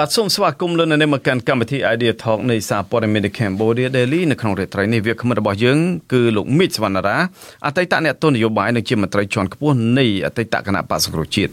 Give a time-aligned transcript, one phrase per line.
[0.00, 5.78] បាទសូមស្វាគមន៍លោកនៅមកកាន់កម្មវិធី Idea Talk នៃសារព័ត៌មាន Cambodia Daily នៅក្នុងរាត្រីនេះវាគ្មិនរបស់យើង
[6.12, 7.16] គឺលោកមីតសវណ្ណារា
[7.66, 11.52] អតីតអ្នកទស្សនយោបាយនិងជាមន្ត្រីជាន់ខ្ពស់នៃអតីតគណៈបក្សសង្គ្រោះជាតិ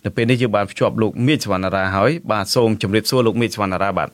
[0.05, 4.11] នៅពេលនេះយើងបានភ្ជាប់លោកមេឃសវណ្ណារាហើយបាទសូមជម្រាបសួរលោកមេឃសវណ្ណារាបាទ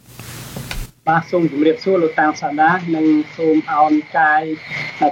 [1.09, 4.43] បាទសូមជម្រាបសួរលោកតាំងសាដានិងសូមអោនកាយ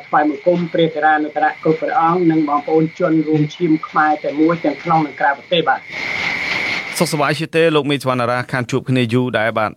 [0.06, 5.80] ថ្វាយបង្គំព្រះធរានុត្រៈគ្រប់ព្រះអង្គនិងបងប្អូនជនរួមឈាមខ្មែរតែមួយទាំងក្នុងនិងក្រៅប្រទេសបាទ
[6.98, 9.70] សុខសប្បាយជាទេលោកមេឃសវណ្ណារាខានជួបគ្នាយូរដែរបាទ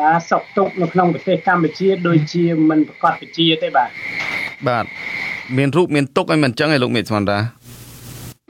[0.00, 3.88] បាទសុខទុក្ខនៅក្នុងប្រទេសកម្ពុជាដូចជាមិនប្រកបវិជាទេបាទ
[4.68, 4.84] បាទ
[5.56, 7.40] មានរូបមានទុកឲ្យមិនអញ្ចឹងឯលោកមេឃសវណ្ណារា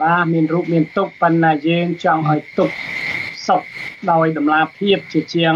[0.03, 2.69] បាទមានរូបមានទុកប៉ុន្តែយើងចង់ឲ្យទុក
[3.47, 3.61] សុខ
[4.11, 5.55] ដោយតម្លាភាពជាជាង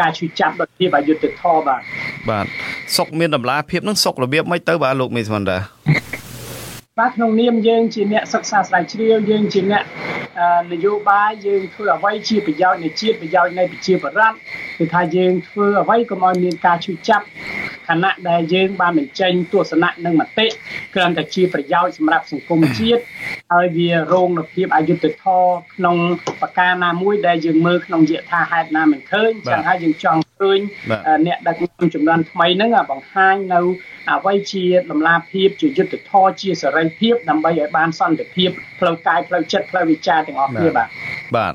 [0.00, 1.82] ការឈឺចាប់ដោយភាពអយុត្តិធម៌បាទ
[2.30, 2.46] បាទ
[2.96, 5.58] សុខមានតម្លាភាពនឹងសុខរបៀបមិនទៅបាទលោកមេសវណ្ដា
[7.00, 9.84] បាទក្នុងនាមយើងជាអ្នកសិក្សាស្រាវជ្រាវយើងជាអ្នក
[10.72, 14.36] នយោបាយយើងធ្វើអ្វីជាប្រយោជន៍នៃជាតិប្រយោជន៍នៃប្រជាពលរដ្ឋ
[14.78, 17.24] គឺថាយើងធ្វើអ្វីកុំឲ្យមានការឈឺចាប់
[17.88, 20.46] ខណៈដែលយើងបានបញ្ចេញទស្សនៈនិងមតិ
[20.94, 23.02] គ្រាន់តែជាប្រយោជន៍សម្រាប់សង្គមជាតិ
[23.52, 25.96] ហើយវារងនូវភាពអយុត្តិធម៌ក្នុង
[26.40, 30.58] ប្រការណាមួយដែលយើងមើលក្នុងយថាហេតុណាមិនឃើញចឹងហើយយើងចង់ ឃើញ
[31.26, 33.60] អ្នកដឹកនាំចំនួនថ្មីហ្នឹងបង្ហាញនៅ
[34.10, 40.88] អ្វីជាដំណាភាពជាយុទ្ធធរជាសេរីភាពដើម្បីឲ្យបានសន្តិភាពផ្លូវកាយផ្លូវចិត្តផ្លូវវិចារទាំងអស់គ្នាបាទ
[41.36, 41.54] បាទ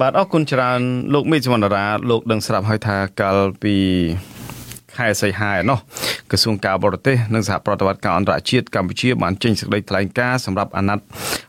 [0.00, 0.80] បាទអរគុណច្រើន
[1.14, 3.76] លោកមេសមណ្ដារាលោកដឹងស្រាប់ហើយថាកាលពី
[4.96, 5.78] ខែសីហាឯណោះ
[6.30, 11.04] ក្រសួងការបរទេសនិងសហប្រតិបត្តិការអន្តរជាតិកម្ពុជាបានចេញសេចក្តីថ្លែងការណ៍សម្រាប់អាណត្តិ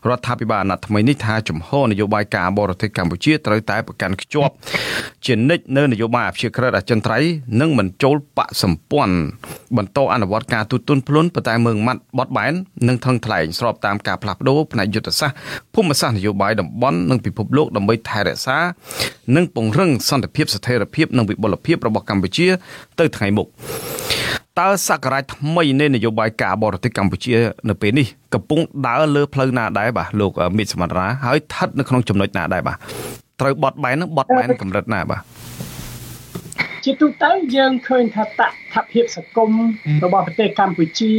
[0.08, 4.52] រដ្ឋាភិបាលអាណត្តិថ្មីនេះថាជំហរនយោបាយការបរទេសកម្ពុជាត្រូវតែប្រកាន់ខ្ជាប់
[5.26, 7.30] ជានិច្ចនៅនយោបាយអព្យាក្រឹតអចិន្ត្រៃយ៍
[7.60, 9.16] និងមិនចូលបកសម្ព័ន្ធ
[9.76, 12.52] បន្តអនុវត្តការទូតទុនភ្លុនប៉ុន្តែមើងម៉ាត់បត់បែន
[12.88, 15.36] និងថឹងថ្លែងស្របតាមការផ្លាស់ប្ដូរផ្នែកយុទ្ធសាស្ត្រ
[15.74, 18.58] ភូមិសាស្ត្រនយោបាយតំបន់និងពិភពលោកដើម្បីថែរក្សា
[19.36, 22.48] និងពង្រឹងសន្តិភាពស្ថិរភាពនិងវិបុលភាពរបស់កម្ពុជា
[23.00, 23.48] ទៅថ្ងៃមុខ
[24.58, 27.34] តើសក្តារថ្មីនៃនយោបាយការបរទេសកម្ពុជា
[27.68, 32.76] នៅពេលនេះកំពុងដើរលើផ្លូវណាដែរបាទលោកមិតសមរាហើយស្ថិតនៅក្នុងចំណុចណាដែរបាទ
[33.40, 35.20] ត្រូវបត់បែននឹងបត់បែនកម្រិតណាបាទ
[36.84, 38.42] ជាទូទៅយើងឃើញថាត
[38.74, 39.50] ថភាពសង្គម
[40.04, 41.14] របស់ប្រទេសកម្ពុជា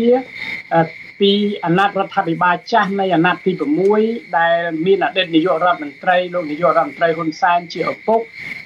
[1.21, 1.31] ពី
[1.65, 3.51] អាណត្តិរដ្ឋាភិបាលចាស់នៃអាណត្តិទី
[3.93, 8.21] 6ដែលមានអតីតនាយករដ្ឋមន្ត្រីលោកនាយករដ្ឋមន្ត្រីហ៊ុនសែនជាឪពុក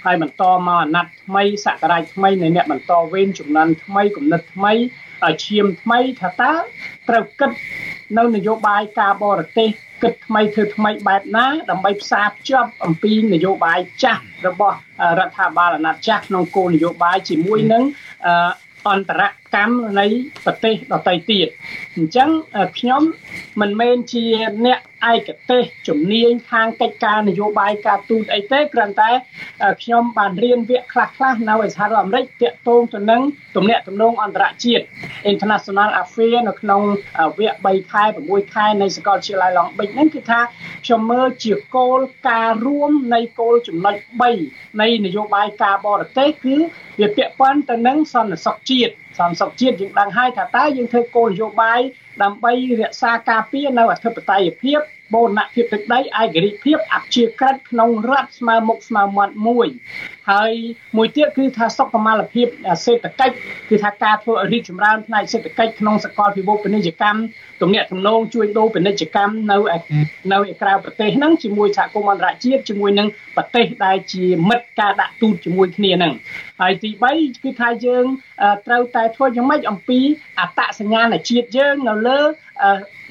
[0.06, 4.74] ហើយបន្តមកអាណត្តិថ្មីសករាជថ្មីនៃអ្នកបន្តវេនចំនួនថ្មីគំនិតថ្មី
[5.46, 6.54] ឈាមថ្មីថាតើ
[7.10, 7.52] ត្រូវគិត
[8.18, 9.70] នៅនយោបាយការបរទេស
[10.04, 14.78] គិតថ្មីធ្វើថ្មីបែបណាដើម្បីផ្សារភ្ជាប់អំពីនយោបាយចាស់របស់
[15.20, 17.84] រដ្ឋាភិបាលអាណត្តិចាស់ក្នុងគោលនយោបាយជាមួយនឹង
[18.90, 19.22] អន្តរ
[19.56, 20.06] កម្មនៃ
[20.46, 21.48] ប្រទេសដទៃទៀត
[21.96, 22.30] អញ្ចឹង
[22.78, 23.02] ខ្ញុំ
[23.62, 24.26] មិនមែនជា
[24.66, 24.80] អ្នក
[25.12, 29.12] ឯកទេសជំនាញខាងកិច្ចការនយោបាយការទូតអីទេគ្រាន់តែ
[29.84, 33.22] ខ្ញុំបានរៀនវគ្គខ្លះខ្លះនៅឯសហរដ្ឋអាមេរិកទាក់ទងទៅនឹង
[33.56, 34.86] ទំនាក់ទំនងអន្តរជាតិ
[35.32, 36.82] International Affairs នៅក្នុង
[37.38, 40.40] វគ្គ3ខែ6ខែនៃសាកលវិទ្យាល័យ Long Beach ហ្នឹងគឺថា
[40.86, 42.00] ខ្ញុំមើលជាគោល
[42.30, 43.96] ការណ៍រួមនៃគោលចំណុច
[44.38, 46.56] 3នៃនយោបាយការបរទេសគឺ
[47.00, 51.80] វាពាក់ព័ន្ធទៅនឹងសន្តិសុខជាតិ សន្តិសុខជាតិយើងដឹងហើយថាតើយើងធ្វើគោលនយោបាយ
[52.24, 54.80] ដើម្បីរក្សាការពារនៅអធិបតេយ្យភាព
[55.14, 59.68] បូរណភាពទឹកដីឯករាជ្យភាពអព្យាក្រឹតក្នុងរដ្ឋស្មើមុខស្មើមាត់មួយ
[60.32, 60.52] ហើយ
[60.98, 62.48] មួយទៀតគឺថាសុខុមាលភាព
[62.86, 63.36] សេដ្ឋកិច្ច
[63.70, 67.20] គឺថាការធ្វើឲ្យរីកចម្រើនផ្នែកសេដ្ឋកិច្ចក្នុងសកលពិភពពាណិជ្ជកម្ម
[67.62, 69.58] ទំនាក់ទំនងជួញដូរពាណិជ្ជកម្មនៅ
[70.34, 76.14] នៅក្រៅប្រទេសហ្នឹងជាមួយសហគមន៍អន្តរជាតិជាមួយនឹងប្រទេសដែលជាមិត្តការដាក់ទូតជាមួយគ្នាហ្នឹង
[76.62, 78.06] ហើយទី3គឺថាយើង
[78.68, 80.00] ត្រូវតែធ្វើយ៉ាងម៉េចអំពី
[80.40, 82.20] អត្តសញ្ញាណជាតិយើងនៅលើ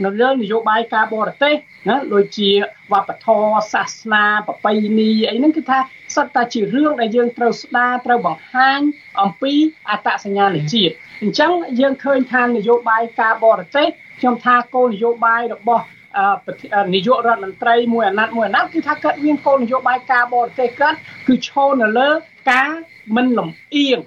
[0.05, 1.55] នៅលើនយោបាយការបរទេស
[1.89, 2.51] ណាដូចជា
[2.93, 5.79] វប្បធម៌សាសនាប្រពៃណីអីហ្នឹងគឺថា
[6.17, 8.81] សិតតែជារឿងដែលយើងត្រូវស្ដារត្រូវបង្ហាញ
[9.23, 9.53] អំពី
[9.91, 11.51] អត្តសញ្ញាណជាតិអញ្ចឹង
[11.81, 13.89] យើងឃើញថានយោបាយការបរទេស
[14.21, 15.85] ខ្ញុំថាគោលនយោបាយរបស់
[16.95, 20.99] នាយករដ្ឋមន្ត្រីមួយអាណត្តិមួយអាណត្តិគឺថាគាត់មានគោលនយោបាយការបរទេសគាត់
[21.29, 22.09] គឺឈរនៅលើ
[22.51, 22.71] ការ
[23.17, 23.99] មិនលំអៀង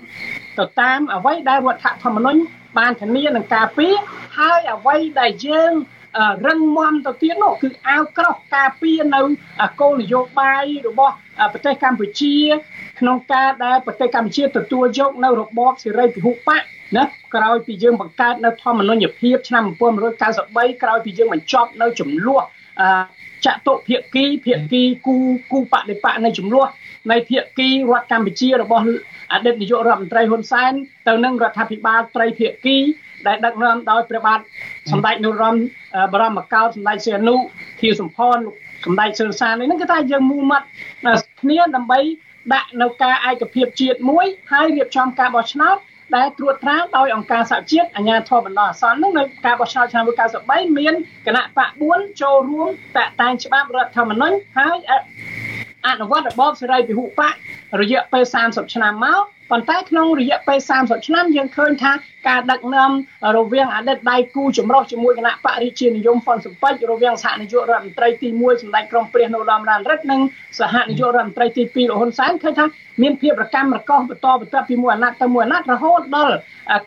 [0.58, 2.40] ទៅតាមអ្វីដែលរដ្ឋធម្មនុញ្ញ
[2.78, 3.94] បានធានានឹងការពារ
[4.38, 5.72] ហើយអ្វីដែលយើង
[6.48, 9.22] រឹងមាំទៅទៀតនោះគឺអាវក្រោះការពារនៅ
[9.82, 11.14] គោលនយោបាយរបស់
[11.54, 12.36] ប្រទេសកម្ពុជា
[13.00, 16.62] ក្នុងការដែលប្រទេសកម្ពុជាទទួលយកនៅរបបសេរីពហុបក
[16.98, 17.04] ណា
[17.36, 19.64] ក្រោយពីយើងបង្កើតនៅធម្មនុញ្ញភាពឆ្នាំ
[20.24, 22.44] 1993ក្រោយពីយើងបញ្ចប់នៅចំនួន
[23.46, 25.16] ចតុភាគីភាគីគូ
[25.52, 26.68] គូបដិបកនៃចំនួន
[27.12, 28.84] នៃភាគីរដ្ឋកម្ពុជារបស់
[29.34, 30.74] អតីតនាយករដ្ឋមន្ត្រីហ៊ុនសែន
[31.08, 32.78] ទៅនឹងរដ្ឋាភិបាលត្រីភាគី
[33.28, 34.40] ដែលដឹកនាំដោយព្រះបាទ
[34.92, 35.58] សម្ដេចនរោត្តម
[36.14, 37.36] បរមកោដ្ឋសម្ដេចសីហនុ
[37.82, 38.38] ធៀសំផន
[38.86, 40.66] សម្ដេចសឿនសាននេះគឺថាយើងមូមាត់
[41.42, 42.00] គ្នាដើម្បី
[42.54, 45.78] ដាក់នៅការឯកភាពជាតិមួយហើយរៀបចំការបោះឆ្នោត
[46.16, 50.94] ដែលត្រួតត្រាដោយអង្គការសហជាតិអាជ្ញាធរបណ្ដោះអាសន្ននឹងនៅការបោះឆ្នោតឆ្នាំ1993មាន
[51.28, 54.78] គណៈបក4ចូលរួមតាក់តែងច្បាប់រដ្ឋធម្មនុញ្ញហើយ
[55.88, 57.34] អនុវត្តរបបសេរីពហុបក
[57.82, 61.92] រយៈពេល30ឆ្នាំមកប៉ុន្តែក្នុងរយៈពេល30ឆ្នាំយើងឃើញថា
[62.28, 62.92] ការដឹកនាំ
[63.38, 70.22] រវាងអតីតដៃគូចម្រុះជាមួយគណៈបរិជានិយមហ្វុនសំពេចរវាងសហនាយករដ្ឋមន្ត្រីទី1សម្ដេចក្រមព្រះនរោត្តមរណរដ្ឋនិង
[70.60, 72.66] សហនាយករដ្ឋមន្ត្រីទី2លោកហ៊ុនសែនឃើញថា
[73.02, 76.36] មានភាពរកម្មរកោសបន្តបន្ទាប់ពីមួយអាណត្តិទៅមួយអាណត្តិរហូតដល់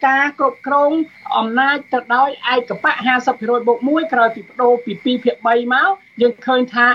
[0.06, 0.90] ការគ្រប់គ្រង
[1.38, 2.92] អំណាចទៅដោយឯកបៈ
[3.30, 5.90] 50%បូក1ក្រោយពីបដូរពី2ភាគ3មក
[6.20, 6.86] យើងឃើញថា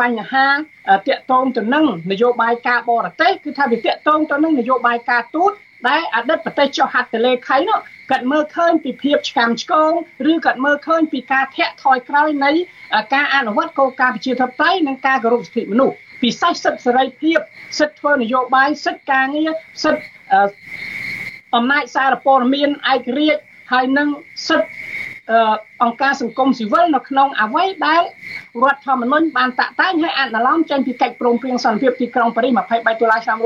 [0.00, 5.52] បញ្ហាតាក់ទងទៅនឹងនយោបាយការបរទេសគឺថាវាតាក់ទងទៅនឹងនយោបាយការទូត
[5.88, 7.78] ដែលអតីតប្រទេសចុះហត្ថលេខីនោះ
[8.10, 9.92] គាត់មើលឃើញពីភាពឆ្កាំឆ្គង
[10.30, 12.50] ឬគាត់មើលឃើញពីការធាក់ថយក្រោយនៃ
[13.14, 17.38] ការអនុវត្តគោលការណ៍ប្រជាធិបតេយ្យនិងការគោរពសិទ្ធិមនុស្សពិសេសសិទ្ធិសេរីភាព
[17.78, 19.50] សិទ្ធិធ្វើនយោបាយសិទ្ធិការងារ
[19.84, 20.04] សិទ្ធិ
[21.56, 23.42] អំណាចសារព័ត៌មានឯករាជ្យ
[23.72, 24.08] ហើយនិង
[24.48, 24.68] សិទ្ធិ
[25.82, 28.02] អង្គការសង្គមស៊ីវិលនៅក្នុងអ្វីដែល
[28.62, 33.38] រដ្ឋធម្មនុញ្ញបានតាក់តែងឲ្យអនុលោមចេញពីកិច្ចព្រមព្រៀងសន្តិភាពទីក្រុងប៉ារីស23តុលាឆ្នាំ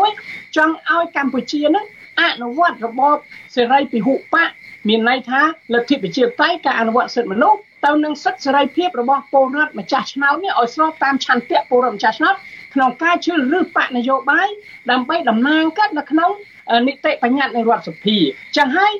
[0.00, 1.84] 1991ចង់ឲ្យកម្ពុជានឹង
[2.20, 3.16] អនុវត្តរបប
[3.54, 4.48] សេរីពហុបក
[4.88, 5.40] មានន័យថា
[5.74, 12.34] លទ្ធិប្រជាធិបតេយ្យការអនុវត្តសិទ្ធិមនុស្សទៅនឹងសិទ្ធិសេរីភាពរបស់ពលរដ្ឋម្ចាស់ឆ្នោតនេះឲ្យស្របតាមឆន្ទៈពលរដ្ឋម្ចាស់ឆ្នោត
[12.74, 14.48] ក្នុងការជ្រើសរើសបកនយោបាយ
[14.90, 16.30] ដើម្បីតំណាងកាត់នៅក្នុង
[16.86, 18.16] នីតិបញ្ញត្តិនៃរដ្ឋសភា
[18.56, 18.92] ចឹងហើយ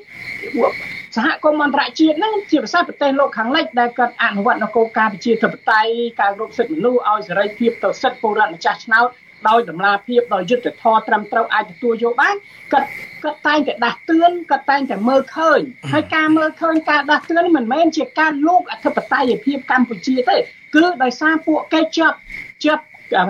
[1.17, 9.09] សហគមន៍អន្តរជាតិហ្នឹងជាភាសាប្រទេសលោកខាងលិចដែលគាត់អនុវត្តនៅគោលការណ៍ប្រជាធិបតេយ្យការគោរពសិទ្ធិមនុស្សឲ្យសេរីភាពទៅសិទ្ធិពលរដ្ឋម្ចាស់ឆ្នោត
[9.49, 12.37] ដោយតម្លាភាពដោយយុត្តិធម៌ត្រឹមត្រូវអាចទទួលយកបាន
[12.73, 12.89] គាត់
[13.23, 15.61] គាត់តែងតែដាស់តឿនគាត់តែងតែមើលឃើញ
[15.93, 20.37] ហើយការមើលឃើញការដាស់តឿនមិនមែនជាការលោកអធិបតេយ្យភាពកម្ពុជាទេ
[20.75, 22.17] គឺដោយសារពួកគេជាប់
[22.65, 22.83] ជាប់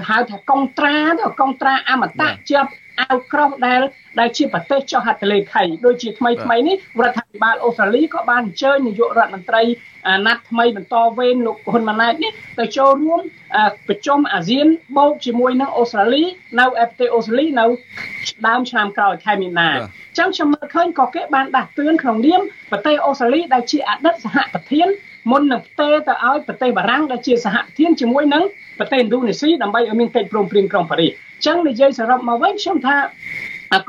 [0.09, 2.71] ហៅថាកុងត្រាទៅកុងត្រាអមតៈជាប់
[3.01, 3.81] អាវក្រោះដែល
[4.21, 9.63] ដែលជាប្រទេសចុះហត្ថលេខីដូចជាថ្មីថ្មីនេះរដ្ឋាភិបាលអូស្ត្រាលីក៏បានអញ្ជើញនាយករដ្ឋមន្ត្រី
[10.09, 13.21] អាណត្តិថ្មីបន្តវេនលោកហ៊ុនម៉ាណែតនេះទៅចូលរួម
[13.89, 14.67] ប្រជុំអាស៊ាន
[14.97, 16.23] បូកជាមួយនឹងអូស្ត្រាលី
[16.59, 17.67] នៅប្រទេសអូស្ត្រាលីនៅ
[18.47, 22.41] ដើមឆ្នាំក្រោយខែមីនាអញ្ចឹងខ្ញុំមើលឃើញក៏គេបានដាស់តឿនក្នុងនាម
[22.71, 24.89] ប្រទេសអូស្ត្រាលីដែលជាអតីតសហប្រធាន
[25.31, 28.45] មុននឹងផ្ទេរទៅឲ្យប្រទេសបារាំងដែលជាសហប្រធានជាមួយនឹង
[28.79, 32.97] ប្រទេសឥណ្ឌូនេស៊ីដើម្បីឲ្យមានកិច្ចព្រមព្រៀងក្រុងប៉ារីសអញ្ចឹងនិយាយសរុបមកវិញខ្ញុំថា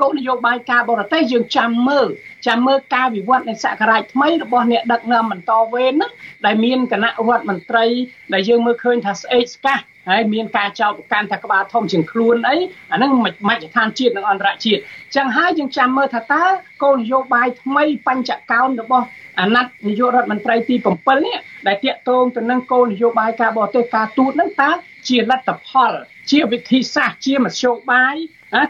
[0.00, 2.08] គោលនយោបាយការបរទេសយើងចាំមើល
[2.46, 6.12] ចាំមើលការវិវត្តនៃសករាជថ្មីរបស់អ្នកដឹកនាំបន្តវេនហ្នឹង
[6.46, 7.84] ដែលមានគណៈរដ្ឋមន្ត្រី
[8.32, 9.78] ដែលយើងមើលឃើញថាស្អេកស្កះ
[10.10, 12.56] ហើយមានការចោទប្រកាន់ថាក្បាលធំជាងខ្លួនអី
[12.92, 13.10] អាហ្នឹង
[13.48, 14.80] មជ្ឈដ្ឋានជាតិនិងអន្តរជាតិ
[15.16, 16.44] ចឹងហើយយើងចាំមើលថាតើ
[16.82, 19.06] គោលនយោបាយថ្មីបញ្ចកោណរបស់
[19.40, 21.36] អាណត្តិនាយករដ្ឋមន្ត្រីទី7នេះ
[21.66, 24.70] ដែលតាកតងទៅនឹងគោលនយោបាយការបរទេសការទូតហ្នឹងតើ
[25.08, 25.92] ជាលទ្ធផល
[26.30, 28.16] ជាវិធីសាស្ត្រជាមធ្យោបាយ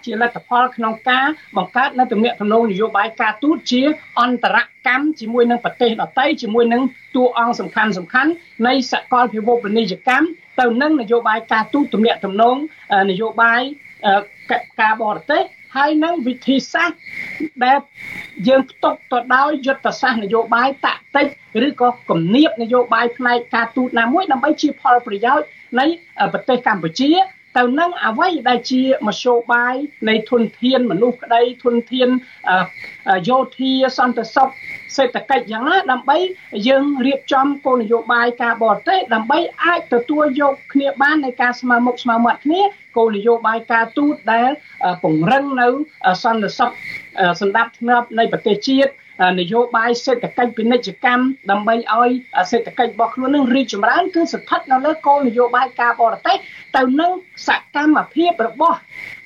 [0.04, 1.26] ជាលទ្ធផលក្នុងការ
[1.56, 3.82] បង្កើតនៅទំនាក់ទំនងនយោបាយការទូតជា
[4.20, 6.82] អន្តរកម្មជាមួយនឹងប្រទេសដទៃជាមួយនឹង
[7.16, 8.30] តួអង្គសំខាន់សំខាន់
[8.66, 10.26] នៃសកលពិភពពាណិជ្ជកម្ម
[10.60, 12.56] ទៅនឹងនយោបាយការទូតទំនាក់ទំនង
[13.10, 13.60] នយោបាយ
[14.80, 15.42] ការបរទេស
[15.76, 16.98] ហើយនឹងវិធីសាស្ត្រ
[17.64, 17.78] ដែល
[18.48, 21.26] យើងផ្ទុកទៅដោយយុទ្ធសាស្ត្រនយោបាយតាក់ទិច
[21.66, 25.46] ឬក៏គំនាបនយោបាយផ្នែកការទូតណាមួយដើម្បីជាផលប្រយោជន៍
[25.78, 25.86] នៃ
[26.32, 27.10] ប្រទេសកម្ពុជា
[27.58, 29.74] ទៅនឹងអ្វីដែលជាមធ្យោបាយ
[30.08, 32.08] នៃធនធានមនុស្សក្តីធនធាន
[33.28, 34.48] យោធាសន្តិសុខ
[34.96, 36.18] សេដ្ឋកិច្ចយ៉ាងណាដើម្បី
[36.68, 42.62] យើងរៀបចំគោលនយោបាយការបរទេសដើម្បីអាចទទួលយកគ្នាបាននៃការស្មើមុខស្មើមាត់គ្នា
[42.96, 44.50] គោលនយោបាយការទូតដែល
[45.02, 45.68] ពង្រឹងនៅ
[46.24, 46.70] សន្តិសុខ
[47.40, 48.92] សម្ដាប់ធ្នាប់នៃប្រទេសជាតិ
[49.40, 52.10] នយោបាយសេដ្ឋកិច្ចពាណិជ្ជកម្មដើម្បីឲ្យ
[52.50, 56.36] សេដ្ឋកិច្ចរបស់ខ្លួននឹងរីកចម្រើនគឺស្ថិតនៅលើគោលនយោបាយការបរទេស
[56.76, 57.12] ទៅនឹង
[57.46, 58.78] សកម្មភាពរបស់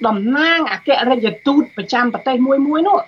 [0.06, 2.98] តំណាងអគ្គរដ្ឋទូតប្រចាំប្រទេសមួយមួយនោះ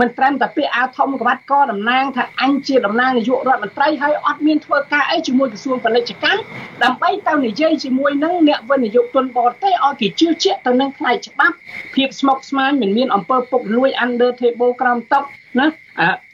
[0.00, 6.40] មិនត្រឹមតែពាក្យអាវធំក្បាត់កតំណាងថាអញជាតំណាងនាយករដ្ឋមន្ត្រីហើយអត់មានធ្វើការអីជាមួយក្រសួងពាណិជ្ជកម្ម
[6.82, 11.56] ដើម្បីទៅនិយាយជាមួយនឹងអ្នកវិនិយោគទុនបរទេសឲ្យគេជឿជាក់ទៅនឹងផ្នែកច្បាប់
[11.94, 15.20] ភាពស្មុគស្មាញមិនមានអំពើពុករលួយ under table ក្រោមតុ
[15.58, 15.66] ណា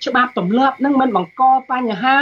[0.04, 2.16] ច្បាប់ទម្លាប់នឹងមិនបង្កបញ្ហា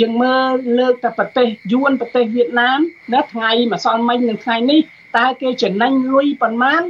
[0.00, 2.78] យើងមើលលើកតែប្រទេសយួនប្រទេសវៀតណាម
[3.12, 4.80] ណាថ្ងៃម្សិលមិញនិងថ្ងៃនេះ
[5.18, 6.82] តើគេចំណេញលុយប៉ុន្មាន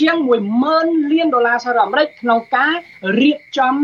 [0.00, 0.16] ជាង
[0.64, 2.74] 10000លានដុល្លារសហរដ្ឋអាមេរិកក្នុងការ
[3.20, 3.74] រៀបចំ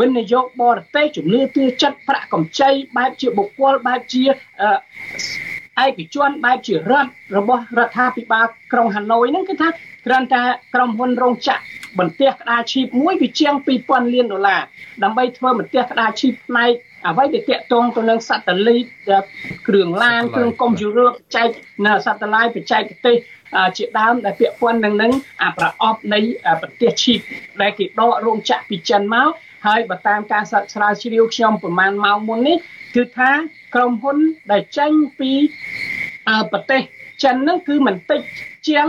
[0.00, 4.24] វិនិយោគបរទេសជំនឿទឿចិត្តប្រាក់កម្ចីបែបជាបុគ្គលបែបជា
[5.84, 9.68] ឯកជនបែបជារដ្ឋរបស់រដ្ឋាភិបាលក្រុងហាណូយហ្នឹងគឺថា
[10.06, 10.42] គ្រាន់តែ
[10.74, 11.62] ក្រុមហ៊ុនរោងចក្រ
[11.98, 14.62] បន្ទះក្តារឈីបមួយវាជាង2000លានដុល្លារ
[15.04, 16.72] ដើម្បីធ្វើបន្ទះក្តារឈីបផ្នែក
[17.08, 18.84] អ្វីដែលតាក់ទងទៅនឹងសាតេលីត
[19.68, 21.48] គ្រឿងឡានគ្រឿងកុំព្យូទ័របច្ចេក
[21.86, 23.16] នៅសាតេឡាយបច្ចេកទេស
[23.76, 25.12] ជាដើមដែលពាក់ព័ន្ធនឹងនឹង
[25.42, 26.20] អាប្រអប់នៃ
[26.62, 27.20] ប្រទេសឈីប
[27.62, 29.30] ដែលគេដករោងចក្រពីចិនមក
[29.66, 32.56] ហើយបើតាមការសិក្សាជ្រាវខ្ញុំប្រហែលម៉ោងមុននេះ
[32.96, 33.30] គឺថា
[33.74, 34.16] ក្រុមហ៊ុន
[34.52, 35.30] ដែលចេញពី
[36.52, 36.82] ប្រទេស
[37.24, 38.20] ចិនហ្នឹងគឺមិនតិច
[38.68, 38.86] ជាង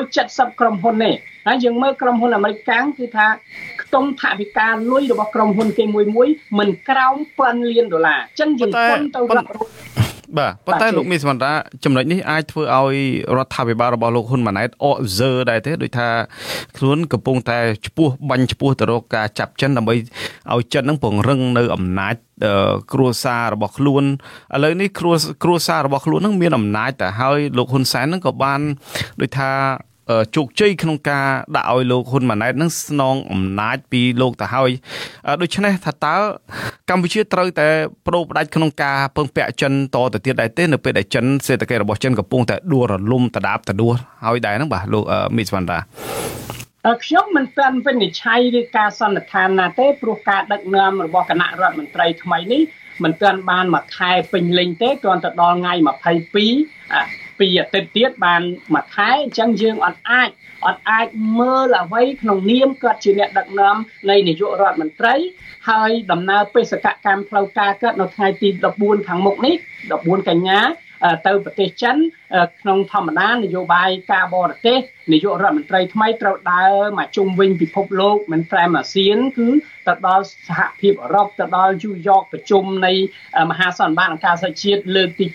[0.00, 1.10] 170ក្រុមហ៊ុនទេ
[1.46, 3.26] ហើយយើងមើលក្រុមហ៊ុនអាមេរិកកាំងគឺថា
[3.82, 6.28] ខ្ទង់ថវិកាលុយរបស់ក្រុមហ៊ុនគេមួយមួយ
[6.58, 10.05] មិនក្រោម1000លានដុល្លារអញ្ចឹងយើងគុណទៅរដ្ឋ
[10.38, 11.52] បាទប៉ុន្តែលោកមីសមន្តា
[11.84, 12.96] ចំណុចនេះអាចធ្វើឲ្យ
[13.36, 16.08] រដ្ឋាភិបាលរបស់លោកហ៊ុនម៉ាណែតអកហ្សឺដែរទេដូចថា
[16.76, 19.94] ខ្លួនកំពុងតែឈ្មោះបាញ់ឈ្មោះទៅរកការចាប់ចិនដើម្បី
[20.54, 22.14] ឲ្យចិននឹងពង្រឹងនៅអំណាច
[22.92, 25.12] គ្រួសាររបស់ខ្លួនឥឡូវនេះគ្រួ
[25.44, 28.60] គ្រួសាររបស់ខ្លួននឹងមានអំណាចតែហើយលោកហ៊ុនសែននឹងក៏បាន
[29.20, 29.50] ដូចថា
[30.36, 34.70] ជោគជ័យក្នុងការដាក់ឲ្យលោកហ៊ុនម៉ាណែតនឹងស្នងអំណាចពីលោកទៅហើយ
[35.42, 36.16] ដូច្នេះថាតើ
[36.90, 37.68] កម្ពុជាត្រូវតែ
[38.06, 45.04] ប្រូផ្ដាច់ក្នុងការពឹងពាក់ចិនតទៅទៀតដែរទេនៅពេលដែលចិនសេដ្ឋកិច្ចរបស់ចិនកំពុងតែដួលរលំតដាបតដួលហើយដែរហ្នឹងបាទលោក
[45.36, 45.78] មីសវណ្ដា
[47.04, 52.62] ខ្ញុំមិនទាន់វិនិច្ឆ័យឬការសន្និដ្ឋានណាទេព្រោះការដឹកនាំរបស់គណៈរដ្ឋមន្ត្រីថ្មីនេះ
[53.04, 55.74] មិនទាន់បានមួយខែពេញលេញទេគ្រាន់តែដល់ថ្ងៃ
[56.54, 58.42] 22 ពីអាទិត្យទៀតបាន
[58.74, 60.28] មួយខែអញ្ចឹងយើងអត់អាច
[60.66, 61.06] អត់អាច
[61.38, 63.76] មើលអ្វីក្នុងនាមគាត់ជាអ្នកដឹកនាំ
[64.10, 65.14] នៃនាយករដ្ឋមន្ត្រី
[65.70, 69.54] ហើយដំណើរបេសកកម្មផ្លូវការកើតនៅថ្ងៃទី14ខាងមុខនេះ
[69.92, 70.60] 14កញ្ញា
[71.26, 71.96] ទៅប្រទេសចិន
[72.60, 74.78] ក្នុងធម្មតានយោបាយការបរទេស
[75.12, 79.48] នាយករដ្ឋមន្ត្រីថ្មីត្រូវដើរមកជុំវិញពិភពលោកមិនត្រឹមអាស៊ានគឺ
[79.88, 82.92] ទៅដល់សហភាពអឺរ៉ុបទៅដល់យូយ៉កប្រជុំនៃ
[83.50, 85.26] មហាសន្និបាតអង្គការសហជាតិលើកទី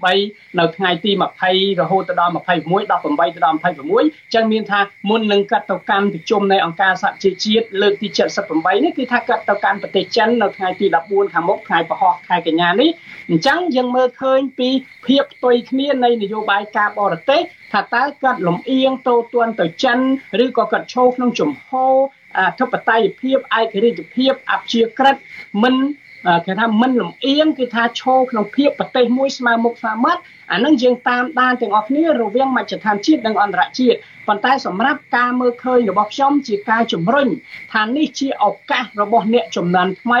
[0.00, 1.12] 78នៅថ្ងៃទី
[1.46, 3.58] 20រហូតទៅដល់21 18ទៅដល់
[3.94, 4.80] 26ចឹងមានថា
[5.10, 8.08] មុននឹងកាត់ទៅកាន់ប្រជុំនៃអង្គការសហជីវជាតិលើកទី
[8.46, 12.90] 78នេះគឺថាកាត់ទៅកាន់ប្រទេសចិននៅថ្ងៃទី14ខាងមុខថ្ងៃពហុខែកញ្ញានេះ
[13.30, 14.68] អញ្ចឹងយើងមើលឃើញពី
[15.06, 17.40] ភាពផ្ទុយគ្នានៃនយោបាយការបរទេស
[17.72, 19.98] ថាតើគាត់លំអៀងតូទន់ទៅចិន
[20.44, 21.94] ឬក៏គាត់ឈោក្នុងជំហរ
[22.38, 25.16] អធិបតេយ្យភាពឯករាជ្យភាពអព្យាក្រឹត
[25.62, 25.74] មិន
[26.46, 30.20] គេថាមិនលំអៀងគឺថាឈរក្នុងភាពប្រទេសមួយស្មើមុខស្មើមាត់
[30.52, 37.28] អានឹងយើងតាមដានទាំងអស់គ្នារវាងមជ្ឈដ្ឋានជាតិនិងអន្តរជាតិប៉ុន្តែសម្រាប់ការមើលឃើញរបស់ខ្ញុំជាការជំរុញ
[37.72, 40.20] ថានេះជាឱកាសរបស់អ្នកចំនួនថ្មី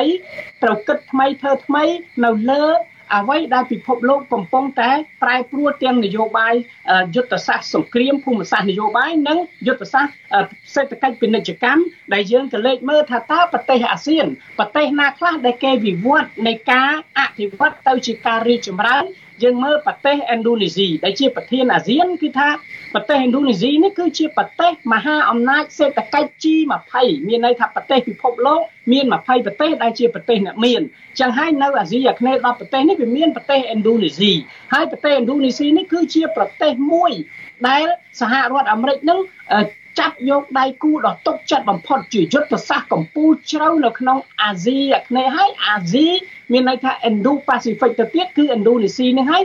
[0.62, 1.84] ត្រូវគិតថ្មីធ្វើថ្មី
[2.24, 2.64] នៅលើ
[3.16, 4.90] អ្វីដែលពិភពលោកកំពុងតែ
[5.22, 6.54] ប្រែប្រួលទាំងនយោបាយ
[7.14, 10.14] យុទ្ធសាស្ត្រសង្គ្រាមភូមិសាស្ត្រនយោបាយនិងយុទ្ធសាស្ត្រ
[10.74, 11.82] សេដ្ឋកិច្ចពាណិជ្ជកម្ម
[12.14, 14.26] ដែលយើងក៏លេចមើលថាតើប្រទេសអាស៊ាន
[14.58, 19.04] ប្រទេសណាខ្លះដែលគេវិវត្តនៃការអភិវឌ្ឍទៅជាការរីកចម្រើន
[19.42, 22.48] យើងមើលប្រទេសឥណ្ឌូនេស៊ីដែលជាប្រធានអាស៊ានគឺថា
[22.94, 26.94] ប្រទេសឥណ្ឌូនេស៊ីនេះគឺជាប្រទេសមហាអំណាចសេដ្ឋកិច្ច G20
[27.28, 28.60] មានន័យថាប្រទេសពិភពលោក
[28.92, 30.80] មាន20ប្រទេសដែលជាប្រទេសអ្នកមាន
[31.20, 34.32] ចឹងហើយនៅអាស៊ីអាគ្នេយ៍10ប្រទេសនេះវាមានប្រទេសឥណ្ឌូនេស៊ី
[34.72, 37.12] ហើយប្រទេសឥណ្ឌូនេស៊ីនេះគឺជាប្រទេសមួយ
[37.68, 37.86] ដែល
[38.20, 39.20] សហរដ្ឋអាមេរិកនឹង
[39.98, 46.06] ចាត់យកដៃគូដ៏ទុកចិត្តបំផុតជាយុទ្ធសាស្ត្រកម្ពុជាជ្រៅនៅក្នុងអាស៊ីអាគ្នេយ៍ហើយអាស៊ី
[46.52, 49.42] មានន័យថា Indo-Pacific ទៅទៀតគឺឥណ្ឌូនេស៊ីនេះហើយ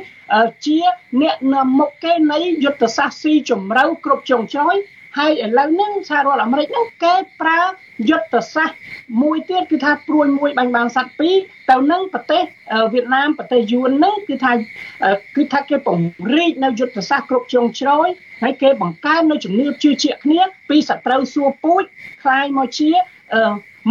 [0.65, 0.79] ជា
[1.21, 4.75] អ្នកនាំមុខគេនៃយុទ្ធសាស្ត្រស៊ីជម្រៅគ្រប់ជ្រុងជ្រោយ
[5.17, 7.61] ហើយឥឡូវហ្នឹងសហរដ្ឋអាមេរិកហ្នឹងគេប្រើ
[8.09, 8.77] យុទ្ធសាស្ត្រ
[9.21, 11.35] មួយទៀតគឺថាព្រួយមួយបាញ់បានសัตว์ពីរ
[11.69, 12.43] ទៅនឹងប្រទេស
[12.93, 14.53] វៀតណាមប្រទេសយួនហ្នឹងគឺថា
[15.35, 18.07] គឺថាគេពង្រីកនៅយុទ្ធសាស្ត្រគ្រប់ជ្រុងជ្រោយ
[18.42, 21.82] ហើយគេបង្កើននៅជំនឿជឿជាក់គ្នាពីសត្រូវសួរពូជ
[22.22, 22.90] คล้ายមកជា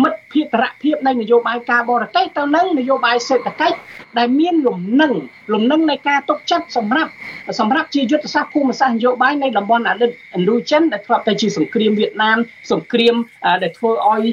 [0.03, 3.77] មិត្តភាពរភាពនៃនយោបាយការបរទេសទៅនឹងនយោបាយសេដ្ឋកិច្ច
[4.17, 5.13] ដែលមានលំនឹង
[5.53, 7.11] លំនឹងនៃការទុកចិត្តសម្រាប់
[7.59, 12.37] សម្រាប់ជាយុទ្ធសាស្ត្រភូមិសាស្ត្រនយោបាយនៃតំបន់អាលិតឥណ្ឌូចិនដែលធ្លាប់តែជាសង្គ្រាមវៀតណាម
[12.71, 13.15] សង្គ្រាម
[13.63, 14.23] ដែលធ្វើឲ្យ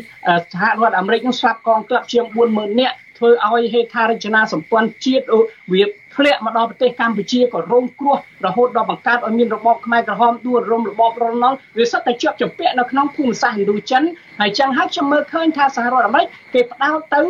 [0.52, 5.25] សហរដ្ឋអាមេរិកនឹងស្លាប់កងទ័ពជាង40000នាក់ ធ្វើឲ្យហេដ្ឋារចនាសម្ព័ន្ធជាតិ
[5.74, 5.84] វា
[6.16, 14.04] ធ្លាក់មកដល់ប្រទេសកម្ពុជាក៏រងគ្រោះរហូតដល់បង្កើតឲ្យមានរបបខ្មែរក្រហមដួលរំរបបរលណល់វាសិតតែជាប់ជំពាក់នៅក្នុងភូមិសាស្ត្រឥណ្ឌូចិន
[14.40, 17.22] ហើយចឹងហើយខ្ញុំមើលឃើញថាសហរដ្ឋអាមេរិកគេផ្ដោតទៅ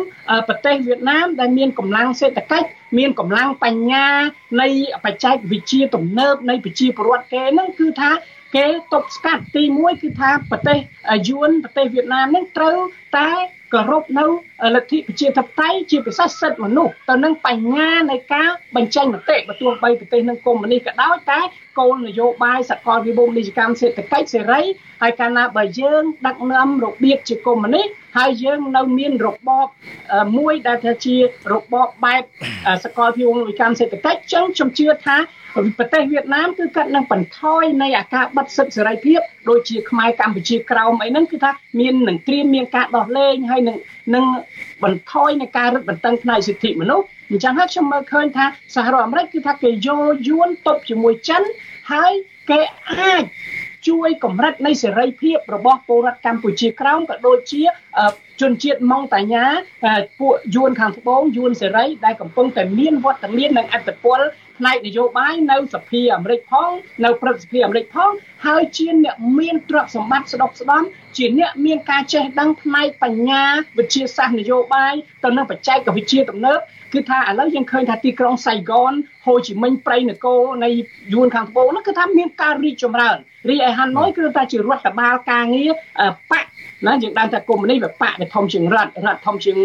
[0.48, 2.68] ប្រទេសវៀតណាមដែលមានកម្លាំងសេដ្ឋកិច្ច
[2.98, 4.06] មានកម្លាំងបញ្ញា
[4.60, 4.68] នៃ
[5.04, 8.10] បច្ចេកវិទ្យាទំនើបនៃប្រជាពលរដ្ឋគេហ្នឹងគឺថា
[8.56, 10.78] គេទប់ស្កាត់ទី1គឺថាប្រទេស
[11.28, 12.76] យួនប្រទេសវៀតណាមហ្នឹងត្រូវ
[13.16, 13.30] តែ
[13.72, 14.26] គោរពនៅ
[14.74, 21.40] លទ្ធិប្រជាធិបតេយ្យជាពិសេសសិទ្ធិមនុស្សទៅនឹងបញ្ញានៃការបញ្ចេញមតិបើទោះបីប្រទេសនឹងកុម្មុយនីសក៏ដោយតែ
[21.78, 24.62] គោលនយោបាយសកលវិភពនីយកម្មសេដ្ឋកិច្ចសេរី
[25.02, 27.86] ហើយកាលណាបើយើងដឹកនាំរបៀបជាកុម្មុយនីស
[28.18, 29.66] ហើយយើងនៅមានរបប
[30.38, 31.16] មួយដែលថាជា
[31.52, 32.22] របបបែប
[32.84, 35.18] សកលវិភពនីយកម្មសេដ្ឋកិច្ចចឹងខ្ញុំជឿថា
[35.78, 41.50] ប្រទេសវៀតណាមគឺគាត់នឹងបន្ថយនៃអាការបិទសិទ្ធិសេរីភាពដូចជាខ្មែរកម្ពុជាក្រោមអីហ្នឹងគឺថា
[41.80, 43.76] មាននឹងត្រៀមមានការដោះលែងហើយនឹង
[44.14, 44.24] នឹង
[44.84, 51.42] បន្ថយនៃការរឹតបន្តឹងផ្នែកសិទ្ធិមនុស្សអញ្ចឹងហើយខ្ញុំមើលឃើញថាសហរដ្ឋអាមេរិកគឺថាគេយោយួនតបជាមួយចិន
[51.92, 52.12] ហើយ
[52.50, 52.60] គេ
[52.92, 53.24] អាច
[53.88, 57.62] ជួយកម្រិតនៃសេរីភាពរបស់ពលរដ្ឋកម្ពុជាក្រោមក៏ដូចជា
[58.40, 59.46] ជនជាតិម៉ុងតាញ៉ា
[60.20, 64.20] ពួកយួនខាងត្បូងយួនសេរីដែលកំពុងតែមានវត្តមាននិងអត្តពល
[64.58, 66.70] ផ្នែកនយោបាយនៅសភាអាមេរិកផង
[67.04, 68.10] នៅព្រឹទ្ធសភាអាមេរិកផង
[68.46, 70.82] ហើយជាអ្នកមានទ្រព្យសម្បត្តិស្ដុកស្ដំ
[71.16, 73.42] ជាអ្នកមានការចេះដឹងផ្នែកបញ្ញា
[73.78, 74.94] វិទ្យាសាស្ត្រនយោបាយ
[75.24, 76.58] ទៅនឹងបច្ចេកវិទ្យាទំនើប
[76.92, 78.92] គឺថាឥឡូវយើងឃើញថាទីក្រុងសៃហ្គន
[79.26, 80.70] ហូជីមិញប្រៃនគរនៃ
[81.14, 83.16] យួនខាងត្បូងនោះគឺថាមានការរីកចម្រើន
[83.50, 85.70] រីឯហាណូយគឺថាជារដ្ឋបាលការងារ
[86.30, 86.44] បក
[86.86, 89.56] ណាយើងដឹងថាកុម្មុយនីសវាបកវាធំជាងរដ្ឋរដ្ឋធំជាង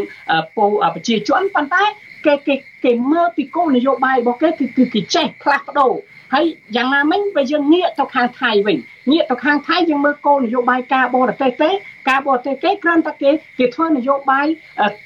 [0.55, 0.65] ពោ
[0.95, 1.83] ប្រជាជនប៉ុន្តែ
[2.25, 2.55] គេគេ
[2.85, 5.93] គេមើលពីគោលនយោបាយរបស់គេគឺគឺគេចេះផ្លាស់ប្ដូរ
[6.33, 6.45] ហើយ
[6.75, 8.77] យ៉ាងណាមិញបើយើងងាកទៅខាងថៃវិញ
[9.11, 11.69] ងាកទៅខាងថៃយើងមើលគោលនយោបាយការបរទេសទេ
[12.09, 14.47] ការបរទេសគេគ្រាន់តែគេគេធ្វើនយោបាយ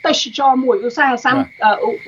[0.06, 1.42] ទេសចរមួយឧស្សាហកម្ម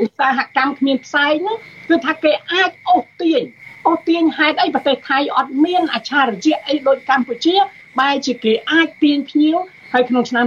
[0.04, 1.58] ឧស្សាហកម្មគ្មានផ្សែងហ្នឹង
[1.90, 3.42] គឺថាគេអាចអូសទាញ
[3.88, 7.56] អូសទាញហេតុអីប្រទេសថៃអត់មានអច្ឆរិយៈអីដូចកម្ពុជា
[8.00, 9.58] បែរជាគេអាចទាញភ្ញៀវ
[9.94, 10.46] ហើយក្នុងឆ្នាំ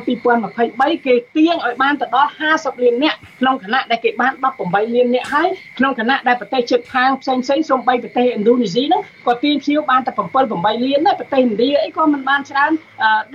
[0.52, 5.48] 2023គេទាញឲ្យបានទៅដល់50លាននាក់ក្នុងគណៈដែលគេបាន18លាននាក់ហើយ
[5.78, 10.18] ក្នុងគណៈដែលប្រទេសជិតខាងផ្សេងផ្សេងសូម្បីប្រទេសឥណ្ឌូនេស៊ីហ្នឹងក៏ទាញភ្ញៀវបានតែ7
[10.56, 12.72] 8លានដែរប្រទេសឥណ្ឌាអីក៏មិនបានច្រើន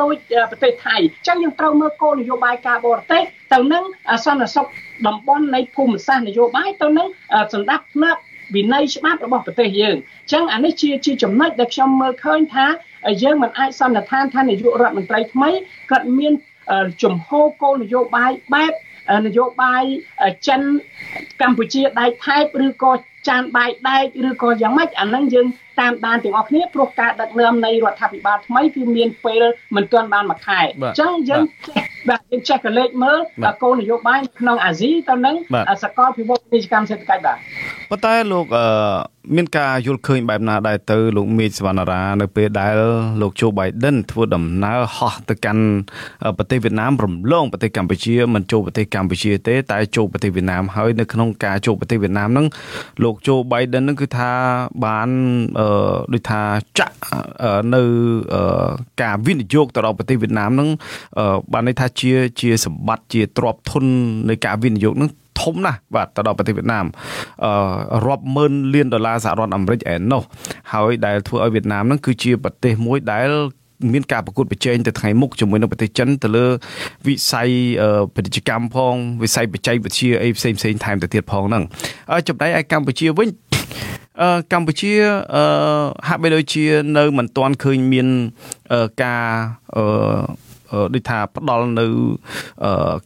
[0.01, 0.15] ដូច
[0.51, 3.83] ប្រទេសថៃអញ្ចឹងយើងត្រូវមើលគោលនយោបាយការបរទេសទៅនឹង
[4.25, 4.67] សន្តិសុខ
[5.07, 7.07] តំបន់នៃភូមិសាស្ត្រនយោបាយទៅនឹង
[7.53, 8.19] សម្ដាប់ធ្នាប់
[8.55, 12.65] វិន័យច្បាប់របស់ប្រទេសយើងអញ្ចឹងអានេះជាជាចំណុចដែលខ្ញុំមើលឃើញថា
[13.23, 15.49] យើងមិនអាចសន្និដ្ឋានថានាយករដ្ឋមន្ត្រីថ្មី
[15.91, 16.33] គាត់មាន
[17.03, 18.73] ជំហរគោលនយោបាយបែប
[19.27, 19.83] នយោបាយ
[20.47, 20.61] ចិន
[21.41, 22.91] កម្ពុជាដែកថែបឬក៏
[23.29, 25.47] ចានបាយដែកឬក៏យ៉ាងម៉េចអាហ្នឹងយើង
[25.79, 29.43] តាមដានទាំងអស់គ្នាព្រោះការដឹកនាំនៃរដ្ឋាភិបាលថ្មីគឺមានពេល
[29.75, 31.43] មិនទាន់បានមួយខែអញ្ចឹងយើង
[32.09, 33.19] បាទយើងចេះកលេចមើល
[33.63, 35.35] គោលនយោបាយក្នុងអាស៊ីទៅនឹង
[35.83, 37.37] សកលពិភពពាណិជ្ជកម្មសេដ្ឋកិច្ចបាទ
[37.89, 38.45] ប៉ុន្តែលោក
[39.35, 42.77] មានការយល់ឃើញបែបណាដែរទៅលោកមេឃសវណ្ណារានៅពេលដែល
[43.21, 45.63] លោកជូបៃដិនធ្វើដំណើរហោះទៅកាន់
[46.37, 52.47] ប្រទេសវៀតណាមរំលងប្រទេសកម្ពុជាមិនចូលប្រទេសកម្ពុជាទេតែចូលប្រទេសវៀតណាមហើយនៅក្នុងការចូលប្រទេសវៀតណាមហ្នឹង
[53.03, 54.31] លោកជូបៃដិនហ្នឹងគឺថា
[54.85, 55.09] បាន
[55.59, 55.67] អឺ
[56.13, 56.41] ដូចថា
[56.79, 56.97] ចាក់
[57.73, 57.81] នៅ
[59.01, 60.69] ការវិនិយោគទៅដល់ប្រទេសវៀតណាមហ្នឹង
[61.53, 63.85] បានន័យថាជាជាសម្បត្តិជាទ្រព្យធន
[64.29, 66.85] នៃការវិនិយោគហ្នឹង ធំណាស់បាទទៅដល់ប្រទេសវៀតណាម
[67.45, 70.23] អឺរាប់ម៉ឺនលានដុល្លារសហរដ្ឋអាមេរិកឯណោះ
[70.73, 73.29] ហើយដែលធ្វើឲ្យវៀតណាមហ្នឹងគឺជាប្រទេសមួយដែល
[73.93, 76.45] មានការប្រកួតប្រជែងទៅថ្ងៃមុខជាមួយនឹងប្រទេសចិនទៅលើ
[77.07, 77.49] វិស័យ
[78.15, 81.63] ពាណិជ្ជកម្មផងវិស័យបច្ចេកវិទ្យាអីផ្សេងផ្សេងថែមទៅទៀតផងហ្នឹង
[82.27, 83.29] ចំណែកឯកម្ពុជាវិញ
[84.21, 84.91] អឺកម្ពុជា
[85.35, 85.43] អឺ
[86.07, 86.65] ហាក់បីដូចជា
[86.97, 88.07] នៅមិនទាន់ឃើញមាន
[89.03, 89.25] ការ
[89.75, 89.83] អឺ
[90.93, 91.85] ដូចថាផ្ដល់នៅ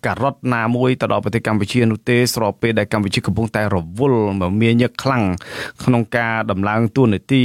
[0.05, 4.21] ការ៉ុតណាមួយទៅដល់ប្រទេសកម្ពុជានោះទេស្របពេលដែលកម្ពុជាកំពុងតែរវល់
[4.61, 5.23] មានញឹកខ្លាំង
[5.83, 7.43] ក្នុងការដំឡើងទួនាទី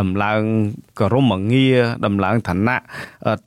[0.00, 0.42] ដំឡើង
[1.00, 2.76] ក្រមងារដំឡើងឋានៈ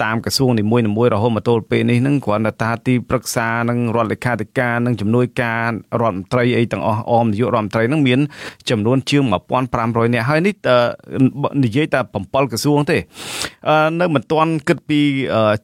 [0.04, 5.70] តាមក្រសួងនីមួយៗរហូតមកទល់ពេលនេះនឹងគ្រាន់តែថាទីប្រឹក្សានិងរដ្ឋលេខាធិការនិងជំនួយការ
[6.02, 8.20] រដ្ឋមន្ត្រីអីទាំងអស់អមនាយករដ្ឋមន្ត្រីនឹងមាន
[8.70, 9.24] ចំនួនជាង
[9.70, 10.54] 1500នាក់ហើយនេះ
[11.64, 12.98] និយាយតែ7ក្រសួងទេ
[14.00, 15.00] នៅមិនទាន់គិតពី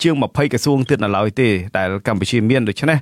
[0.04, 2.98] ជាង20ក្រសួងទៀតនៅឡើយទេដែលកម្ពុជាមានដូច្នេះ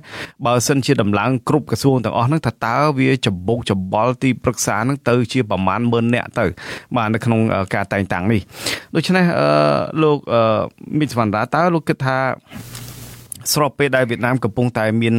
[0.46, 6.44] បើសិនជាដំឡើងគ្រប់ក្រសួងទាំងអស់ហ្នឹងថាតើវាចម្បុកចម្បល់ទីប្រឹក្សាហ្នឹងទៅជាប្រមាណ10000នាក់ទៅ
[6.96, 7.40] បាទនៅក្នុង
[7.74, 8.40] ការតែងតាំងនេះ
[8.94, 9.48] ដូច្នេះអឺ
[10.02, 10.18] លោក
[10.98, 12.16] មីសវណ្ដាតើលោកគិតថា
[13.52, 15.16] ស្របពេលដែលវៀតណាមកំពុងតែមាន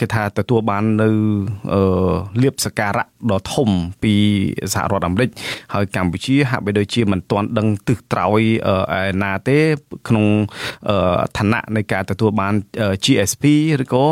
[0.00, 1.08] គេថាទទួលបាននៅ
[2.42, 3.68] លៀបសការៈដ៏ធំ
[4.02, 4.14] ពី
[4.74, 5.28] សហរដ្ឋអាមេរិក
[5.74, 8.40] ហើយកម្ពុជាហាក់បីដូចជាមិនទាន់ដឹងទិសត្រោយ
[9.00, 9.58] ឯណាទេ
[10.08, 10.26] ក្នុង
[11.36, 12.54] ឋានៈនៃការទទួលបាន
[13.04, 13.44] GSP
[13.82, 14.04] ឬក៏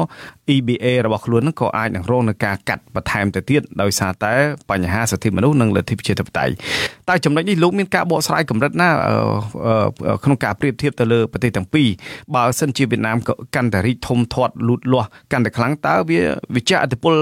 [0.54, 4.32] EBA របស់ខ្លួននឹងក៏អាចនឹងរងនឹងការកាត់បន្ថែមទៅទៀតដោយសារតែ
[4.70, 6.52] បញ្ហាសិទ្ធិមនុស្សនិងលទ្ធិប្រជាធិបតេយ្យ
[7.08, 8.88] តែចំណុចនេះលោកមានការបកស្រាយកម្រិតណា
[10.24, 11.88] ក្នុងការប្រៀបធៀបទៅលើប្រទេសទាំងពីរ
[12.34, 13.16] បើសិនជាវៀតណាម
[13.54, 16.20] កាន់តែរីកធំធាត់លូតលាស់កាន់តែខ្លាំងតើវា
[16.54, 17.14] វិជាអតិពល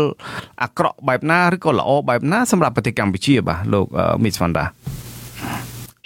[0.63, 3.87] អាក្រក់បែបណាឬក៏ល្អបែបណាសម្រាប់ប្រទេសកម្ពុជាបាទលោក
[4.25, 4.67] មីសវណ្ដា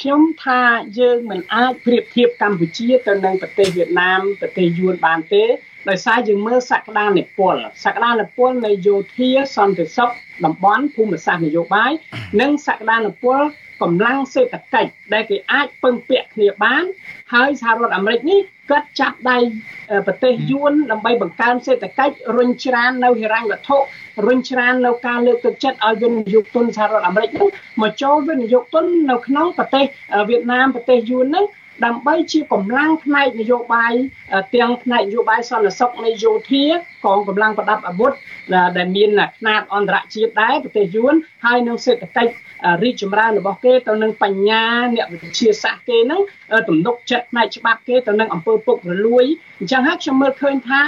[0.00, 0.60] ខ្ញុំថា
[0.98, 5.44] យើងមិនអាចប្រៀបធៀបកម្ពុជាទៅនឹងប្រទេសវៀតណាមប្រទេសយួនបានទេ
[5.88, 10.10] ដោយសារយើងមើលសក្តានុពលសក្តានុពលនៃយោធាសន្តិសុខ
[10.44, 11.90] តំបន់ភូមិសាស្ត្រនយោបាយ
[12.40, 13.38] និងសក្តានុពល
[13.82, 16.84] កម្លាំងសេដ្ឋកិច្ចដែលគេអាចពឹងពាក់គ្នាបាន
[17.34, 19.38] ហើយសហរដ្ឋអាមេរិកនេះគាត់ចាប់ដៃ
[20.06, 23.76] ប្រទេសយួនដើម្បីបង្កើនសេដ្ឋកិច្ចរុញច្រាននៅហិរញ្ញវត្ថុ
[24.26, 27.48] រុញច្រាននៅការលើកទឹកចិត្តឲ្យវិនិយោគទុនសហរដ្ឋអាមេរិកនោះ
[27.82, 29.84] មកចូលវិនិយោគទុននៅក្នុងប្រទេស
[30.28, 31.44] វៀតណាមប្រទេសយួននោះ
[31.84, 33.92] ដើម្បីជាកម្លាំងផ្នែកនយោបាយ
[34.54, 36.64] ទាំងផ្នែកនយោបាយសន្តិសុខនៃយោធា
[37.04, 38.12] កងកម្លាំងប្រដាប់អាវុធ
[38.76, 39.08] ដែលមាន
[39.38, 42.32] ຂណាតអន្តរជាតិដែរប្រទេសយួនហើយនឹងសេដ្ឋកិច្ច
[42.82, 46.20] រីកចម្រើនរបស់គេទៅនឹងបញ្ញាអ្នកវិទ្យាសាស្ត្រគេនឹង
[46.68, 49.24] ទំនុកចិត្តផ្នែកច្បាប់គេទៅនឹងអំពើពុករលួយ
[49.58, 50.80] អញ្ចឹងហើយខ្ញុំមើលឃើញថា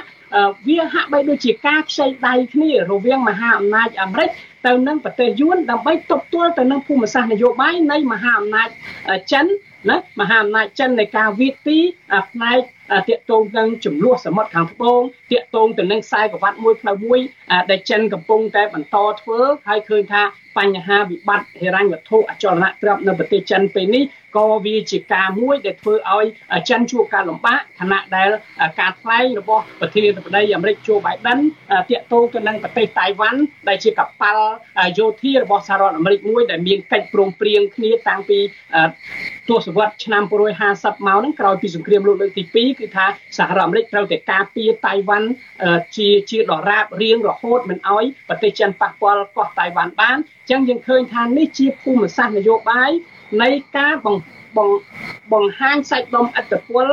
[0.69, 4.29] វាហាក់បីដូចជាការខ្ចីដៃគ្នារវាងមហាអំណាចអាមេរិក
[4.67, 8.69] ទៅនឹងប្រទេសយួនដើម្បីទប់ទល់ទៅនឹងភូមិសាស្ត្រនយោបាយនៃមហាអំណាច
[9.33, 9.47] ចិន
[9.91, 11.79] ណាមហាអំណាចចិននៃការវាទី
[12.33, 12.61] ផ្នែក
[13.09, 15.01] តាកតងនឹងចំនួនសមុទ្រខាងត្បូង
[15.33, 17.21] តាកតងទៅនឹងខ្សែក្រវ៉ាត់មួយផ្លូវមួយ
[17.71, 20.23] ដែលចិនកំពុងតែបន្តធ្វើហើយឃើញថា
[20.59, 24.05] បញ្ហាវិបត្តិហិរញ្ញវត្ថុអចលនទ្រព្យនៅប្រទេសចិនពេលនេះ
[24.37, 26.27] ក៏វាជាការមួយដែលធ្វើឲ្យ
[26.69, 28.29] ចិនជួបការលំបាកខណៈដែល
[28.81, 31.39] ការថ្លែងរបស់ប្រធានាធិបតីអាមេរិកជូបៃដិន
[31.91, 34.48] តាកតងទៅនឹងប្រទេសតៃវ៉ាន់ដែលជាកប៉ាល់
[34.99, 38.39] យោធារបស់សហរដ្ឋអាមេរិកមួយដែលមានកិច្ចព្រមព្រៀងគ្នាតាំងពី
[39.49, 40.23] ទសវត្សរ៍ឆ្នាំ
[40.65, 43.07] 950មកហ្នឹងក្រោយពីសង្គ្រាមលោកលើកទី2គឺថា
[43.39, 45.29] សហរដ្ឋអាមេរិកត្រូវតែការពារតៃវ៉ាន់
[45.97, 52.91] ជាជាដរាបរៀងរហូតមិនអោយប្រទេសចិនប៉ះពាល់កោះតៃវ៉ាន់បានអញ្ចឹងយើងឃើញថានេះជាភូមិសាស្ត្រនយោបាយ
[53.43, 56.87] នៃការបង្បង្បង្ហាញសាច់ដុំអត្តពល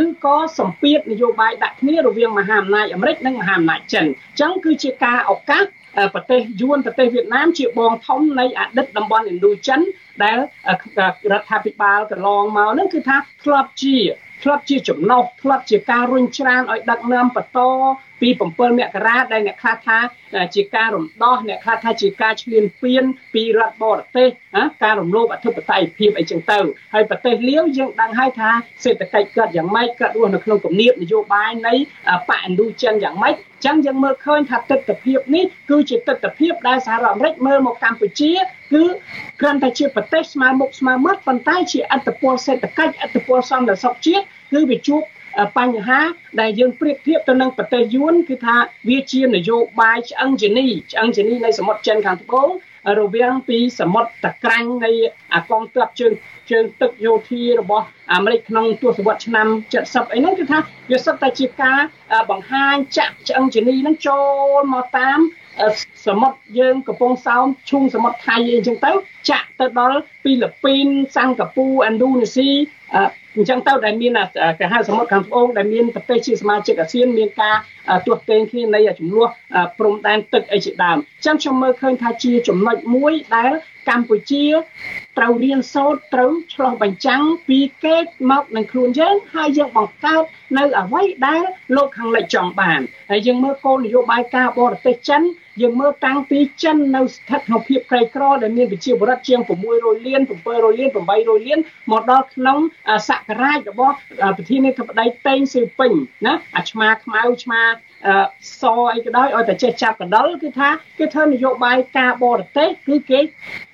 [0.00, 5.64] ឬក៏សម្ពាធនយោបាយដាក់គ្នារវាងមហាអំណាចអាមេរិកនិងមហាអំណាចចិនអញ្ចឹងគឺជាការឱកាស
[6.14, 9.80] ប្រទេសយួនប្រទេសវៀតណាមជាបងធំនៃអតីតតំបន់ឥណ្ឌូចិន
[10.22, 10.36] ដែល
[11.32, 13.96] រដ្ឋាភិបាលកន្លងមកហ្នឹងគឺថាធ្លាប់ជា
[14.42, 17.58] ធ្លាប់ជាចំណុះធ្លាប់ជាការរុញច្រានឲ្យដឹកនាំបន្ត
[18.20, 19.98] ពី7មករាដែលអ្នកខ្លះថា
[20.54, 23.04] ជាការរំដោះអ្នកខ្លះថាជាការឈ្លានពាន
[23.34, 24.28] ពីរដ្ឋបរទេស
[24.84, 26.58] ការរំលោភអធិបតេយ្យភាពអីចឹងទៅ
[26.94, 28.50] ហើយប្រទេសលាវយើងដឹងហើយថា
[28.84, 31.74] សេដ្ឋកិច្ចគាត់យ៉ាងម៉េចគាត់រស់នៅក្នុងគំនាបនយោបាយនៃ
[32.28, 33.34] បកឥណ្ឌូចិនយ៉ាងម៉េច
[33.66, 38.32] ចឹងយើងមើលឃើញថាទស្សនវិជ្ជានេះគឺជាទស្សនវិជ្ជាដែលសហរដ្ឋអាមេរិកមើលមកកម្ពុជា
[38.72, 38.84] គឺ
[39.40, 45.02] គ្រាន់តែជាប្រទេសស្មើមុខស្មើមាត់ប៉ុន្តែជាអត្តពលសេដ្ឋកិច្ចអត្តពលសន្តិសុខជាតិគឺវាជួប
[45.56, 46.00] បញ្ហា
[46.40, 48.56] ដែលយើងប្រៀបធៀបទៅនឹងប្រទេសយួនគឺថា
[48.88, 52.48] វាជានយោបាយឆ្អឹងជានីឆ្អឹងជានីនៃសមុទ្រចិនខាងត្បូង
[53.00, 54.90] រវាងពីសមុទ្រតក្រាញ់នៃ
[55.34, 56.12] អាកងទ័ពជើង
[56.50, 59.46] ជើងទឹកយោធារបស់អាមេរិកក្នុងទសវត្សរ៍ឆ្នាំ
[59.80, 60.58] 70អីហ្នឹងគឺថា
[60.90, 61.78] វាសុទ្ធតែជាការ
[62.30, 64.18] បង្ហាញចាក់ឆ្អឹងជានីហ្នឹងចូ
[64.58, 65.18] លមកតាម
[66.06, 68.92] សមុទ្រយើងកំពង់សោមឈូងសមុទ្រថៃអីចឹងទៅ
[69.30, 72.50] ចាក់ទៅដល់ពីលីពីនសិង្ហបុរីឥណ្ឌូនេស៊ី
[73.36, 74.12] អញ្ចឹងទៅដែលមាន
[74.60, 77.56] គេហៅសមុទ្រខាងត្បូងដែលមានប្រទេសជាសមាជិកអាស៊ានមានការ
[78.06, 79.28] ទាស់ទែងគ្នានៃចំនួន
[79.78, 83.52] ព្រំដែនទឹកអីជាដើមអញ្ចឹងខ្ញុំមើលឃើញថាជាចំណុចមួយដែល
[83.88, 84.44] កម្ពុជា
[85.18, 87.96] ត្រូវរៀនសូត្រត្រូវឆ្លោះបញ្ចាំងពីគេ
[88.30, 90.24] មកនឹងខ្លួនយើងហើយយើងបង្កើត
[90.58, 91.44] នៅអ្វីដែល
[91.76, 95.22] លោកខាងលិចចង់បានហើយយើងមើលគោលនយោបាយការបរទេសចិន
[95.60, 101.58] យើងមើលតាំងពីចិននៅស្ថិតក្នុងភាពក្រីក្រដែលមានប្រជាពលរដ្ឋជាង600លាន700លាន800លាន
[101.90, 102.58] មកដល់ក្នុង
[103.08, 103.94] សករាជរបស់
[104.36, 105.92] ប្រធានាធិបតីតេងសៀវពេញ
[106.26, 107.62] ណាអាឆ្មាខ្មៅឆ្មា
[108.60, 108.62] ស
[108.94, 113.20] អីក៏ដោយឲ្យតែចេះចាប់កណ្ដុលគឺថាគេធ្វើនយោបាយការបរទេសគឺគេ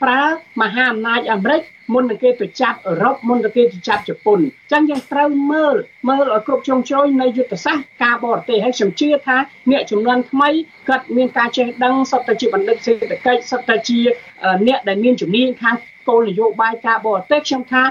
[0.02, 0.22] ប្រើ
[0.60, 1.62] មហាអំណាចអាមេរិក
[1.94, 5.76] មុននឹងគេទៅចាប់អឺរ៉ុបមុននឹងគេទៅចាប់ជប៉ុនអញ្ចឹងយើងត្រូវមើល
[6.08, 9.36] មើលឲ្យគ្រប់ជ្រុងជ្រោយនៃយុទ្ធសាស្ត្រការបរទេសហើយខ្ញុំជឿថា
[9.70, 10.48] អ្នកចំនួនថ្មី
[10.88, 13.98] គាត់មានការចេះដឹងសុទ្ធតែជាបណ្ឌិតសេដ្ឋកិច្ចសុទ្ធតែជា
[14.66, 15.76] អ្នកដែលមានជំនាញខាង
[16.08, 17.82] គោលនយោបាយការបរទេសខ្ញុំថា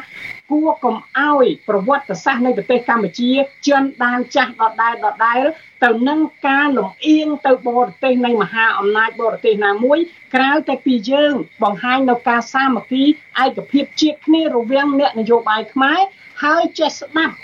[0.52, 3.32] គួរកុំអោយប្រវត្តិសាស្ត្រនៃប្រទេសកម្ពុជា
[3.68, 5.44] ជន់ដានចាស់ដដែលដដែល
[5.84, 10.00] ទៅនឹងការលំអៀងទៅបរទេសនៃមហាអំណាចបរទេសណាមួយ
[10.36, 13.04] ក្រៅតែពីយើង បង្ហាញនៅការសាមគ្គី
[13.44, 16.00] ឯកភាពជាតិគ្នារវាងអ្នកនយោបាយខ្មែរ
[16.44, 17.36] ហើយចេះស្ដាប់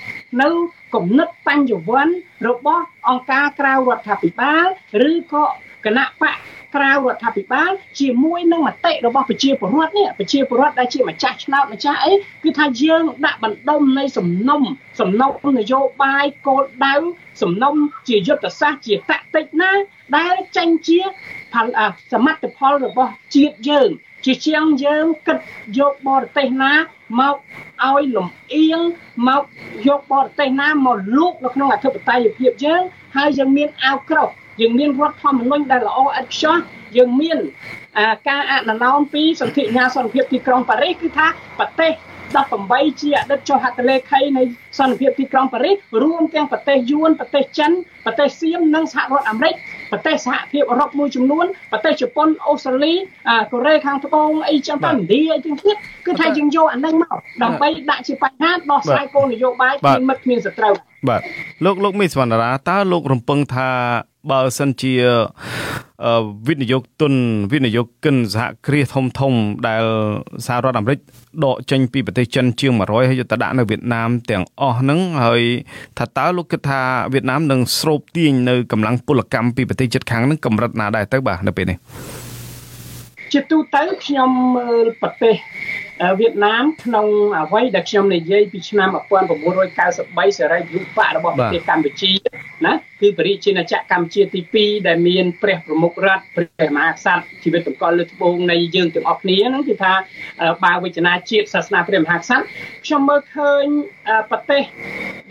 [0.41, 0.49] នៅ
[0.93, 2.15] គំនិតបញ្ញវន្ត
[2.47, 4.65] របស់អង្គការក្រៅរដ្ឋាភិបាល
[5.09, 5.45] ឬក៏
[5.85, 6.35] គណៈបក
[6.75, 14.61] ក្រៅរដ្ឋាភិបាលជាមួយនឹងមតិរបស់ប្រជាពលរដ្ឋនេះប្រជាពលរដ្ឋដែលជាម្ចាស់ឆ្នោតម្ចាស់អីគឺថាយើងដាក់បណ្ដុំនៃសំណុំ
[14.99, 16.95] សំណុំនយោបាយគោលដៅ
[17.41, 17.75] សំណុំ
[18.07, 19.71] ជាយុទ្ធសាស្ត្រជាតាក់ទិចណា
[20.17, 20.99] ដែលចេញជា
[21.53, 21.67] ផល
[22.11, 23.89] សមិទ្ធផលរបស់ជាតិយើង
[24.25, 25.37] ជាជាងយើងគិត
[25.79, 26.73] យកបរទេសណា
[27.19, 27.35] មក
[27.85, 28.81] ឲ្យលំអៀង
[29.27, 29.43] មក
[29.87, 32.81] យកបរទេសណាមកលូកនៅក្នុងអធិបតេយ្យភាពយើង
[33.15, 36.55] ហើយយើងមានអាវក្រោះយើងមានរដ្ឋធម្មនុញ្ញដែលល្អឥតខ្ចោះ
[36.97, 37.37] យើងមាន
[38.29, 41.27] ការអនុលោមពីសន្ធិញ្ញាសន្តិភាពទីក្រុងប៉ារីសគឺថា
[41.59, 41.91] ប្រទេស
[42.39, 44.43] 18ជាអតីតចុះហត្ថលេខីនៃ
[44.79, 47.71] សន្តិភាពទីក្រុងប៉ារីសរួមទាំងប្រទេសយួនប្រទេសចិន
[48.05, 49.53] ប្រទេសសៀមនិងសហរដ្ឋអាមេរិក
[49.91, 52.93] ប្រទេសសហភាពអឺរ៉ុបមួយចំនួនប្រទេសជប៉ុនអូស្ត្រាលី
[53.51, 60.73] កូរ៉េខាងត្បូងអីចឹងទៅឥណ្ឌាអីចឹងទៀតគឺថាយើងយកអានេះមកដើម្បីដាក់ជាបញ្ហាដោះស្រាយគោលនយោបាយគ្មានមិត្តគ្មានសត្រូវ
[61.09, 61.21] បាទ
[61.65, 63.69] លោកលោកមីសវណ្ណរាតើលោករំពឹងថា
[64.31, 64.93] បើសិនជា
[66.47, 67.13] វិនិយោគទុន
[67.51, 69.33] វិនិយោគិនសហគ្រាសធំធំ
[69.67, 69.83] ដែល
[70.45, 70.99] សហរដ្ឋអាមេរិក
[71.45, 75.43] ដកចេញពីប្រទេសចិនជាង100ហើយយកទៅដាក់នៅវៀតណាមទាំងអស់ហ្នឹងហើយ
[75.97, 76.81] ថាតើលោកគិតថា
[77.13, 81.77] វៀតណាមនឹងស្រូបទាញនៅកម្លាំងពលកម្មពីប្រទេសជិតខាងហ្នឹងកម្រិតណាដែរទៅបាទនៅពេលនេះ
[83.31, 85.35] ជាទូទៅខ្ញុំមើលប្រទេស
[86.19, 88.89] វៀតណាមក្នុងអ្វីដែលខ្ញុំនិយាយពីឆ្នាំ
[89.63, 92.11] 1993សេរីរូបៈរបស់ប្រទេសកម្ពុជា
[92.65, 99.93] ណាគឺបរិជាណាចក្រកម្ពុជាទី2ដែលមានព្រះប្រមុខរដ្ឋព្រះមហាក្សត្រជីវិតតម្កល់លើត្បូងនៃយើងទាំងអស់គ្នាហ្នឹងគឺថា
[100.63, 102.43] បាវិជ្ជនាជាតិសាសនាព្រះមហាក្សត្រ
[102.85, 103.65] ខ្ញុំមើលឃើញ
[104.29, 104.63] ប្រទេស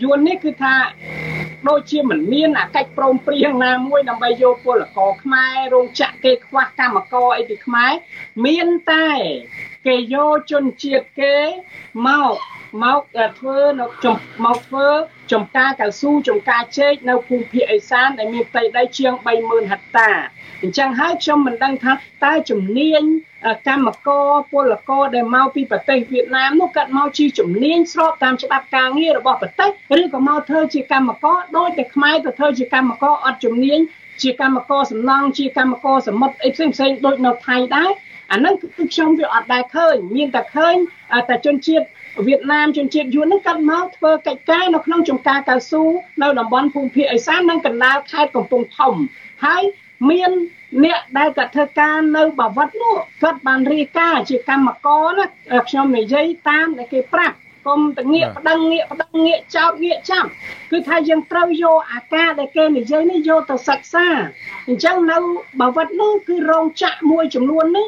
[0.03, 0.75] យួននេះគឺថា
[1.69, 7.91] ដូចជាមិនមានអាកិច្ចព្រមព្រៀងណាមួយដើម្បីយកពលករខ្មែររោងចក្រគេខ្វះកម្មករអីពីខ្មែរ
[8.45, 9.09] មានតែ
[9.87, 11.35] គេយកជនជាតិគេ
[12.07, 12.35] មក
[12.83, 13.01] មក
[13.39, 14.87] ធ្វើនៅចំមកធ្វើ
[15.31, 20.09] ចំការកៅស៊ូចំការចេកនៅភូមិភាគឦសានដែលមានផ្ទៃដីជាង30000ហិកតា
[20.61, 21.93] អញ្ចឹងហើយខ្ញុំមិនដឹងថា
[22.25, 23.03] តើជំនាញ
[23.67, 29.69] កម្មករពលករដែលមកពីប្រទេសវៀតណាមនោះកាត់មកជាជំនាញស្របតាមច្បាប់ការងាររបស់ប្រទេស
[30.01, 33.79] ឬក៏មកធ្វើជាកម្មករដោយតែខ្មែរទៅធ្វើជាកម្មករអត់ជំនាញ
[34.21, 37.91] ជាកម្មករសំណង់ជាកម្មករសមុទ្រអីផ្សេងផ្សេងដូចនៅថៃដែរ
[38.31, 40.75] អាហ្នឹងគឺខ្ញុំវាអត់ដែរឃើញមានតែឃើញ
[41.29, 41.85] តែជនជាតិ
[42.27, 45.83] វៀតណាមជនជាតិយួនហ្នឹងកាត់មកធ្វើកិច្ចការនៅក្នុងចំការកៅស៊ូ
[46.21, 48.93] នៅតំបន់ភូមិភាគឦសាននិងកណ្ដាលខេត្តកំពង់ធំ
[49.45, 49.63] ហើយ
[50.09, 50.31] មាន
[50.83, 55.25] អ្នកដែលគាត់ធ្វើការនៅបាវត្តនោះគាត់បានរៀបការជាកម្មករណា
[55.69, 57.35] ខ្ញុំនិយាយតាមដែលគេប្រាប់
[57.67, 60.25] កុំតងាកប្តឹងងាកប្តឹងងាកចោតងាកចាំ
[60.71, 64.07] គឺថាយើងត្រូវយកអាការដែលគេនិយាយនេះយកទៅសិក្សា
[64.67, 65.17] អញ្ចឹងនៅ
[65.61, 67.87] បាវិតនោះគឺរោងចក្រមួយចំនួននេះ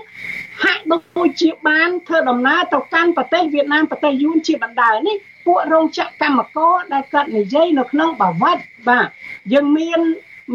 [0.63, 8.57] ហាក់ដូចជាបានធ្វើដំណើរទៅកាន់ប្រទេសវៀតណាមប្រទេសយួនជាបណ្ដានេះពួករោងចក្រកម្មករដែលគាត់និយាយនៅក្នុងបាវិត
[8.87, 9.07] បាទ
[9.53, 10.01] យើងមាន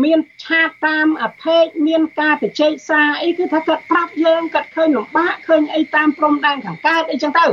[0.05, 7.47] មានឆាតតាមអភេកមានការប្រជែកសារអីគឺថាគាត់ប្រាប់យើងគាត់ឃើញលំបាកឃើញអីតាមព្រំដែនខាងកើតអីចឹងទៅ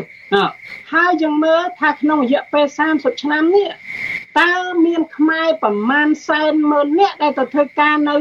[0.93, 3.69] ហើយយើងមើលថាក្នុងរយៈពេល30ឆ្នាំនេះ
[4.39, 4.51] តើ
[4.85, 8.15] មានខ្មែរប្រមាណសែនម៉ឺននាក់ដែលទៅធ្វើការនៅ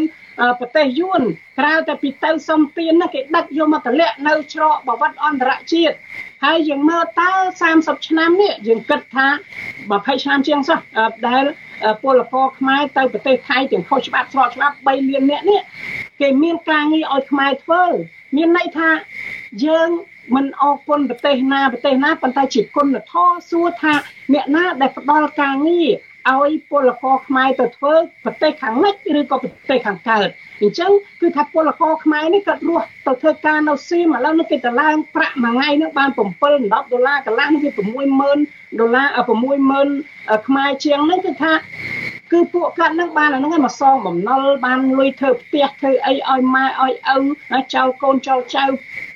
[0.60, 1.22] ប្រទេសយួន
[1.58, 5.96] ក្រៅតែពីទៅសំទាននោះគេដឹកយកមកតម្លាក់នៅច្រកបវត្តអន្តរជាតិ
[6.44, 7.32] ហើយយើងមើលតើ
[7.70, 9.26] 30ឆ្នាំនេះយើងគិតថា
[9.80, 10.80] 20ឆ្នាំជាងសោះ
[11.28, 11.44] ដែល
[12.02, 15.60] ពលករខ្មែរទៅប្រទេសថៃទាំងខុសច្បាប់ស្របច្បាប់3លាននាក់នេះ
[16.20, 17.84] គេមានការងារឲ្យខ្មែរធ្វើ
[18.36, 18.90] មានន័យថា
[19.66, 19.88] យើង
[20.34, 23.94] មិនអរគុណប្រទេសណាប្រទេសណាប៉ុន្តែជាគុណធម៌សួរថា
[24.34, 25.90] អ្នកណាដែលផ្ដល់ការងារ
[26.32, 30.28] ឲ្យពលករខ្មែរទៅធ្វើប្រទេសខាងលិចឬក៏ប្រទេសខាងកើត
[30.60, 41.52] អញ្ចឹងគឺថាពលករខ្មែរនេះគាត់រស់ទៅធ្វើការនៅសៀមឥឡូវនេះគេតឡើងប្រាក់មួយថ្ងៃនឹងបាន7 10ដុល្លារកន្លះនេះវា60000ដុល្លារ60000ខ្មែរជាងហ្នឹងគឺថា
[42.32, 46.92] គឺពួកគាត់នឹងបានអាហ្នឹងមកសងបំណុលបានលុយធ្វើផ្ទះធ្វើអីឲ្យម៉ែឲ្យ
[47.56, 48.64] ឪចៅកូនចៅចៅ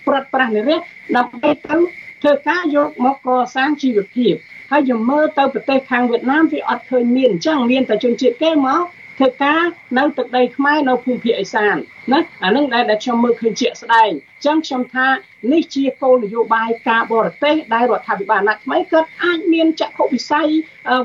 [0.06, 0.76] ព្រាត់ប្រាសនារី
[1.16, 1.76] ដើម្បីទៅ
[2.22, 4.34] ធ្វើការយកមកកសាងជីវភាព
[4.70, 8.82] ហើយយើងមើលទៅប្រទេសខាងវៀតណាមវាអត់ឃើញមានអញ្ចឹងមានតែជនជាតិគេមក
[9.18, 9.62] ធ្វើការ
[9.98, 11.76] នៅទឹកដីខ្មែរនៅភូមិភាគឦសាន
[12.12, 15.06] ណាអានឹងដែលដែលខ្ញុំមើលឃើញជាក់ស្ដែងអញ្ចឹងខ្ញុំថា
[15.52, 20.48] នេះជាគោលនយោបាយការបរទេសដែលរដ្ឋាភិបាលអាណត្តិថ្មីគាត់អាចមានចក្ខុវិស័យ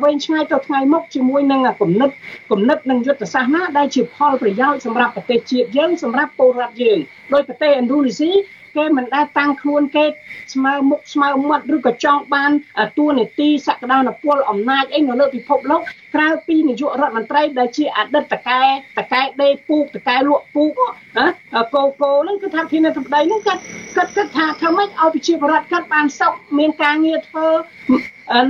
[0.04, 2.10] វែងឆ្ងាយទៅថ្ងៃមុខជាមួយនឹងគំនិត
[2.52, 6.98] គំនិតនិងយុទ្ធសាស្ត្រណាដែលជាផលប្រយោជន៍សម្រាប់ប្រទេសជាតិយើងសម្រាប់ពលរដ្ឋយើង
[7.34, 8.32] ដោយប្រទេសឥណ្ឌូនេស៊ី
[8.76, 10.06] គេមិនដែលតាំងខ្លួនគេ
[10.54, 12.52] ស្មើមុខស្មើមាត់ឬក៏ចង់បាន
[12.98, 15.82] ទួលនីតិសក្តានុពលអំណាចអីនៅលើពិភពលោក
[16.16, 18.62] ក្រៅពីនាយករដ្ឋមន្ត្រីដែលជាអតីតតកែ
[18.98, 20.72] តកែដេពូកតកែលក់ពូក
[21.18, 21.28] ណា
[21.76, 23.62] កោកោហ្នឹងគឺថាធានាធម្មដីហ្នឹងគាត់
[23.96, 27.48] គាត់គិតថាធ្វើម៉េចឲ្យប្រជាពលរដ្ឋគាត់បានសុខមានការងារធ្វើ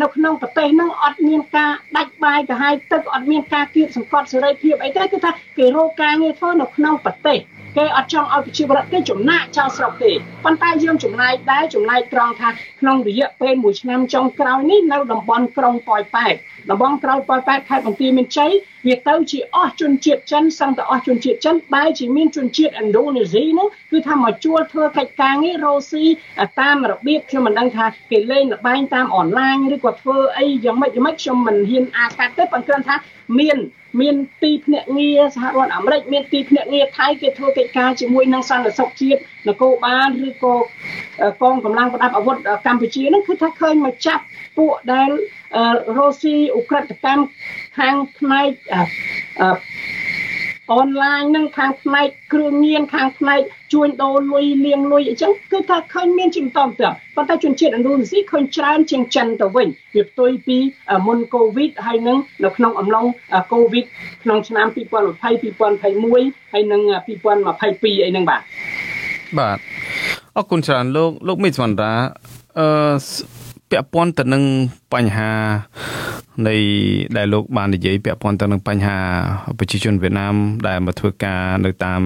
[0.02, 7.38] នៅក្នុងប្រទេសហ្នឹងអត់មានការដាច់បាយកាហាយទឹកអត់មានការគៀបសង្កត់សេរីភាពអីទេគឺថាគេរកការងារធ្វើនៅក្នុងប្រទេស
[7.78, 10.12] គេអត់ចង់ឲ្យប្រជាពលរដ្ឋគេចំណាក់ចោលស្រុកទេ
[10.44, 16.34] ប៉ុន្តែយើងចំណាយដែរចំណាយត្រង់ថាក្នុងរយៈពេល1ឆ្នាំចុងក្រោយនេះនៅតំបន់ក្រុងប៉ោយប៉ែត
[16.70, 18.52] តំបន់ក្រោយប៉ោយប៉ែតខេត្តបន្ទាយមានជ័យ
[18.88, 26.06] វាទៅជាអស់ជនជាតិចិនសឹងតែអស់ជនជាតិចិនបែរជាមានជនជាតិឥណ្ឌូនេស៊ីនោះគឺថាមកជួលធ្វើកិច្ចការងាររ៉ូស៊ី
[26.60, 32.96] តាមរបៀបខ្ញុំមិនដឹងថាគេលេងល្បែងតាមអនឡាញឬក៏ធ្វើអីយ៉ាងម៉េចយ៉ាងម៉េចខ្ញុំមិនហ៊ានអាកាត់ទេប៉ុន្តែគ្រាន់ថា
[33.40, 33.58] មាន
[34.02, 40.56] មានទីភ្នាក់ងារសហរដ្ឋអាមេរិកមានទីភ្នាក់ងារថៃគេធ្វើកិច្ចកិច្ចការជាមួយនឹងសន្តិសុខជាតិនគរបាលឬក៏
[41.42, 44.24] កងកម្លាំងប្រដាប់អាវុធកម្ពុជាហ្នឹងគឺថាឃើញមកចាប់
[44.58, 45.10] ពួកដែល
[45.98, 47.24] រ៉ូស៊ីអ៊ុក្រិតកម្ម
[47.78, 48.50] ខាងផ្នែក
[50.72, 53.42] អនឡាញនឹងខាងផ្នែកគ្រឿងញៀនខាងផ្នែក
[53.74, 60.58] ជួញដូរលុយលាងលុយអញ្ចឹងគឺថាឃើញមានជាបន្តទៅប៉ុន្តែជនជាតិឥណ្ឌូនេស៊ីឃើញច្រើនជាងចិនទៅវិញវាផ្ទុយពី
[61.08, 63.06] មុនកូវីដហើយនឹងនៅក្នុងអំឡុង
[63.54, 63.86] កូវីដ
[64.24, 64.76] ក្នុងឆ្នាំ2020
[65.22, 65.24] 2021
[66.54, 68.42] ហើយនឹង2022អីហ្នឹងបាទ
[69.40, 69.58] បាទ
[70.38, 71.94] អរគុណច្រើនលោកលោកមេសវណ្ដា
[72.60, 72.68] អឺ
[73.72, 74.44] ពាក់ព័ន្ធទៅនឹង
[74.94, 75.32] បញ្ហា
[76.48, 76.56] នៃ
[77.18, 78.98] ដែលលោកបាននិយាយពាក់ព័ន្ធទៅនឹងបញ្ហា
[79.60, 80.36] ប្រជាជនវៀតណាម
[80.68, 82.02] ដែលមកធ្វើការនៅតាម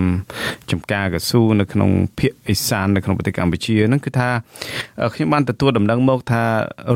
[0.72, 4.30] ចំការកស៊ូនៅក្នុងភូមិអេសាននៅក្នុងប្រទេសកម្ពុជាហ្នឹងគឺថា
[5.14, 6.44] ខ្ញុំបានទទួលដំណឹងមកថា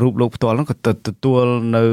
[0.01, 0.75] រូបលោកផ្ទាល់ហ្នឹងក៏
[1.07, 1.43] ទទួល
[1.77, 1.85] នៅ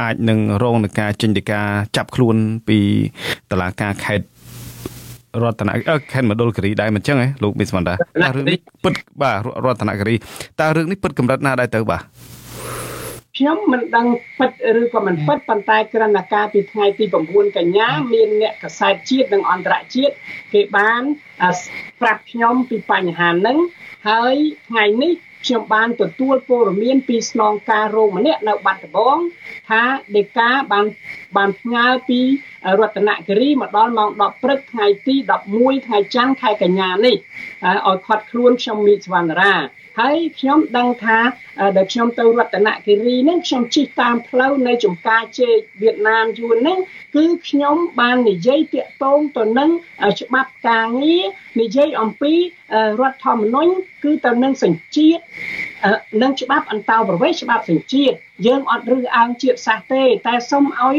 [0.00, 1.60] អាចនឹងរងនឹងការចេញដីកា
[1.96, 2.36] ចាប់ខ្លួន
[2.68, 2.78] ពី
[3.50, 4.26] តឡាការខេត្ត
[5.42, 5.70] រតន
[6.12, 10.14] ខេត្តមណ្ឌលគិរីដែរមិនចឹងហ៎លោកមីស្មានតាតើរឿងនេះពិតបាទរតនគិរី
[10.60, 12.02] តើរឿងនេះពិតកម្រិតណាដែរទៅបាទ
[13.40, 14.06] ខ្ញុំមិនដឹង
[14.38, 20.14] ពិតឬក៏មិនពិតប៉ុន្តែក្រណការពីថ្ងៃទី9កញ្ញាមានអ្នកកសែតជាតិនិងអន្តរជាតិ
[20.52, 21.02] គេបាន
[22.00, 23.58] ប្រាប់ខ្ញុំពីបញ្ហាហ្នឹង
[24.08, 24.34] ហើយ
[24.68, 25.12] ថ្ងៃនេះ
[25.44, 29.18] ខ្ញុំបានទទួលព័ត៌មានពីស្នងការរោងម្នាក់នៅបាត់ដំបង
[29.70, 29.82] ថា
[30.16, 30.86] ដេកាបាន
[31.36, 32.20] បានផ្ញើពី
[32.80, 35.14] រតនគិរីមកដល់ម៉ោង10ព្រឹកថ្ងៃទី
[35.52, 37.16] 11ថ្ងៃច័ន្ទខែកញ្ញានេះ
[37.88, 39.54] ឲ្យខាត់ខ្លួនខ្ញុំមីសវណ្ណរា
[39.98, 41.18] ហើយខ្ញុំដឹងថា
[41.76, 46.78] ដែលខ្ញុំទៅរតនគិរីហ្នឹងខ្ញុំជិះតាមផ្លូវនៃចំការជេកវៀតណាមយួនហ្នឹង
[47.16, 49.70] គឺខ្ញុំបាននិយាយតាក់ទងទៅនឹង
[50.20, 51.24] ច្បាប់ការងារ
[51.60, 52.34] និយាយអំពី
[53.00, 53.72] រដ្ឋធម្មនុញ្ញ
[54.04, 55.22] គឺទៅនឹងសញ្ជាតិ
[56.22, 60.96] នឹងច្បាប់អន្តោប្រវេសន៍ច្បាប់សញ្ជាតិយើងអត់រើសអើងជាតិសាសន៍ទេ តែសូមឲ្យ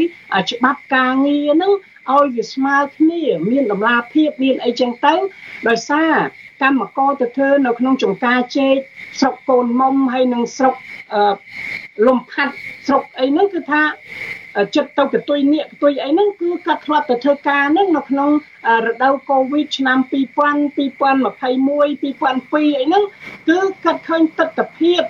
[0.50, 1.72] ច្បាប់ការងារហ្នឹង
[2.10, 5.14] ឲ្យវាស្មើគ្នា មានតម្លាភាពមានអីចឹងទៅ
[5.68, 6.14] ដោយសារ
[6.62, 8.76] កម្មករទៅធ្វើនៅក្នុងចំការជែក
[9.20, 10.74] ស្រុកកូនមុំហើយនិងស្រុក
[12.06, 12.54] លំផាត់
[12.86, 13.82] ស្រុកអីហ្នឹងគឺថា
[14.76, 18.30] ចិត្តទៅកតុយនេះកតុយអីហ្នឹងគឺគាត់ធ្លាប់ទៅធ្វើការហ្នឹងនៅក្នុង
[18.86, 21.82] រដូវកូវីដឆ្នាំ2000 2021 2002
[22.78, 23.04] អីហ្នឹង
[23.48, 25.02] គឺគាត់ឃើញទស្សនភាព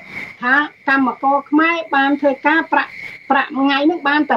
[0.43, 0.55] ថា
[0.89, 2.91] កម្មករខ្មែរបានធ្វើការប្រាក់
[3.31, 4.37] ប្រាក់ថ្ងៃហ្នឹងបានតែ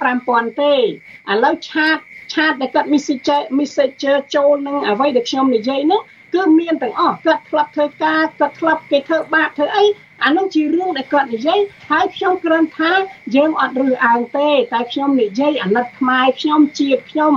[0.00, 0.78] 25000ទេឥ
[1.44, 1.98] ឡូវឆាត
[2.34, 6.02] ឆាតដែលគាត់ message messenger ចូលនឹងអ្វីដែលខ្ញុំនិយាយហ្នឹង
[6.34, 9.84] គឺមានទាំងអស់គាត់ធ្លាប់ធ្វើការគាត់ធ្លាប់គេធ្វើបាបធ្វើអី
[10.24, 12.92] អានោះជារឿងដែលគាត់និយាយហើយខ្ញុំគ្រាន់ថា
[13.36, 17.34] យើងអត់រើសអើងទេ តែខ្ញុំនិយាយអាណិតខ្មែរខ្ញុំជាតិខ្ញុំ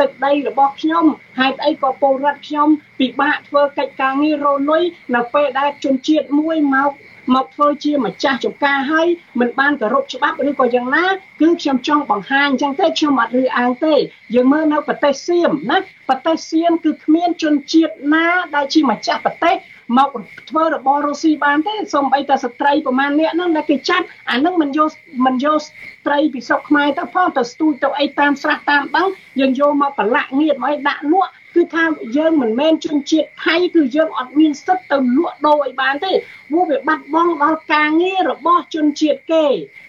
[0.00, 1.04] ទឹកដីរបស់ខ្ញុំ
[1.38, 2.68] ហេតុអីក៏ពលរដ្ឋខ្ញុំ
[3.00, 4.82] ពិបាកធ្វើកិច្ចការងាររលុយ
[5.14, 6.90] នៅពេលដែលជនជាតិមួយមក
[7.34, 9.08] មកធ្វើជាម្ចាស់ចំការហើយ
[9.40, 11.06] មិនបានគោរពច្បាប់ឬក៏យ៉ាងណា
[11.40, 13.94] គឺខ្ញុំចង់បង្ហាញអញ្ចឹងទេខ្ញុំអត់ឬអាងទេ
[14.34, 19.56] យើងមើលនៅប្រទេសសៀមណាប្រទេសសៀមគឺគ្មានជនជាតិណាដែលជាម្ចាស់ប្រទេស
[19.98, 20.10] មក
[20.50, 24.90] ធ្វើរបររុស្ស៊ីបានទេសូម្បីតែស្ត្រីប្រមាណអ្នកហ្នឹងដែលគេចាត់អាហ្នឹងមិនយក
[25.26, 29.06] មិនយកស្ត្រីពីស្រុកខ្មែរទៅផងទៅស្ទូចទៅអីតាមស្រះតាមបឹង
[29.40, 31.84] យើងយកមកប្រឡាក់ងៀតមកឲ្យដាក់លក់ គឺថា
[32.16, 36.12] យើងមិនមែនជនជាតិថៃគឺយើងអត់មានសិទ្ធទៅលក់ដូរឲ្យបានទេ
[36.50, 39.46] ព្រោះវាបាត់បង់ដល់ការងាររបស់ជនជាតិគេ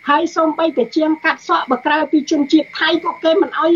[0.09, 3.73] ហើយសូម្បីតែជាងកាត់សក់បើក្រៅពីជនជាតិថៃក៏គេមិនអោយ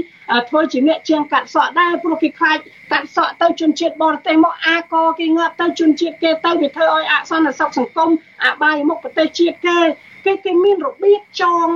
[0.50, 2.58] ធ្វើជាអ្នកជាងកាត់សក់ដែរព្រោះគេខ្លាច
[2.92, 8.10] កាត់សក់ទៅជនជាតិបរទេសមកអាកគេងាប់ទៅជនជាតិគេទៅវាធ្វើឲ្យអសន្តិសុខសង្គម
[8.46, 9.80] អបាយមុខប្រទេសជាតិគេ
[10.26, 11.68] គេគេមានរបៀបចង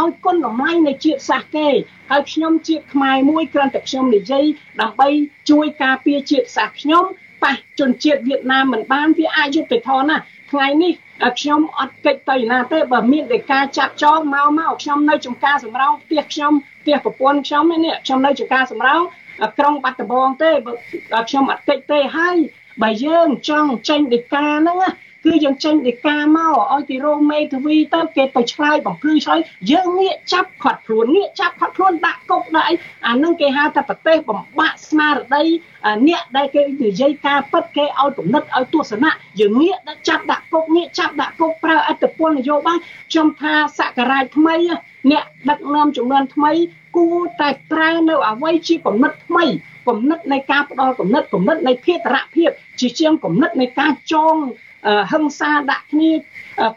[0.00, 1.68] ឲ្យគុណតម្លៃនៃជាតិសាសន៍គេ
[2.10, 4.44] ហើយខ្ញុំជាតិខ្មែរមួយគ្រាន់តែខ្ញុំនិយាយ
[4.80, 5.08] ដើម្បី
[5.50, 7.04] ជួយការពារជាតិសាសន៍ខ្ញុំ
[7.44, 10.16] ប៉ះជនជាតិវៀតណាមមិនបានវាអយុត្តិធម៌ណា
[10.50, 10.92] ថ្ងៃនេះ
[11.40, 16.52] ខ្ញុំអត់កិច្ចទៅណាទេបើមានតែការចាប់ចងមកមកខ្ញុំនៅចំការសម្រោងផ្ទះខ្ញុំ
[16.82, 19.02] ផ្ទះប្រពន្ធខ្ញុំនេះខ្ញុំនៅចំការសម្រោង
[19.58, 20.72] ក្រុងបាត់ដំបងទេបើ
[21.28, 22.36] ខ្ញុំអត់កិច្ចទេហើយ
[22.82, 24.78] បើយើងចង់ចេញដីកាហ្នឹង
[25.24, 32.74] គឺយើងចេញដីកាមកឲ្យទីរោងមេធាវីទៅគេទៅឆ្លើយបំភ្លឺឆ្លើយយើងងាកចាប់ខាត់ខ្លួនងាកចាប់ខាត់ខ្លួនដាក់គុកដាក់អី
[33.06, 35.44] អានឹងគេហៅថាប្រទេសបំបាក់ស្មារតី
[36.08, 39.10] អ្នកដែលគេនិយាយការពិតគេឲ្យកំណត់ឲ្យទស្សនៈ
[39.40, 42.78] យើងងាកដាក់ចាប់ដាក់គុកងាកចាប់ដាក់គុកប្រើអត្តពលនយោបាយ
[43.10, 44.56] ខ្ញុំថាសករាជថ្មី
[45.10, 46.52] អ្នកដឹកនាំចំនួនថ្មី
[46.96, 49.44] គួរតែត្រែនៅអ្វីជាកំណត់ថ្មី
[49.88, 54.36] គំនិតនៃការផ្ដល់គំនិតគំនិតនៃភេតរភាពជាជាងគំនិតនៃការចង
[55.12, 56.10] ហឹង្សាដាក់គ្នា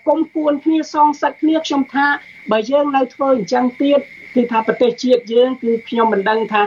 [0.08, 2.06] គុំគួនគ្នាសងសឹកគ្នាខ្ញុំថា
[2.52, 4.00] បើយើងនៅធ្វើអញ្ចឹងទៀត
[4.36, 6.62] គឺថាប្រទេសជាតិយើងគឺខ្ញុំមិនដឹងថា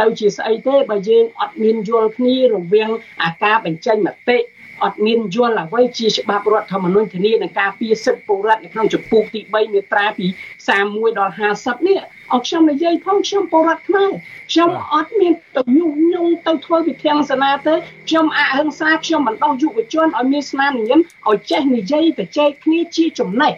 [0.00, 2.90] ទៅជាស្អីទេបើយើងអត់មានយល់គ្នារវាង
[3.22, 4.38] អាការបញ្ចេញមតិ
[4.84, 10.26] អត់មានយល់អ្វីជាច្បាប់រដ្ឋធម្មនុញ្ញធានានឹងការពារសិទ្ធិពលរដ្ឋនៅក្នុងជំពូកទី3មាត្រាពី
[10.72, 11.98] 31ដល់50នេះ
[12.32, 14.10] អត់ខ្ញុំនិយាយផងខ្ញុំពលរដ្ឋខ្មែរ
[14.52, 17.74] ខ្ញុំអត់មានទៅញុះញង់ទៅធ្វើវិធានសនាទេ
[18.08, 21.00] ខ្ញុំអហិង្សាខ្ញុំបណ្ដោះយុវជនឲ្យមានស្នាមញញឹម
[21.30, 23.52] ឲ្យចេះនិយាយទៅចែកគ្នាជាចំណេះ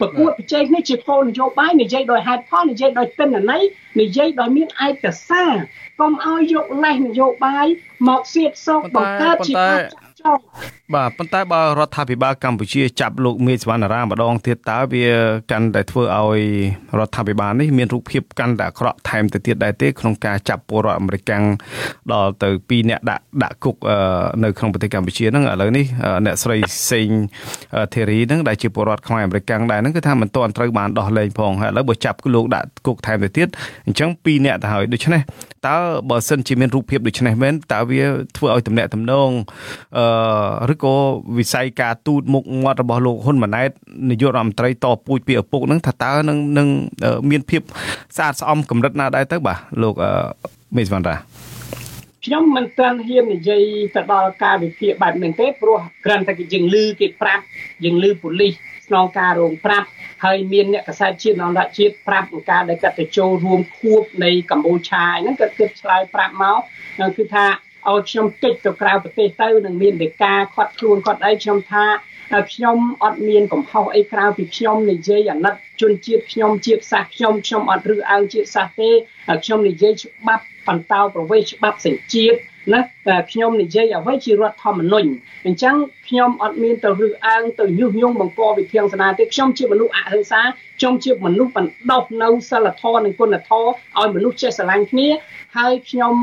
[0.00, 3.62] ប្រកួតប្រជែងនេះជាគោលនយោបាយនិយាយដោយហេតុផលនិយាយដោយទិន្នន័យ
[4.00, 5.54] និយាយដោយមានឯកសារ
[6.00, 7.66] កុំឲ្យយកលេសនយោបាយ
[8.08, 10.03] មកសៀតសោកបង្កើតជាការចាក់ចោល
[10.94, 15.06] បាទប៉ុន្តែបើរដ្ឋាភិបាលកម្ពុជាចាប់លោកមេសវណ្ណរាម្ដងទៀតតើវា
[15.52, 16.40] កាន់តែធ្វើឲ្យ
[16.98, 21.30] រដ្ឋាភិបាលនេះមានរូបភាពកាន់តែអាក្រក់ថែមទៅទៀតដែរទេក្នុងការចាប់ពលរដ្ឋអាមេរិក
[22.12, 23.76] ដល់ទៅ2នាក់ដាក់ដាក់គុក
[24.44, 25.84] នៅក្នុងប្រទេសកម្ពុជាហ្នឹងឥឡូវនេះ
[26.26, 26.56] អ្នកស្រី
[26.90, 27.08] សេង
[27.94, 33.48] ធីរីហ្នឹងដែលជាពលរដ្ឋខ្មែរអាមេរិកដែរហ្នឹងគឺថាមិនទាន់ត្រូវបានដោះលែងផងហើយឥឡូវបើចាប់លោកដាក់គុកថែមទៅទៀត
[33.86, 35.22] អញ្ចឹង2នាក់ទៅហើយដូច្នេះ
[35.66, 35.76] តើ
[36.10, 38.02] បើសិនជាមានរូបភាពដូចនេះមែនតើវា
[38.36, 39.30] ធ្វើឲ្យតំណែងតំណង
[39.98, 40.13] អឺ
[40.72, 40.94] ឬក៏
[41.38, 43.70] វិស័យការទូតមុខមាត់របស់លោកហ៊ុនម៉ាណែត
[44.10, 46.68] នាយករដ្ឋមន្ត្រីតពូជពីឪពុកនឹងថាតើនឹងនឹង
[47.30, 47.62] មានភាព
[48.16, 49.94] ស្អាតស្អំកម្រិតណាដែរទៅបាទលោក
[50.76, 51.16] មេសវណ្ណរា
[52.24, 53.62] ខ្ញុំមិនទាន់ហ៊ាននិយាយ
[53.96, 57.42] ទៅដល់ការវិភាគបែបនេះទេព្រោះគ្រាន់តែយើងលឺគេប្រាប់
[57.84, 58.52] យើងលឺប៉ូលីស
[58.86, 59.86] ស្នងការរងប្រាប់
[60.24, 66.58] ហើយមានអ្នកកសែតជាតិអន្តរជាតិប្រាប់អង្គការដែលគាត់ទៅចូលរួមខួបនៃកម្ពុជាហ្នឹងគាត់គិតឆ្លើយប្រាប់មក
[67.16, 67.46] គឺថា
[67.90, 71.84] ឲ្យខ្ញុំកិច្ចទៅក្រៅប្រទេសទៅនឹងមានដេកាខាត់ខ្លួនខាត់អីខ្ញុំថា
[72.52, 78.90] ខ្ញុំអត់មានកំហុសអីក្រៅពីខ្ញុំនិយាយអាណិតជនជាតិខ្ញុំជាតិសាសន៍ខ្ញុំខ្ញុំអត់រើសអើងជាតិសាសន៍ទេ
[79.44, 82.38] ខ្ញុំនិយាយច្បាប់បន្តោប្រវេសច្បាប់សញ្ជាតិ
[82.72, 85.08] ណាតែខ្ញុំនិយាយអ្វីជារដ្ឋធម្មនុញ្ញ
[85.46, 85.76] អញ្ចឹង
[86.08, 90.40] ខ្ញុំអត់មានទៅរើសអើងទៅញុះញង់បង្កវិធានសនាទេខ្ញុំជាមនុស្សអហិង្សា
[90.78, 93.68] ខ្ញុំជាមនុស្សបណ្ដោះនៅសិលធម៌និងគុណធម៌
[93.98, 95.08] ឲ្យមនុស្សចេះស្រឡាញ់គ្នា
[95.56, 96.14] ហើយខ្ញុំ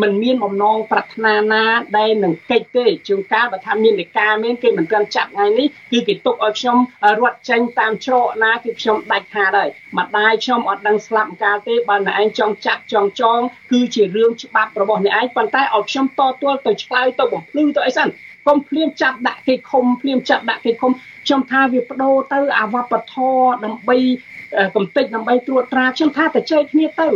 [0.00, 1.64] មិនមានបំណងប្រាថ្នាណា
[1.98, 6.78] ដែលនឹងកិច្ចទេជួនកាលបើថាមានលេខាមែនគេមិនទាន់ចាប់ថ្ងៃនេះគឺគេទុកឲ្យខ្ញុំ
[7.20, 9.68] រត់ចេញតាមច្រកណាគឺខ្ញុំដាច់ខាតហើយ
[9.98, 13.40] ម្ដាយខ្ញុំអត់ដឹងស្លាប់កាលទេបើអ្នកឯងចង់ចាប់ចង់ចង
[13.72, 18.08] គឺជារឿងច្បាប់របស់អ្នកឯងប៉ុន្តែឲ្យខ្ញុំតទល់ទៅឆ្លើយទៅបំភ្លឺទៅអីសិន
[18.46, 20.92] កុំភ្លាមចាប់ដាក់គេឃុំភ្លាមចាប់ដាក់គេឃុំ
[21.24, 23.96] ខ្ញុំថាវាបដូរទៅអាវប្បធម៌ដើម្បី
[24.76, 27.08] កំតិចដើម្បីត្រួតត្រាខ្ញុំថាទៅចែកគ្នាទៅ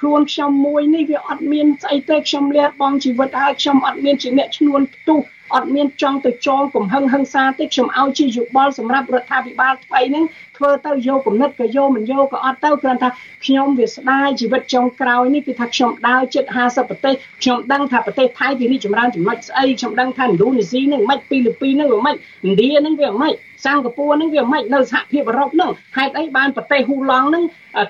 [0.00, 5.20] ខ្លួនខ្ញុំមួយនេះវាអត់មានស្អីទេខ្ញុំលះបង់ជីវិតហើយខ្ញុំអត់មានជាអ្នកឈ្នួនផ្ទុះ
[5.54, 10.24] អត់មានចង់ទៅចងកំហឹងហឹង្សាទេខ្ញុំឲ្យជាយោបល់សម្រាប់រដ្ឋាភិបាលថ្មីហ្នឹង
[10.56, 13.08] ធ្វើទៅយកគំនិតក៏យកមិនយកក៏អត់ទៅគ្រាន់ថា
[13.44, 23.32] ខ្ញុំវាស្ដាយជីវិតចុងក្រោយនេះគឺថាខ្ញុំដើរជិត50ប្រទេសខ្ញុំដឹងថាប្រទេសថៃវារីកចម្រើនចំណុចស្អីខ្ញុំដឹងថាឥណ្ឌូនេស៊ីហ្នឹងមិនហ្វីលីពីនហ្នឹងវាមិនឥណ្ឌាហ្នឹងវាមិន
[23.64, 27.44] សិង្ហបុរីហ្នឹងវាមិននៅសហភាពអឺរ៉ុបហ្នឹងហេតុអីបានប្រទេសហ៊ូឡង់ហ្នឹង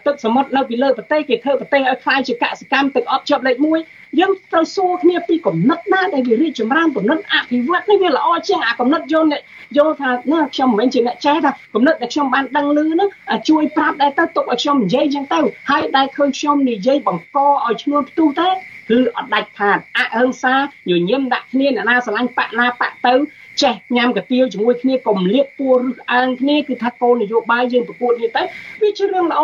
[0.07, 9.29] ទឹកសមុទ្រនៅពីលើប្រទេសគេធ្វើប្រទេសឲ្យខ្លាយជាកសិកម្មទឹកអប់ជាប់លេខ1យើងត្រូវសួរគ្នាពីគំនិតណាដែលវារីកចម្រើនគំនិតអភិវឌ្ឍនេះវាល្អជាងអាគំនិតយល់
[9.77, 13.11] យល់ថាណាខ្ញុំមិនមែនជាអ្នកចេះថាគំនិតដែលខ្ញុំបានដឹងឮហ្នឹង
[13.48, 15.40] ជួយប្រាប់ដែរទៅទុកឲ្យខ្ញុំនិយាយចឹងទៅ
[15.70, 18.48] ហើយដែលឃើញខ្ញុំនិយាយបង្កឲ្យឈ្នួលផ្ទុះទេ
[18.90, 20.54] គឺអត់ដាច់ខាតអហិង្សា
[20.90, 23.14] ញញឹមដាក់គ្នាអ្នកណាស្រឡាញ់បកណាបកទៅ
[23.62, 28.42] ចេះញ៉ាំកាទៀវជាមួយគ្នាកុំលៀបពួរឬអើងគ្នាគឺថាគោលនយោបាយយើងប្រកួតនេះទៅ
[28.82, 29.42] វាជារឿងល្អ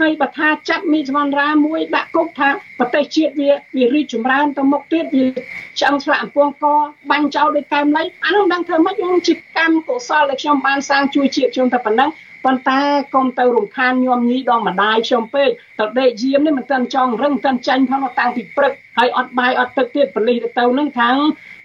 [0.00, 2.48] ហើយបើថាចាត់មីសវណ្ណរាមួយដាក់គុកថា
[2.78, 5.26] ប្រទេសជាតិវាវារីកចម្រើនទៅមុខទៀតវា
[5.78, 6.64] ឆ្អឹងឆ្លាក់អំពងក
[7.10, 12.10] បាញ់ចោលដោយកែមលៃអានោះដឹងធ្វើម៉េចខ្ញុំជាកម្មកុសលដែលខ្ញុំបានសាងជួយជាតិខ្ញុំតែប៉ុណ្ណឹង
[12.44, 12.80] ប៉ុន្តែ
[13.14, 21.16] កុំទៅរំខានញោមញីដល់ម្ដាយខ្ញុំពេកទៅដេកយាមនេះមិនទាន់ចង់រឹងទាន់ចាញ់ផងតាំងពីព្រឹកហើយអត់បាយអត់ទឹកទៀតបលិសទៅនឹងខាង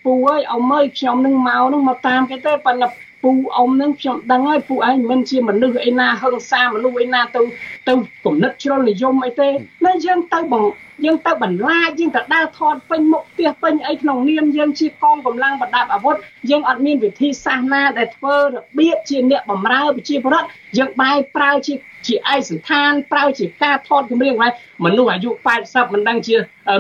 [0.06, 2.88] ពូអើយអ៊ំអើយខ្ញុំនឹងមកនឹងមកតាមគេទេប៉ុន្តែ
[3.24, 7.42] ពូអ៊ំនឹងខ្ញុំដឹងហើយពូឯងមិនជាមនុស្សអីណាហឹង្សាមនុស្សអីណាទៅ
[7.88, 7.94] ទៅ
[8.26, 10.64] គំនិតជ្រុលនិយមអីទេតែយើងទៅបង
[11.06, 16.16] យើងទៅបន្លាចយើងទៅដើរថតពេញមុខផ្ទះពេញអីក្នុងនាមយើងជាកងកម្លាំងប្រដាប់អាវុធ
[16.50, 18.44] យើងអត់មានវិធីសាស្ត្រណាដែលធ្វើរ
[18.78, 21.74] បៀបជាអ្នកបម្រើប្រជាពលរដ្ឋយើងបែរប្រើជា
[22.08, 24.52] ជាឯកសន្តានប្រើជាការថតគម្រាមហើយ
[24.86, 25.30] មនុស្សអាយុ
[25.62, 26.36] 80មិនដឹងជា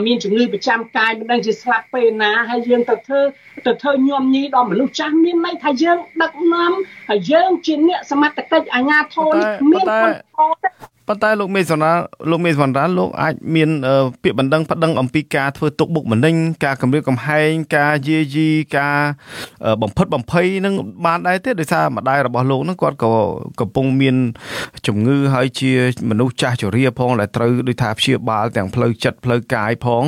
[0.05, 3.21] មានជំងឺប្រចាំកាយមិនដឹងជាស្លាប់ពេលណាហើយយើងទៅធ្វើ
[3.65, 6.71] ទៅធ្វើញោមញីដល់មនុស្សចាស់មានន័យថាយើងដឹកនាំ
[7.09, 11.91] ហើយយើងជាអ្នកសមត្ថកិច្ចអាជ្ញាធរនេះមានប៉ុន្តែ ប៉ុន្តែលោកមេសវណ្ណា
[12.31, 13.69] លោកមេសវណ្ណាលោកអាចមាន
[14.23, 16.35] ពាក្យបណ្ដឹងប្តឹងអំពីការធ្វើទុកបុកម្នេញ
[16.65, 18.97] ការគម្រាមកំហែងការយាយីការ
[19.81, 20.73] បំផិតបំភ័យនឹង
[21.05, 23.11] បានដែរទេដោយសារម្ដាយរបស់លោកនឹងគាត់ក៏
[23.61, 24.15] កំពុងមាន
[24.87, 25.71] ជំងឺហើយជា
[26.09, 30.03] មនុស្សចាស់ជរាផងដែលត្រូវដូចថាព្យាបាលទាំងផ្លូវចិត្តផ្លូវកាយផង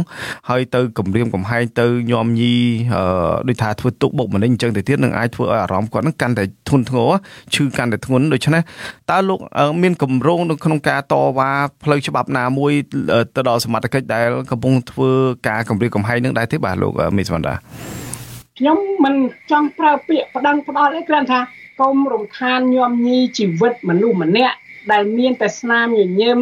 [0.50, 2.56] ហើយទៅគម្រាមកំហែងទៅញោមញី
[3.47, 7.10] ដូចថាធ្វើទុកបុកម្នេញអញ្ចឹងទៅទៀតនឹងអាចធ្វើឲ្យអារម្មណ៍គាត់នឹងកាន់តែធ្ងន់ធ្ងរ
[7.54, 8.62] ឈឺកាន់តែធ្ងន់ដូច្នេះ
[9.12, 9.39] តើលោក
[9.82, 11.52] មានកម្រងនៅក្នុងការតវ៉ា
[11.84, 12.74] ផ្លូវច្បាប់ណាមួយ
[13.36, 15.12] ទៅដល់សមត្ថកិច្ចដែលកំពុងធ្វើ
[15.48, 17.56] ការគម្រាមកំហែងនឹងដែរទេបាទលោកមេសវណ្ដា
[18.58, 19.16] ខ្ញុំមិន
[19.52, 21.40] ចង់ប្រើពាក្យប្តឹងផ្ដាល់ទេគ្រាន់ថា
[21.82, 24.56] កុំរំខានញោមញីជីវិតមនុស្សម្នាក់
[24.92, 26.40] ដែលមានតែស្នាមញញឹម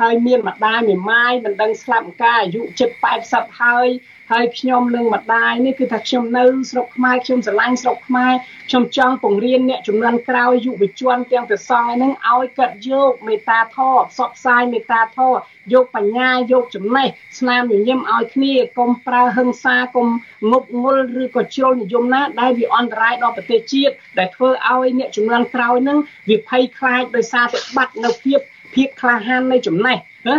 [0.00, 2.90] ហើយមានម្ដាយមេម៉ាយមិនដឹងស្លាប់កាអាយុជិត
[3.26, 3.88] 80ហើយ
[4.34, 8.32] ហើយខ្ញុំនឹងម្ដាយនេះគឺថាខ្ញុំនៅស្រុកខ្មែរខ្ញុំស្រឡាញ់ស្រុកខ្មែរ
[8.68, 15.36] ខ្ញុំចង់ពង្រៀនអ្នកចំនួនក្រោយយុវជនទាំងប្រសងឯនឹងឲ្យកាត់យកមេត្តាធម៌ផ្សព្វផ្សាយមេត្តាធម៌
[15.72, 17.08] យកបញ្ញាយកចំណេះ
[17.38, 20.08] ស្នាមញញឹមឲ្យគ្នាកុំប្រើហិង្សាកុំ
[20.50, 25.98] ងប់ងល់ឬក៏ជ្រុលនិយមណាដែលវាអន្តរាយដល់ប្រទេសជាតិដែលធ្វើឲ្យអ្នកចំនួនក្រោយនឹង
[26.30, 28.40] វាភ័យខ្លាចដោយសារតែបាត់នៅភាព
[28.74, 29.96] ភាពក្លាហាននៃចំណេះ
[30.28, 30.36] ណា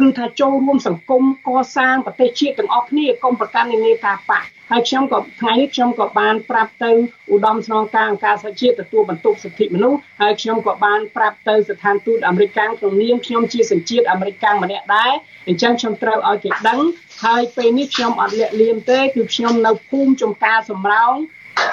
[0.00, 6.90] គឺថាចូលរួមសង្គមកសាងប្រទេសជាតិទាំងអស់គ្នាកុំប្រកាន់នានាការបកហើយខ្ញុំក៏ថ្ងៃនេះខ្ញុំក៏បានប្រាប់ទៅ
[7.32, 15.12] ឧត្តមស្នងការអង្គការសហជាតិទទួលបន្ទុកសិទ្ធិមនុស្សហើយខ្ញុំក៏បានប្រាប់ទៅស្ថានទូតអាមេរិកក្នុងនាមខ្ញុំជាសញ្ជាតិអាមេរិកម្នាក់ដែរ
[15.48, 16.80] អញ្ចឹងខ្ញុំត្រូវឲ្យគេដឹង
[17.24, 21.14] ហើយពេលនេះខ្ញុំអត់លាក់លៀមទេគឺខ្ញុំនៅភូមិចំការសំរោង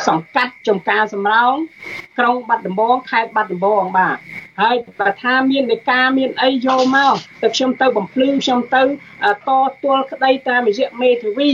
[0.08, 1.56] សង្កាត់ចំការសំរោង
[2.20, 4.18] ក្រុងបាត់ដំបងខេត្តបាត់ដំបងបាទ
[4.62, 8.88] ហើយបើថាមាននៃការមានអីយកមកតែខ្ញុំទៅបំភ្លឺខ្ញុំទៅត
[9.84, 11.52] ទល់ក្តីតាមរយៈមេធាវី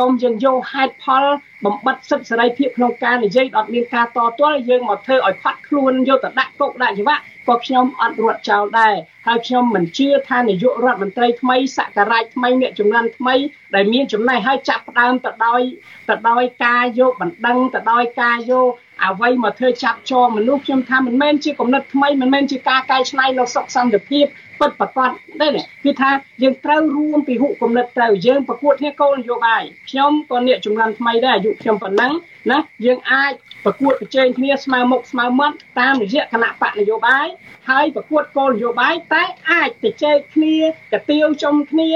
[0.00, 1.24] កុំយើងយកហេតុផល
[1.64, 8.94] បំបត្តិសិទ្ធិសេរីភាពក្នុងការនិយាយអត់មានការតទល់យើងមកធ្វើឲ្យផាត់ខ្លួនយកទៅដាក់គុកដាក់ច្បាប់ ក៏ខ្ញុំអត់រត់ចោលដែរ
[9.26, 13.34] ហើយខ្ញុំមិនជឿថានាយករដ្ឋមន្ត្រីថ្មីសករាជថ្មីអ្នកចំនួនថ្មី
[13.74, 15.60] ដែលមានចំណេះហើយចាប់ផ្ដើមទៅដោយ
[16.08, 18.68] ទៅដោយការយកបណ្ដឹងទៅដោយការយក
[19.04, 24.26] អ្វីមកធ្វើចាប់ចងមនុស្សខ្ញុំថាមិនមែនជាគំនិតថ្មីមិនមែនជាការកែច្នៃលោកសុខសន្តិភាព
[24.60, 25.48] ពិតប្រកបទេ
[25.84, 26.10] គឺថា
[26.42, 32.12] យើងត្រូវរួមពីហុគំនិតត្រូវយើងប្រកួតគ្នាគោលនយោបាយខ្ញុំក៏អ្នកជំនាន់ថ្មីដែរអាយុខ្ញុំប៉ុណ្ណឹង
[32.50, 33.32] ណាយើងអាច
[33.64, 37.26] ប្រកួតប្រជែងគ្នាស្មើមុខស្មើមាត់តាមរយៈគណៈបកនយោបាយ
[37.70, 40.56] ហើយប្រកួតគោលនយោបាយតែអាចទៅជែកគ្នា
[40.92, 41.88] កាទៀវជុំគ្នា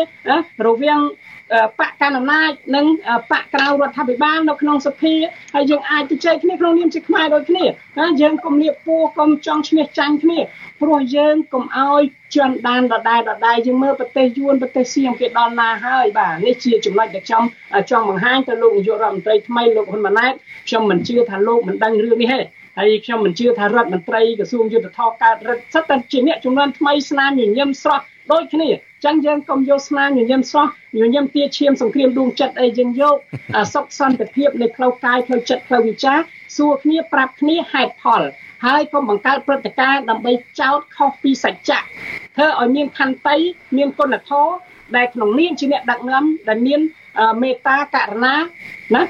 [0.67, 1.01] រវាង
[1.79, 2.87] បកកណ្ដាលអំណាចនិង
[3.31, 5.15] បកក្រៅរដ្ឋាភិបាលនៅក្នុងសភា
[5.55, 7.65] ហើយយើងអាចទៅជែកគ្នាក្នុងនាមជាខ្មែរដូចគ្នា
[8.01, 10.39] ណាយើងកុំលៀបពួរកុំចង់ឈ្នះចាញ់គ្នា
[10.81, 12.03] ព្រោះយើងកុំឲ្យ
[12.35, 17.45] ជន់ដានដដែលដដែលយើងមើលប្រទេសយួនប្រទេសសៀមគេដល់ណាហើយបាទនេះជាចំណុចដែលខ្ញុំ
[17.91, 20.33] ចង់បង្ហាញទៅលោកនាយករដ្ឋមន្ត្រីថ្មីលោកហ៊ុនម៉ាណែត
[20.69, 22.47] ខ្ញុំមិនជឿថាលោកមិនដឹងរឿងនេះទេ
[22.79, 28.69] ហើយខ្ញុំមិនជឿថារដ្ឋមន្ត្រីក្រសួងយុទ្ធភ័ពកើតរដ្ឋសិតតែជាអ្នកជំនាន់ថ្មីស្នាមញញឹមស្រស់ ដូចគ្នា
[29.05, 33.17] ចឹងយើងកុំយកស្នាមញញឹមស្រស់ញញឹមទាឈាមសង្គ្រាមដួងចិត្តអីយើងយក
[33.75, 36.19] សុខសន្តិភាពនៃផ្លូវកាយផ្លូវចិត្តផ្លូវវិចារ
[36.57, 38.23] សួរគ្នាប្រាប់គ្នាហេតុផល
[38.67, 43.37] ហើយកុំបង្កើតព្រឹត្តិការណ៍ដើម្បីចោទខុសពីសច្ចៈធ្វើឲ្យមានខន្តី
[43.77, 44.53] មានគុណធម៌
[44.97, 46.81] ដែលក្នុងនាមជាអ្នកដឹកនាំដែលមាន
[47.43, 48.35] មេត្តាករុណា
[48.95, 49.03] ណា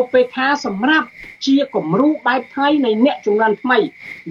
[0.00, 1.06] ឧបេក្ខាសម្រាប់
[1.46, 3.78] ជាគំរូបែបថ្មីនៃអ្នកជំនាន់ថ្មី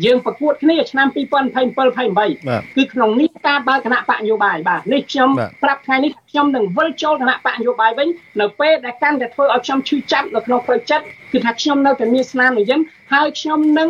[0.06, 5.30] យើងប្រកួតគ្នាឆ្នាំ2027 28គឺក្នុងនេះការបើកគណៈបកនយោបាយបាទនេះខ្ញុំ
[5.64, 8.08] ប្រាប់ថ្ងៃនេះខ្ញុំនឹងវិលចូលគណៈបកនយោបាយវិញ
[8.42, 12.80] នៅពេលដែលកាន់តែធ្វើឲ្យខ្ញុំឈឺចាប់នៅក្នុងផ្លូវចិត្តគឺថាខ្ញុំនៅតែមានស្នាមញញឹម
[13.14, 13.90] ហើយខ្ញុំនឹង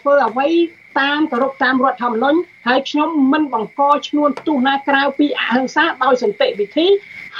[0.00, 0.48] ធ្វើអ្វី
[1.00, 6.86] តាមគោរពតាមរដ្ឋធម្មនុញ្ញហើយខ្ញុំមិនបង្កឈ្នួនទោសណាក្រៅពីអហិង្សាដោយសន្តិវិធី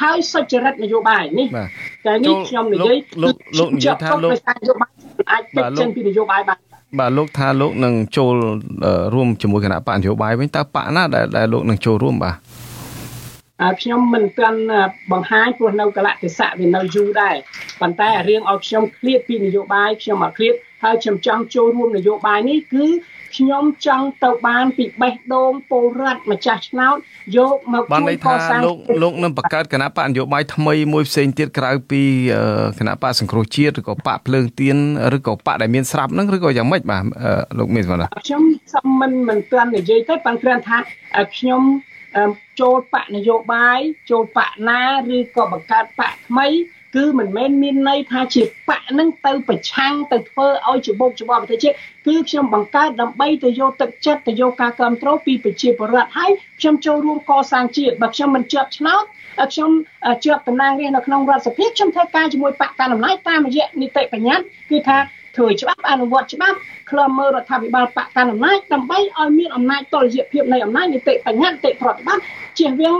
[0.00, 1.48] ហើយសុចរិតនយោបាយនេះ
[2.06, 4.32] តែនេះខ្ញុំនិយាយលោកលោកនិយាយថាលោក
[5.32, 6.58] អាចពេចចេញពីនយោបាយបាន
[6.98, 8.34] បាទលោកថាលោកនឹងចូល
[9.14, 12.36] រួមជាមួយគណៈបកនយោបាយវិញតើបកណាដែលដែលលោកនឹងចូលរួមបាទ
[13.80, 14.60] ខ្ញុំមិនទាន់
[15.12, 17.34] បង្ហាញព្រោះនៅកលៈទេសៈវានៅយូរដែរ
[17.80, 22.84] ប៉ុន្តែរឿងឲ្យខ្ញុំឃ្លាតពីនយោបាយខ្ញុំអត់ឃ្លាតហើយខ្ញុំចង់ចូលរួមនយោបាយនេះគឺ
[23.36, 26.96] ខ្ញុំចង់ទៅបានពីបេះដូងពលរដ្ឋម្ចាស់ឆ្នោត
[27.36, 32.02] យកមកជួយកសាងលោកលោកនឹងបង្កើតគណៈបកនយោបាយថ្មីមួយផ្សេងទៀតក្រៅពី
[32.78, 34.76] គណៈបកសង្គ្រោះជាតិឬក៏បកភ្លើងទៀន
[35.16, 37.04] ឬក៏បកដែលមានស្រាប់ហ្នឹងឬក៏យ៉ាងម៉េចបាទ
[37.58, 38.42] លោកមានស្មារតីខ្ញុំ
[38.74, 40.78] សំមិនមិនទាន់និយាយទេប៉ុន្តែគ្រាន់ថា
[41.36, 41.62] ខ្ញុំ
[42.60, 43.78] ចូលបកនយោបាយ
[44.10, 44.80] ចូលបកណា
[45.16, 46.46] ឬក៏បង្កើតបកថ្មី
[46.96, 51.74] គឺមិនមែនមានន័យថាជាបកនឹងទៅប្រឆាំងទៅធ្វើឲ្យច្បុកច្បល់ប្រទេសជាតិ
[52.06, 56.30] គឺខ្ញុំបង្កើតដើម្បីទៅយកទឹកចិត្តទៅយកការគ្រប់គ្រងពីប្រជាពលរដ្ឋហើយ
[56.60, 59.04] ខ្ញុំចូលរួមកសាងជាតិបើខ្ញុំមិនជាប់ឆ្នោត
[59.52, 59.70] ខ្ញុំ
[60.24, 64.98] ជាប់តំណែងរាជនៅក្នុងរដ្ឋសភាខ្ញុំធ្វើការជាមួយបកកណ្ដាលអំណាចតាមរយៈនីតិបញ្ញត្តិគឺថា
[65.40, 66.58] ធ្វើច្បាប់អនុវត្តច្បាប់
[66.90, 72.24] ខ្លំមើលរដ្ឋាភិបាលបកកាន់អំណាចដើម្បីឲ្យមានអំណាចតលយៈភាពនៃអំណាចនីតិបញ្ញត្តិនីតិប្រតិបត្តិ
[72.58, 72.96] ជៀសវាង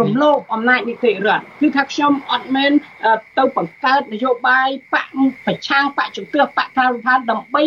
[0.00, 2.72] រំលោភអំណាចនីតិរដ្ឋគឺថាខ្ញុំអត់មែន
[3.38, 5.06] ទៅបង្កើតនយោបាយបក
[5.46, 7.62] ប្រឆាំងបកជំទាស់បកខាងវិផានដើម្បី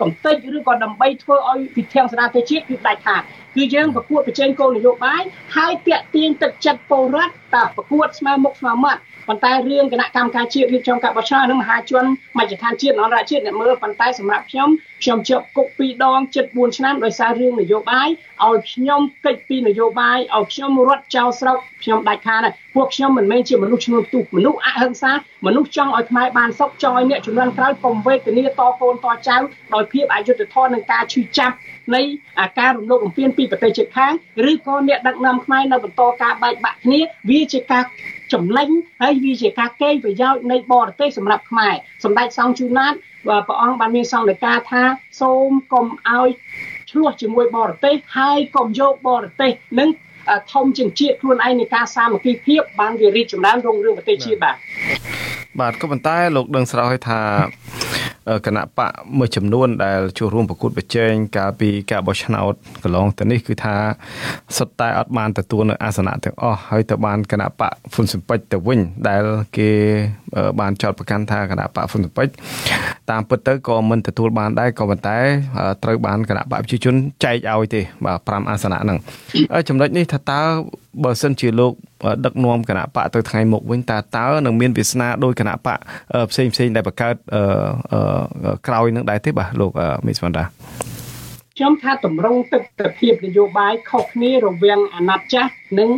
[0.00, 3.22] កំទេចឬក៏ដើម្បីធ្វើឲ្យវិធានស្ដារទៅជាតិគឺដាច់ខាត
[3.56, 5.22] គឺយើងប្រកួតប្រជែងគោលនយោបាយ
[5.56, 12.04] ហើយតាក់ទាញទឹកចិត្តពលរដ្ឋតើប្រកួតស្មើមុខស្មើមាត់ប៉ុន្តែរឿងគណៈកម្មការជាតិរៀបចំការបោះឆ្នោតនឹងមហាជន
[12.38, 14.68] មជ្ឈដ្ឋានជាតិអន្តរជាតិអ្នកមើលប៉ុន្តែសម្រាប់ខ្ញុំ
[15.02, 18.08] ខ្ញុំជាប់គុក2ដង74ឆ្នាំដោយសាររឿងនយោបាយ
[18.44, 25.12] ឲ្យខ្ញុំកិច្ចពីនយោបាយឲ្យខ្ញុំរត់ចោលស្រុកខ្ញុំដាច់ខាតហើយពួកខ្ញុំមិនមែនជាមនុស្សឈ្នួលទូមនុស្សអហិង្សា
[25.46, 29.36] មនុស្សចង់ឲ្យខ្មែរបានសុខចង់ឲ្យអ្នកជំនាន់ក្រោយកុំវេទនាតកូនតចៅ
[29.74, 31.56] ដោយភាពអយុត្តិធម៌និងការឈឺចាប់
[31.94, 32.02] នៃ
[32.40, 34.12] អាការរំលោភបំពានពីប្រទេសជិតខាង
[34.50, 37.00] ឬក៏អ្នកដឹកនាំខ្មែរនៅបន្តការបែកបាក់គ្នា
[37.30, 37.84] វាជាការ
[38.32, 38.70] ចម្លែង
[39.02, 41.74] ហើយវាជាការកេងប្រយោជន៍នៃបរទេសសម្រាប់ខ្មែរ
[42.04, 42.94] សម្ដេចសង្ឃជូណាត
[43.48, 44.82] ព្រះអង្គបានមានសង្ឃលេខាថា
[45.20, 46.28] សូមកុំឲ្យ
[46.90, 49.88] ឆ្លោះជាមួយបរទេសហើយកុំយកបរទេសនឹង
[50.52, 54.54] ធំជាងជាតិខ្លួនឯងនៃការសាមគ្គីភាពបានវារីកចម្រើនរុងរឿងប្រទេសជាតិបាទ
[55.60, 57.20] បាទក៏ប៉ុន្តែលោកដឹងស្រាប់ហើយថា
[58.46, 63.76] គណៈបកមួយចំនួនដែលចូលរួមប្រកួតប្រជែងកាលពីការបោះឆ្នោតកន្លងទៅនេះគឺថា
[64.56, 69.24] សុទ្ធតែអត់បានទទួលនៅអាសនៈទាំងអស់ហើយទៅបានគណៈបកហ្វុនស៊ិមពេចទៅវិញដែល
[69.56, 69.70] គេ
[70.60, 72.28] បានចោទប្រកាន់ថាគណៈបកហ្វុនស៊ិមពេច
[73.10, 75.18] តាមពិតទៅក៏មិនទទួលបានដែរក៏ប៉ុន្តែ
[75.84, 78.98] ត្រូវបានគណៈបកប្រជាជនចែកឲ្យទេបាទ5អាសនៈហ្នឹង
[79.68, 80.40] ចំណុចនេះថាតើ
[81.04, 81.72] បើសិនជាលោក
[82.24, 85.78] ដឹកនាំគណៈបកទៅថ្ងៃមុខវិញតើតើនឹងមានវាសនាដោយគណៈបក
[86.30, 87.14] ផ្សេងផ្សេងដែលបង្កើត
[88.66, 89.72] ក្រោយនឹងដែរទេបាទលោក
[90.06, 90.44] មីសវណ្ដា
[91.56, 95.88] ខ្ញុំថាតម្រង់ទឹកទៅភាពនយោបាយខុសគ្នារវាងអាណត្តិចាស់និង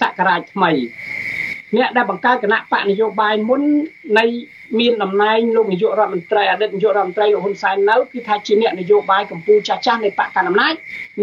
[0.00, 0.70] សករាជថ្មី
[1.76, 3.62] អ្នកដែលបង្កើតគណៈបកនយោបាយមុន
[4.18, 4.24] នៃ
[4.80, 10.74] មានតំណែងលោកនាយករដ្ឋមន្ត្រីអតីតនាយករដ្ឋមន្ត្រីលោកហ៊ុនសែននៅគឺថាជាអ្នកនយោបាយកម្ពុជាចាស់ចាស់នៃបកកណ្ដាលអំណាច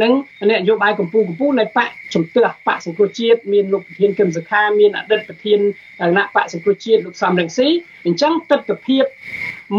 [0.02, 0.12] និង
[0.50, 5.60] អ្នកនយោបាយកម្ពុជាកម្ពុជានៃបកជំទាស់បកសង្គ្រោះជាតិមានលោកប្រធានគឹមសុខាមានអតីតប្រធាន
[6.00, 7.68] គណៈបកសង្គ្រោះជាតិលោកសំរងស៊ី
[8.06, 9.00] អញ្ចឹងទស្សនវិជ្ជា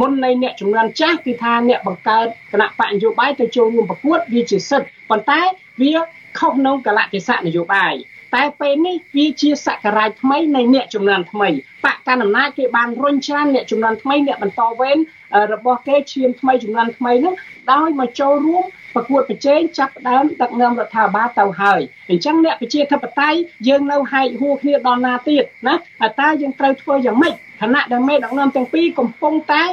[0.00, 5.40] មុននៃអ្នកចំនួនចាស់គឺថាអ្នកបង្កើតគណៈបកនយោបាយទៅចូលរួមប្រកួតវាជាសិទ្ធិប៉ុន្តែ
[5.80, 5.94] វា
[6.38, 7.94] ខុសនៅកលៈទេសៈនយោបាយ
[8.34, 11.48] តែពេលនេះវាជាសករាជថ្មីនៃអ្នកចំនួនថ្មី
[11.84, 14.98] បកកណ្ដាលអំណាចគេបានរុញច្រានអ្នកចំនួនថ្មីអ្នកបន្តវេន
[15.52, 17.34] របស់គេឈាមថ្មីចំនួនថ្មីនោះ
[17.72, 18.64] ដោយមកចូលរួម
[18.94, 21.80] ប្រកួតប្រជែងចាប់ផ្ដើមដឹកនាំរដ្ឋាភិបាលទៅហើយ
[22.10, 23.38] អញ្ចឹងអ្នកប្រជាធិបតេយ្យ
[23.68, 25.74] យើងនៅហែកហួរគ្នាដល់ណាទៀតណា
[26.20, 29.64] តើយើងត្រូវធ្វើយ៉ាងម៉េចគណៈដែលមេដឹកនាំទាំងពីរកំពុងតែ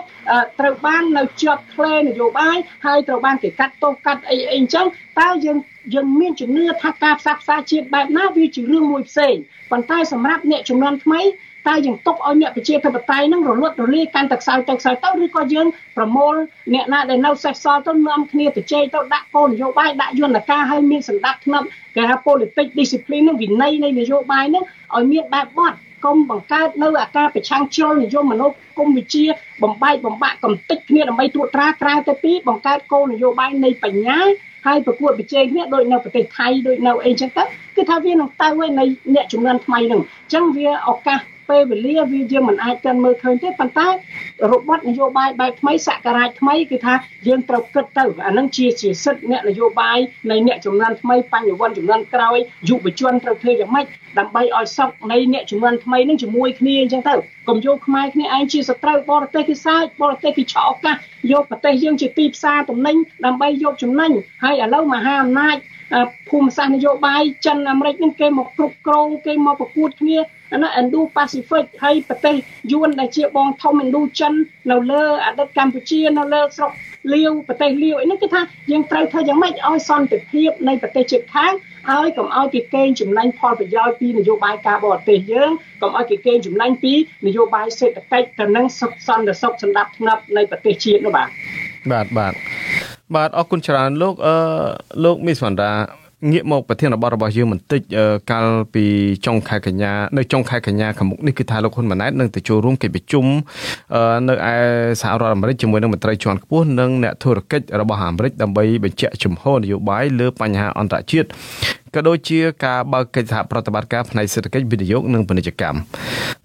[0.59, 4.85] ត្រូវបាននៅជាប់ក្លែនយោបាយហើយត្រូវបានគេកាត់ទោសកាត់អីអីអញ្ចឹង
[5.19, 5.57] តើយើង
[5.93, 9.35] យើងមានជំនឿថាការផ្សះផ្សាជាតិបែបណាវាជារឿងមួយផ្សេង
[9.71, 11.21] ប៉ុន្តែសម្រាប់អ្នកចំនួនថ្មី
[11.67, 16.33] តែយើងទុកឲ្យអ្នកប្រជាធិបតេយ្យនឹងរលត់រលាយកាន់តែខ្សោយទៅខ្សោយទៅឬក៏យើងប្រមូល
[16.73, 24.63] អ្នកណាដែលនៅសេសសល់ទៅនាំគ្នាទៅជែកទៅដាក់គោលនយោបាយដាក់យន្តការឲ្យមានសម្ដាប់ធ្នាប់គេហៅ politics discipline នឹងវិន័យនៃនយោបាយនឹង
[24.95, 29.25] ឲ្យមានបែបបត់កុំបង្កើតនៅអាការប្រឆាំងជ្រុលនិយមមនុស្សគុំវិជា
[29.63, 34.19] បំបែកបំបាក់កំតិចគ្នាដើម្បីត្រួតត្រាក្រៅទៅពីបង្កើតគោលនយោបាយនៃបញ្ញា
[34.65, 37.43] ហើយប្រកួតប្រជែងគ្នាដូចនៅប្រទេសថៃដូចនៅអីចឹងទៅ
[37.75, 38.85] គឺថាវានឹងទៅវិញនៃ
[39.15, 41.19] អ្នកជំនាន់ថ្មីនឹងអញ្ចឹងវាឱកាស
[41.51, 43.89] ពេលវេលាវាយើងមិនអាចទាន់មើលឃើញទេប៉ុន្តែ
[44.51, 46.93] របបនយោបាយបែបថ្មីសករាជថ្មីគឺថា
[47.27, 49.97] យើងត្រូវគិតទៅអានឹងជាជាសិទ្ធិអ្នកនយោបាយ
[50.31, 52.37] នៃអ្នកចំនួនថ្មីបញ្ញវន្តចំនួនក្រោយ
[52.69, 53.85] យុវជនត្រូវធ្វើយ៉ាងម៉េច
[54.19, 57.15] ដើម្បីឲ្យសុខនៃអ្នកចំនួនថ្មីនឹងជាមួយគ្នាអញ្ចឹងទៅ
[57.47, 60.95] កុំយកខ្មែរគ្នាឯងជាសត្រូវបរទេសគេសាចបរទេសគេឆក់ឱកាស
[61.31, 62.95] យកប្រទេសយើងជាទីផ្សារទំនិញ
[63.25, 64.11] ដើម្បីយកចំណេញ
[64.43, 65.57] ហើយឥឡូវមហាអំណាច
[66.29, 70.17] ភូមិសាស្ត្រនយោបាយចិនអាមេរិកនឹងគេមកគ្រប់គ្រងគេមកប្រកួតគ្នា
[70.61, 72.35] ណា Indo Pacific ហើយប្រទេស
[72.71, 74.33] យួនដែលជាបងធំ Indo ចិន
[74.71, 76.71] នៅលើអតីតកម្ពុជានៅលើស្រុក
[77.13, 78.41] លាវប្រទេសលាវអីនេះគឺថា
[78.71, 81.53] យើងត្រូវធ្វើយ៉ាងម៉េចឲ្យសន្តិភាពនៃប្រទេសជិតខាង
[81.89, 86.93] ហើយកុំឲ្យគេកេងចំណេញផលប្រយោជន៍ពីនយោបាយការបរទេសយើងកុំឲ្យគេកេងចំណេញពី
[87.27, 91.27] នយោបាយសេដ្ឋកិច្ចទៅនឹងសុខសន្តិសុខសម្ដាប់ធ្នាប់នៃប្រទេសជាតិនោះបាទ
[91.91, 92.33] បាទបាទ
[93.15, 94.35] បាទអរគុណច្រើនលោកអឺ
[95.03, 95.71] លោកមីសវណ្ដា
[96.29, 97.81] ងាកមកប្រធានបទរបស់យើងបន្តិច
[98.31, 98.85] កាលពី
[99.25, 103.25] ចុងខែកញ្ញានៅចុងខែកញ្ញាខាងមុខនេះគឺថាលោកហ៊ុនម៉ាណែតនឹងទៅចូលរួមកិច្ចប្រជុំ
[104.27, 104.55] នៅឯ
[105.01, 111.27] សហរដ្ឋអាមេរិកជាមួយនឹងមន្ត្រីជាន់ខ្ពស់និងអ្នកធុរកិច្ចរបស់អាមេរិកដើម្បីបញ្ជាក់ជំហរនយោបាយលើបញ្ហាអន្តរជាតិ
[111.95, 115.77] ក៏ដូចជាការបើកកិច្ចសហប្រតិបត្តិការផ្នែកសេដ្ឋកិច្ចវិនិយោគនិងពាណិជ្ជកម្ម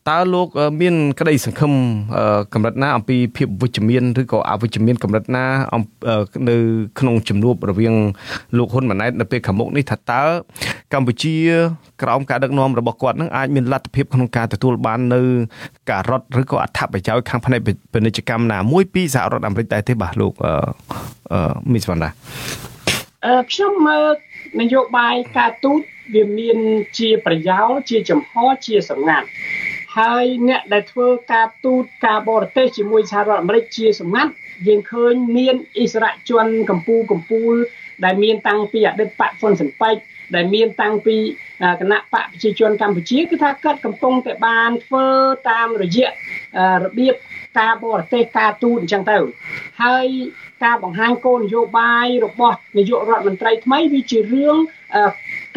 [0.08, 0.48] តើលោក
[0.80, 1.72] មានក្តីសង្ឃឹម
[2.54, 5.44] កម្រិតណាអំពីភាពវិជ្ជមានឬក៏អវិជ្ជមានកម្រិតណា
[6.48, 6.56] នៅ
[6.98, 7.94] ក្នុងជំនួបរវាង
[8.56, 10.22] លោកហ៊ុនម៉ាណែតនៅពេលខាងមុខនេះថាតើ
[10.92, 11.34] កម្ពុជា
[12.02, 15.20] ក្រោមការដឹកនាំរបស់គាត់នឹងអាចមានលទ្ធភាពក្នុងការទទួលបាននៅ
[15.90, 17.60] ការរត់ឬក៏អត្ថប្រយោជន៍ខាងផ្នែក
[17.92, 20.32] ពាណិជ្ជកម្មណាមួយពីសហរដ្ឋអាមេរិកដែរទេបាទលោក
[21.72, 22.75] មីសវណ្ណាអឺ
[23.50, 24.06] ខ្ញុំមើល
[24.60, 25.80] នយោបាយការទូត
[26.14, 26.58] វាមាន
[26.98, 28.32] ជាប្រយោលជាចំហ
[28.66, 29.26] ជាសម្ងាត់
[29.98, 34.32] ហើយអ្នកដែលធ្វើការទូតការបរទេសជាមួយសហរដ្ឋអាមេរិកជាសម្ងាត់
[34.66, 37.56] យើងឃើញមានអិសរាជជនកម្ពុជាកម្ពុជា
[38.04, 39.96] ដែលមានតាំងពីអតីតបកហ៊ុនសិនប៉ិច
[40.34, 41.16] ដែលមានតាំងពី
[41.80, 45.06] គណៈបកប្រជាជនកម្ពុជាគឺថាគាត់កំពុងតែបានធ្វើ
[45.50, 46.08] តាមរយៈ
[46.84, 47.14] របៀប
[47.58, 49.18] ការបរទេសការទូតអញ្ចឹងទៅ
[49.82, 50.06] ហើយ
[50.64, 54.56] ការបង្ហាញគោលនយោបាយរបស់នាយករដ្ឋមន្ត្រីថ្មីវាជារឿង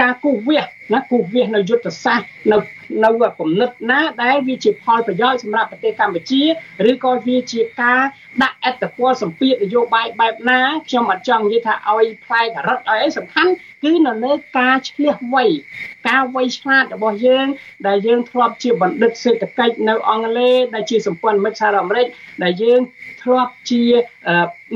[0.02, 2.58] ការគូសវាស ណាគូសវាសនៅយុទ្ធសាស្ត្រនៅ
[3.04, 3.10] នៅ
[3.40, 6.44] គំនិតណាដែលវាជាផលប្រយោជន៍សម្រាប់ប្រទេសកម្ពុជា
[6.90, 8.02] ឬក៏វាជាការ
[8.44, 13.52] ដាក់អត្តពលសម្ពាធនយោបាយបែបណាខ្ញុំអត់ចង់និយាយថាឲ្យផ្លែករឹតឲ្យអីសំខាន់
[13.84, 15.46] គឺនៅលើការឆ្លៀសវៃ
[16.10, 17.48] ការវៃឆ្លាតរបស់យើង
[17.88, 22.08] ដែលយើងធ្លាប់ជាបណ្ឌិតសេដ្ឋកិច្ចនៅអង់គ្លេសដែលជាសម្ព័ន្ធមិត្តសហរដ្ឋអាមេរិក
[22.44, 22.80] ដែលយើង
[23.24, 23.84] ធ្លាប់ជា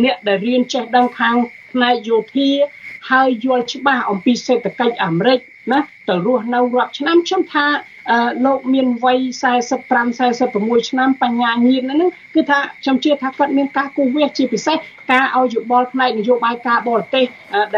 [0.04, 1.36] អ្នកដែលរៀនចេះដឹងខាង
[1.72, 2.50] ផ្នែកយោធា
[3.12, 5.40] ហើយយល់ច្បាស់អំពីសេដ្ឋកិច្ចអាមេរិក
[5.72, 7.66] ណាទៅរស់នៅរាប់ឆ្នាំខ្ញុំថា
[8.46, 9.20] លោកមានវ័យ
[9.84, 14.78] 45 46ឆ្នាំបញ្ញាញាណហ្នឹងគឺថាខ្ញុំជឿថាគាត់មានការគូវាសជាពិសេស
[15.12, 17.26] ការឲ្យយោបល់ផ្នែកនយោបាយការបរទេស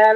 [0.00, 0.14] ដែល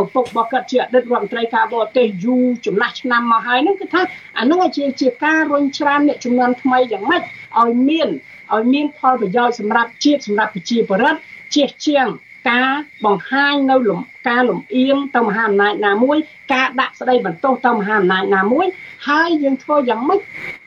[0.00, 4.02] ឪពុករបស់គាត់ជាអតីតរដ្ឋមន្ត្រីការបរទេសយូរចំណាស់ឆ្នាំមកហើយហ្នឹងគឺថា
[4.38, 7.22] អាហ្នឹងជាជាការរុញច្រានអ្នកចំនួនថ្មីយ៉ាងម៉េច
[7.60, 8.08] ឲ្យមាន
[8.54, 11.18] ឲ្យមានផលប្រយោជន៍សម្រាប់ជាតិសម្រាប់ប្រជាពលរដ្ឋ
[11.54, 12.06] ជាជាង
[12.50, 12.70] ការ
[13.04, 16.18] បង្ហាញនៅលំការលំអៀងទៅមហាអំណាចណាមួយ
[16.52, 18.66] ការដាក់ស្ដីបន្ទោសទៅមហាអំណាចណាមួយ
[19.08, 20.20] ហើយយើងធ្វើយ៉ាងម៉េច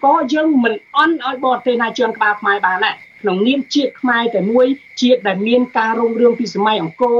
[0.03, 2.95] ក៏យើងមិនអន់ឲ្យបរទេសណាជឿនក្បាលខ្មែរបានដែរ
[3.26, 4.67] ក្នុងនាមជាតិខ្មែរតែមួយ
[5.01, 7.19] ជាតិដែលមានការរុងរឿងពីសម័យអង្គរ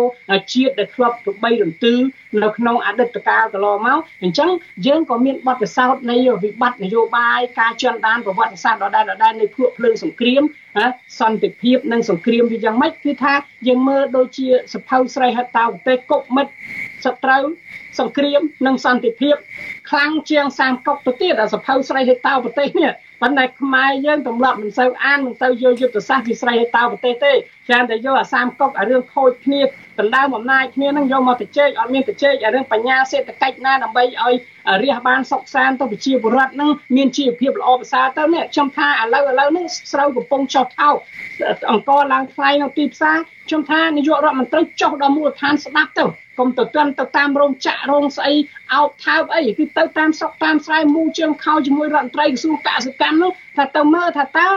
[0.53, 1.93] ជាតិដែលធ្លាប់ទៅបីរន្ទឺ
[2.43, 4.49] នៅក្នុងអតីតកាលកន្លងមកអញ្ចឹង
[4.87, 10.43] យើងក៏មានបទពិសោធន៍នៃវិបត្តិនយោបាយការជន់ដានប្រវត្តិសាស្ត្រដដែលដដែលនៃភក់ភ្លើងសង្គ្រាម
[11.19, 13.33] សន្តិភាពនិងសង្គ្រាមវាយ៉ាងម៉េចគឺថា
[13.67, 16.51] យើងមើលដូចជាសភៅស្រីហតាប្រទេសកុកមិត្ត
[17.05, 17.43] សត្រូវ
[17.99, 19.35] សង្គ្រាមនិងសន្តិភាព
[19.89, 27.33] ខ្លាំងជាង30កុកទៅទៀតអាសភៅស្រីហេតោប្រទេសនេះប៉ុន្តែខ្មែរយើងទម្លាប់មិនសូវអានមិនសូវយកយុទ្ធសាស្ត្រវិស្រ័យហេតោប្រទេសទេ
[27.67, 29.61] ច្រើនតែយកអា30កុកអារឿងខូចគ្នា
[29.99, 34.36] ដណ្ដើមអំណាចគ្នានឹងយកមកទៅជែកអត់មានទៅជែកអារឿងបញ្ញាសេដ្ឋកិច្ចណាដើម្បីឲ្យ
[34.83, 40.95] រះបានសុខសាន្តទៅប្រជាពលរដ្ឋនឹងមានជីវភាពល្អប្រសើរទៅនេះខ្ញុំថាឥឡូវឥឡូវនេះស្រូវកំពុងចុះថោក
[41.71, 43.17] អង្គឡើងថ្លៃនៅទីផ្សារ
[43.47, 46.05] ខ្ញុំថានាយករដ្ឋមន្ត្រីចុះដល់មូលដ្ឋានស្ដាប់ទៅ
[46.39, 48.33] កុំទៅទាន់ទៅតាមរោងចក្ររោងស្អី
[48.73, 54.49] អោបថើបអីគឺទៅតាមស្រុកតាមស្រែមូជើងខោជាមួយរដ្ឋមន្ត្រីក្រសួងកសិកម្មនោះថាទៅមើលថាតើ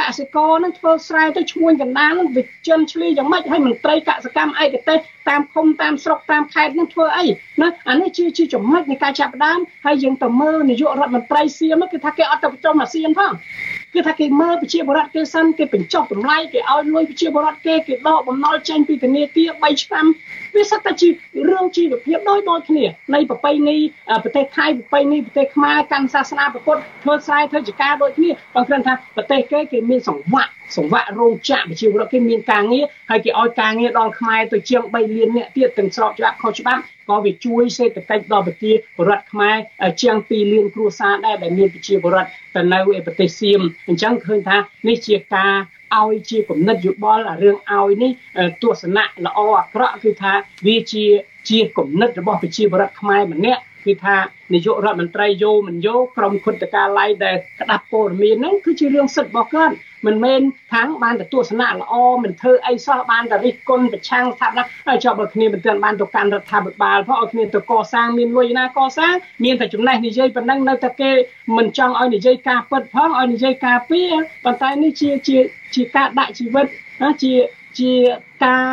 [0.00, 4.98] កសិករនឹងធ្វើស្រែទៅឈ្មួញកណ្ដាលនឹងវិចិនឆ្លីយ៉ាងម៉េចឲ្យមន្ត្រីកសិកម្មឯកទេស
[5.28, 7.26] តាមឃុំតាមស្រុកតាមខេត្តនឹងធ្វើអី
[7.62, 13.32] ណាអានេះជាជាចំណុចនៃការចាប់ផ្ដើមហើយយើងទៅមើលនាយករដ្ឋមន្ត្រីសៀមគឺថាគេអត់ទៅប្រជុំអាស៊ានផង
[13.94, 20.06] គឺថាគេមើលប្រជាបរតគេសិនគេបញ្ចុះតម្លៃគេឲ្យលុយប្រជាបរតគេគេដកបំណុលចេញពីធនាគារ3ឆ្នាំ
[20.54, 21.08] វាសិតតែជា
[21.48, 23.76] រឿងជីវភាពដូចដូចគ្នានៃប្រពៃណី
[24.24, 39.56] ប្រទេសថៃប្រពៃណីប្រទេសខ្មែរកាន់សាសនាពុទ្ធធ្វើស្រែធ្វើចការដូចគ្នាបើគ្រាន់ថាប្រទេសគេគេមានសង្វាក់ សង្វាក់រោងចក្រប្រជាពលរដ្ឋគេមានការងារហើយគេឲ្យការងារដល់ខ្មែរទៅជាង3លានអ្នកទៀតទាំងស្របច្បាប់ខុសច្បាប់ក៏វាជួយសេដ្ឋកិច្ចដល់ប្រជាពលរដ្ឋខ្មែរ
[40.02, 44.56] ជាង2លានគ្រួសារដែរដែលមានប្រជាពលរដ្ឋទៅនៅឯប្រទេសសៀមអញ្ចឹងឃើញថា
[44.88, 45.54] នេះជាការ
[46.02, 48.10] ឲ្យជាគំនិតយោបល់រឿងឲ្យនេះ
[48.62, 50.32] ទស្សនៈល្អអាក្រក់គឺថា
[50.66, 51.04] វាជា
[51.50, 54.16] ជាគំនិតរបស់ប្រជាពលរដ្ឋខ្មែរម្នាក់ គឺថា
[54.54, 59.74] នាយករដ្ឋមន្ត្រីយោមិនយោក្រុមគុតកាឡៃដែលក្តាប់ព័ត៌មានហ្នឹងគឺជារឿងសិទ្ធិរបស់គាត់
[60.06, 60.40] មិនមែន
[60.72, 69.14] ខាងបានទទួលសនាល្អមិនធ្វើអីសោះបានតែរិះគន់ប្រឆាំងស្ថាបនាហើយចុះបើគ្នាមិនទាន់បានទៅកាន់រដ្ឋាភិបាលផងឲ្យគ្នាទៅកសាងមានលុយណាកសាង
[69.44, 71.10] មានតែចំណេះនិយាយប៉ុណ្ណឹងនៅតែគេ
[71.56, 74.00] មិនចង់ឲ្យនិយាយការពិតផងឲ្យនិយាយការពី
[74.44, 75.38] ប៉ុន្តែនេះជាជា
[75.74, 76.66] ជាការដាក់ជីវិត
[77.02, 77.32] ណាជា
[77.80, 77.92] ជា
[78.44, 78.66] ការ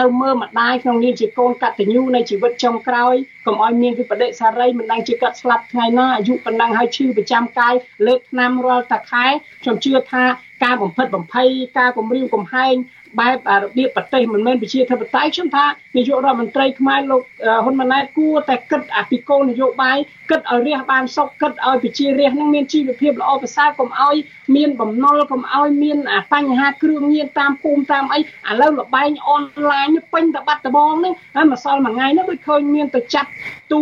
[0.00, 3.14] នៅមើលម្ដាយក្នុងនាមជាកូនកតញ្ញូនៃជីវិតចុងក្រោយ
[3.46, 7.74] កុំឲ្យមានវិបដិសារីមិនដឹងជាកាត់ស្លាប់ថ្ងៃណាអាយុប៉ុណ្ណឹងហើយឈឺប្រចាំកាយ
[8.06, 9.26] លេបថ្នាំរាល់តែខែ
[9.62, 10.24] ខ្ញុំជឿថា
[10.64, 11.48] ការបំផិតបំភ័យ
[11.78, 12.74] ការគំរាមកំហែង
[13.20, 17.22] បែបរបៀបប្រទេសមិនមែនប្រជាធិបតេយ្យខ្ញុំថានាយករដ្ឋមន្ត្រីខ្មែរលោក
[17.64, 19.98] ហ៊ុនម៉ាណែតគួរតែគិតអាពីគោលនយោបាយ
[20.30, 24.16] គិតឲ្យរះបានសុខគិតឲ្យប្រជារាស្ត្រនឹងមានជីវភាពល្អប្រសើរកុំឲ្យ
[24.56, 25.98] មានបំណុលកុំឲ្យមាន
[26.32, 28.22] បញ្ហាគ្រឿងញៀនតាមភូមិតាមអីឥ
[28.60, 33.30] ឡូវលបែងអនឡាញពេញតែបាត់ដបងហ្នឹងហើយម្សិលមួយថ្ងៃនេះដូចឃើញមានទៅចាត់
[33.72, 33.80] ទូ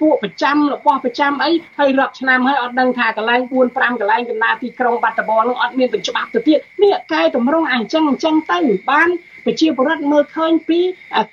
[0.00, 8.58] ពួកប្រចាំរបស់ប្រចាំអីហើយរាប់ឆ្នាំហើយអត់ដឹងថាកន្លែង4 5កន្លែងកណ្ដាលទីក្រុងបាត់ដំបងនោះអត់មានទាំងច្បាប់ទៅទៀតនេះកែតម្រង់អញ្ចឹងអញ្ចឹងទៅ
[8.90, 9.08] បាន
[9.46, 10.80] ប្រជាពលរដ្ឋមើលឃើញពី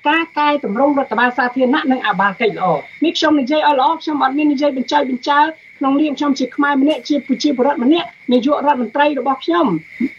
[0.08, 2.66] ការកែតម្រង់រដ្ឋបាលសាធារណៈនិងអាបាលកិច្ចល្អ
[3.04, 5.40] នេះខ្ញុំនិយាយឲ្យល្អខ្ញុំអត់មាននិយាយបញ្ចៃបញ្ចើ
[5.78, 9.66] ក្នុងនាមខ្ញុំជាខ្មែរម្នាក់ជាប្រជាពលរដ្ឋម្នាក់នាយករដ្ឋមន្ត្រីរបស់ខ្ញុំ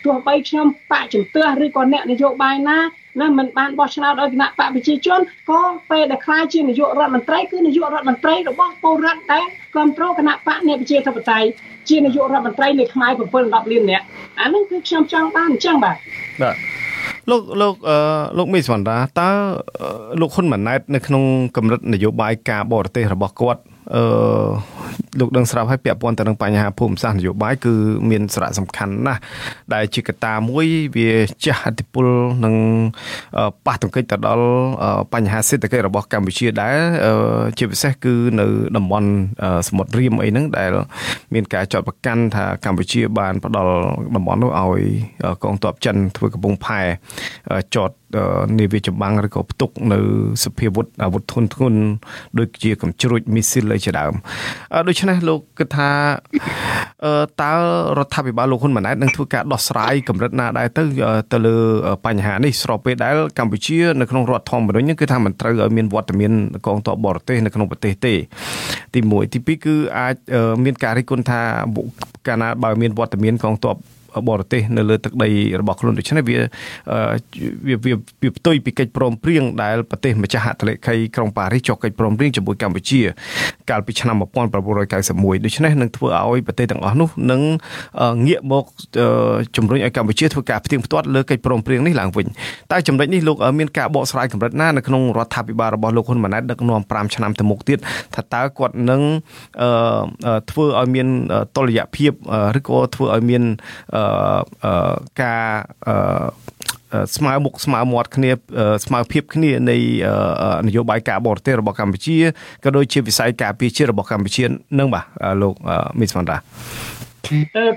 [0.06, 2.78] ទោះបីខ្ញុំបកជំទាស់ឬក៏អ្នកនយោបាយណា
[3.22, 5.62] ណាមិនបានបោះឆ្នោតឲ្យគណៈបកប្រជាជនក៏
[5.92, 11.48] ពេលដែលខ្លាចជានាយករដ្ឋមន្ត្រីគឺនាយករដ្ឋមន្ត្រីរបស់ពលរដ្ឋដែលគ្រប់គ្រងគណៈបកអ្នកប្រជាធិបតេយ្យ
[11.90, 13.20] ជានាយករដ្ឋមន្ត្រីនៃខ្មែរ7
[13.52, 14.06] 10លាននាក់
[14.40, 15.98] អានោះគឺខ្ញុំចង់បានអញ្ចឹងបាទ
[16.42, 16.56] បាទ
[17.32, 17.98] លោកលោកអឺ
[18.38, 19.30] លោកមីសវណ្ដាតើ
[20.22, 21.24] លោកហ៊ុនម៉ាណែតនៅក្នុង
[21.58, 23.62] កម្រិតនយោបាយការបរទេសរបស់គាត់
[23.96, 24.04] អឺ
[25.20, 27.74] លោកដឹងស្រាប់ហើយពាក់ព័ន្ធទៅនឹងបញ្ហាភូមិសាស្ត្រនយោបាយគឺ
[28.10, 29.22] មានសារៈសំខាន់ណាស់
[29.74, 31.10] ដែលជាកត្តាមួយវា
[31.46, 32.08] ជះឥទ្ធិពល
[32.46, 32.56] នឹង
[33.66, 34.48] ប៉ះទង្គិចទៅដល់
[35.14, 36.78] បញ្ហាសេដ្ឋកិច្ចរបស់កម្ពុជាដែរ
[37.58, 38.46] ជាពិសេសគឺនៅ
[38.78, 39.10] តំបន់
[39.68, 40.72] សមុទ្ររៀមអីហ្នឹងដែល
[41.34, 43.74] មានការចាត់ប្រកាន់ថាកម្ពុជាបានផ្ដល់
[44.16, 44.84] តំបន់នោះឲ្យ
[45.44, 46.82] កងទ័ពចិនធ្វើកំពង់ផែ
[47.76, 47.92] ចត
[48.60, 50.00] នាវាចម្បាំងឬក៏ផ្ទុកនៅ
[50.44, 51.80] សភាវុធអាវុធធនធ្ងន់
[52.40, 54.14] ដូចជាកំជ្រួចមីស៊ីលអីជាដើម
[54.88, 55.90] ដូច្នេះលោកគិតថា
[57.42, 57.54] តើ
[57.98, 60.84] រដ្ឋាភិបាលលោកហ៊ុនម៉ាណែតនឹងធ្វើការដោះស្រាយកម្រិតណាដែរទៅ
[61.32, 61.56] ទៅលើ
[62.06, 66.32] បញ្ហានេះស្របពេលដែលកម្ពុជានៅក្នុងរដ្ឋធម្មនុញ្ញគឺថាមិនត្រូវឲ្យមានវត្តមាន
[66.66, 68.14] កងទ័ពបរទេសនៅក្នុងប្រទេសទេ
[68.94, 70.16] ទី1ទី2គឺអាច
[70.64, 71.42] មានការរិះគន់ថា
[72.28, 73.76] កាលណាបើមានវត្តមានកងទ័ព
[74.30, 75.30] បរទេសនៅលើទឹកដី
[75.62, 76.38] របស់ខ្លួនដូច្នេះវា
[77.68, 83.02] វាវាផ្ទុយពីកិច្ចព្រមព្រៀងដែលប្រទេសម្ចាស់ហត្ថលេខីក្រុងប៉ារីសចុះកិច្ចព្រមព្រៀងជាមួយកម្ពុជា
[83.70, 87.42] កាលពីឆ្នាំ1991ដូច្នេះនឹងធ្វើឲ្យប្រទេសទាំងអស់នោះនឹង
[88.28, 88.66] ងាកមក
[89.56, 92.28] ជំរុញឲ្យកម្ពុជាធ្វើការផ្ទៀងផ្ទាត់លើកិច្ចព្រមព្រៀងនេះឡើងវិញ
[92.72, 97.80] តែចំណុចនេះលោកមានការបកស្រាយកម្រិតណានៅក្នុងរដ្ឋាភិបាលរបស់លោកហ៊ុនម៉ាណែតដឹកនាំ5ឆ្នាំទៅមុខទៀត
[98.16, 99.02] ថាតើគាត់នឹង
[100.52, 101.08] ធ្វើឲ្យមាន
[101.56, 102.12] តុល្យភាព
[102.58, 103.44] ឬក៏ធ្វើឲ្យមាន
[105.22, 105.48] ការ
[107.16, 108.32] ស្មើមុខស្មើមាត់គ្នា
[108.86, 109.78] ស្មើភាពគ្នានៃ
[110.68, 112.18] នយោបាយការបរទេសរបស់កម្ពុជា
[112.64, 114.46] ក៏ដូចជាវិស័យការពារជាតិរបស់កម្ពុជា
[114.80, 115.06] នឹងបាទ
[115.42, 115.54] លោក
[116.00, 116.38] មីសវណ្ដា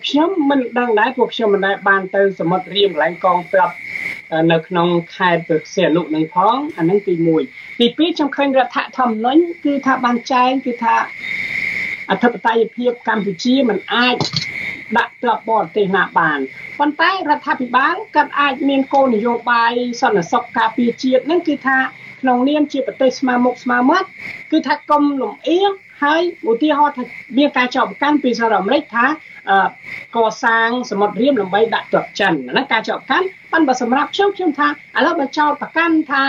[0.07, 3.69] ខ្ញុំមិនដឹងដែរពួកខ្ញុំមិនដែលបានទៅសមុទ្ររៀមកន្លែងកងទ័ព
[4.53, 7.15] នៅក្នុងខេត្តព្រះសីហនុនឹងផងអានឹងទី
[7.47, 10.95] 1ទី2ខ្ញុំឃើញរដ្ឋធម្មនុញ្ញគឺថាបានចែងគឺថា
[12.11, 14.17] អធិបតេយ្យភាពកម្ពុជាមិនអាច
[14.99, 16.39] ដាក់ទ័ពបរទេសណាបាន
[16.79, 21.79] ប៉ុន្តែរដ្ឋាភិបាលក៏អាចមានគោលនយោបាយសន្តិសុខការពារជាតិនឹងគឺថា
[22.21, 24.09] ក្នុងនាមជាប្រទេសស្មើមុខស្មើមាត់
[24.53, 25.71] គឺថាកុំលំអៀង
[26.03, 27.05] ហើយឧទាហរណ៍ថា
[27.39, 29.07] មានការចោទប្រកាន់ពីសហរដ្ឋអាមេរិកថា
[30.17, 36.23] កសាងសមុទ្ររៀមដើម្បីដាក់ទ័ពចិនហ្នឹងការចោទប្រកាន់ប៉ុន្តែសម្រាប់ខ្ញុំខ្ញុំថាឥឡូវបើចោទប្រកាន់ថា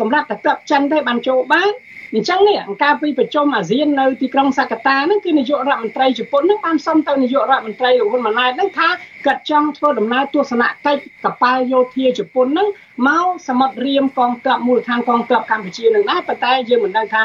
[0.00, 1.68] សម្រាប់តែទ័ពចិនទេបានចូលបាន
[2.14, 8.88] អញ្ចឹងនេះអង្គការពីប្រជុំអាស៊ាននៅទីក្រុងសាកាតាហ្នឹងគឺនាយករដ្ឋមន្ត្រីជប៉ុនហ្នឹងបានសុំទៅនាយករដ្ឋមន្ត្រីហ៊ុនម៉ាណែតហ្នឹងថា
[9.26, 12.68] គាត់ចង់ធ្វើដំណើរទស្សនកិច្ចកប៉ាល់យោធាជប៉ុនហ្នឹង
[13.08, 17.20] មកសមុទ្ររៀមកងទ័ពមូលដ្ឋានកងទ័ពកម្ពុជានឹងដែរប៉ុន្តែយើងមិនដឹងថា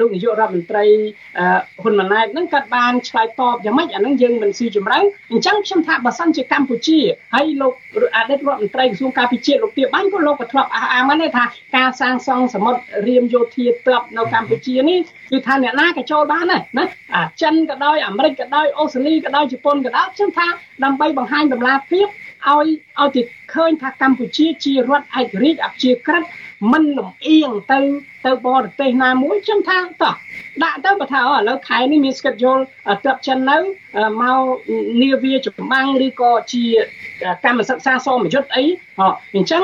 [0.00, 0.84] លោកនាយករដ្ឋមន្ត្រី
[1.82, 4.98] ហ៊ុនម៉ាណែតនឹងគាត់បានឆ្លើយតបយ៉ាងម៉េចអានឹងយើងមិនស៊ីជម្រៅ
[5.32, 6.98] អញ្ចឹងខ្ញុំថាបើសិនជាកម្ពុជា
[7.34, 7.72] ហើយលោក
[8.16, 11.44] អតីតរដ្ឋមន្ត្រីក្រសួងការពិជាតិលោកទៀបាញ់ក៏លោកក៏ធ្លាប់អះអាងដែរថា
[11.76, 14.98] ការសាងសង់សមុទ្ររៀមយោធាទ័ពនៅកម្ពុជានេះ
[15.30, 20.46] គឺថាអ្នកណាក៏ចូលបានដែរណាអាចិនក៏ដោយអាមេរិកក៏ដោយអូស្ត្រាលីក៏ដោយជប៉ុនក៏ដោយខ្ញុំថា
[20.84, 22.06] ដើម្បីបង្ហាញតម្លាភាព
[22.46, 22.66] ឲ្យ
[23.00, 23.22] ឲ្យទី
[23.54, 26.24] ឃើញថាកម្ពុជាជារដ្ឋឯករាជ្យអព្យាក្រឹត
[26.72, 27.80] មិនលំអៀងទៅ
[28.26, 30.14] ទៅបរទេសណាមួយខ្ញុំថាតោះ
[30.62, 32.62] ដាក់ទៅបើថាឥឡូវខែនេះមានស្កិតយល់
[33.02, 33.58] ត្រាប់ចិននៅ
[34.22, 34.40] មក
[35.02, 36.64] នាវាចម្បាំងឬក៏ជា
[37.44, 38.64] កម្មសិក្សាសមយុទ្ធអី
[39.34, 39.62] អញ្ចឹង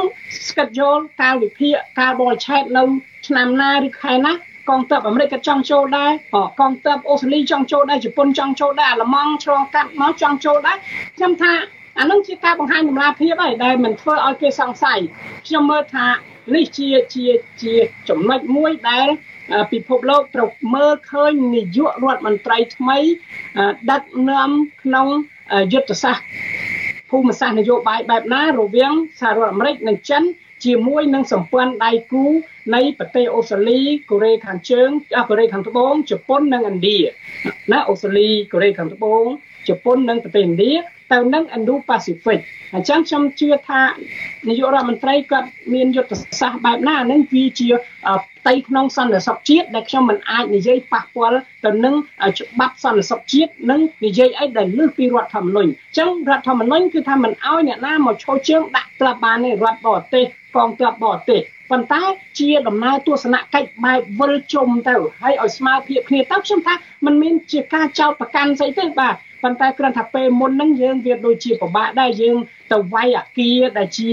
[0.48, 2.82] ស្កិតយល់កាលវិភាគការបរិឆេទនៅ
[3.26, 4.32] ឆ្នាំណាឬខែណា
[4.70, 6.10] កងទ័ពអាមេរិកក៏ចង់ចូលដែរ
[6.60, 10.76] កងទ័ពអូស្ត្រាលីចង់ចូលដែរជប៉ុនចង់ចូលដែរអាល្លឺម៉ង់ឆ្លងកាត់មកចង់ចូលដែរ
[11.16, 11.52] ខ្ញុំថា
[11.98, 14.98] អានឹងជាការបង្ហាញតម្លាភាពហើយដែលមិនធ្វើឲ្យគេសង្ស័យ
[15.46, 16.06] ខ្ញុំមើលថា
[16.54, 17.26] នេះជាជា
[17.62, 17.74] ជា
[18.08, 19.08] ចំណុចមួយដែល
[19.72, 22.98] ពិភពលោកត្រូវមើលឃើញនាយករដ្ឋមន្ត្រីថ្មី
[23.90, 24.50] ដឹកនាំ
[24.82, 25.06] ក្នុង
[25.72, 26.24] យុទ្ធសាស្ត្រ
[27.10, 30.22] ភូមិសាស្ត្រនយោបាយបែបណារវាងសហរដ្ឋអាមេរិកនិងចិន
[30.64, 32.24] ជាមួយនឹងសម្ព័ន្ធដៃគូ
[32.74, 33.80] នៃប្រទេសអូស្ត្រាលី
[34.10, 34.88] កូរ៉េខាងជើង
[35.28, 36.98] កូរ៉េខាងត្បូងជប៉ុននិងឥណ្ឌា
[37.72, 39.24] ណាអូស្ត្រាលីកូរ៉េខាងត្បូង
[39.68, 40.72] ជប៉ុននិងប្រទេសឥណ្ឌា
[41.12, 42.40] ទៅនឹង Indo-Pacific
[42.74, 43.82] អញ្ចឹងខ្ញុំជឿថា
[44.48, 47.68] នាយករដ្ឋមន្ត្រីគាត់មានយុទ្ធសាស្ត្របែបណាហ្នឹងវាជា
[48.40, 51.94] ផ្ទៃក្នុងសន្តិសុខជាតិដែលខ្ញុំមិនអាចនិយាយប៉ះពាល់ទៅនឹង
[52.38, 60.24] ច្បាប់សន្តិសុខជាតិនិងនិយាយអីដែលលើសពីរដ្ឋធម្មនុញ្ញអញ្ចឹងរដ្ឋធម្មនុញ្ញគឺថាមិនអោយអ្នកណាមកឈោជើងដាក់ត្រាប់បានទេរដ្ឋបរទេស
[60.56, 62.02] កងទ័ពបរទេសប៉ុន្តែ
[62.38, 66.74] ជាដំណើរទស្សនកិច្ចបែបវិលជុំទៅហើយឲ្យស្មើភាពគ្នាទៅខ្ញុំថា
[67.04, 72.36] มันមានជាការចោទប្រកាន់ស្អីទេបាទ ប៉ុន្តែគ្រាន់ថាពេលមុនហ្នឹងយើងវាដូចជាពិបាកដែរយើង
[72.72, 74.08] ទៅវាយអាគារដែលជា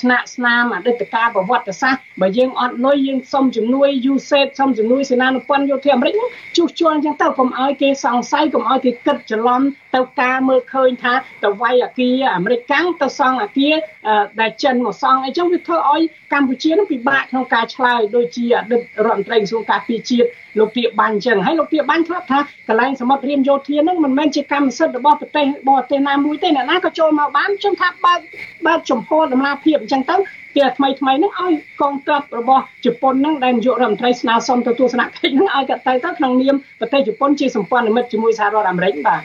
[0.00, 6.14] ស្នាក់ស្នាមអតីតកាលប្រវត្តិសាស្ត្របើយើងអត់លុយយើងសុំជំនួយ USAID សុំជំនួយសេនានុពន្ធយោធាអាមេរិក
[6.56, 9.62] ជួសជុលអញ្ចឹងទៅកុំឲ្យគេសង្ស័យកុំឲ្យគេគិតច្រឡំ
[9.94, 11.14] ទៅការមើលឃើញថា
[11.44, 13.74] ទៅវាយអាគារអាមេរិកកាំងទៅសង់អាគារ
[14.40, 16.02] ដែលចិនមកសង់អីចឹងវាធ្វើឲ្យ
[16.32, 20.28] កម្ពុជានឹងពិបាកក្នុងការឆ្លើយដូចជាអតីតរដ្ឋមន្ត្រីក្រសួងការពារជាតិ
[20.60, 22.38] លោកទាបាញ់អញ្ចឹងហើយលោកទាបាញ់ធ្លាប់ថា
[22.68, 28.20] កន្លែងសមុទ្ររៀមយោធានឹងមិនមែនជាកម្មសិទ្ធិរបស់ប្រទេសបរទេសណាមួយទេអ្នកណាក៏ចូលមកបានខ្ញុំថាបើក
[28.66, 30.16] បើកចំហដំណាភាពអញ្ចឹងទៅ
[30.56, 39.22] ជាថ្មីថ្មីហ្នឹងឲ្យកងទ័ពរបស់ជប៉ុនហ្នឹងដែលនាយករដ្ឋមន្ត្រីស្នើសុំទៅទស្សនកិច្ចហ្នឹងឲ្យគាត់ទៅទៅក្នុងនាមប្រទេសជប៉ុនជាសម្ព័ន្ធមិត្តជាមួយសហរដ្ឋអាមេរិកបាទ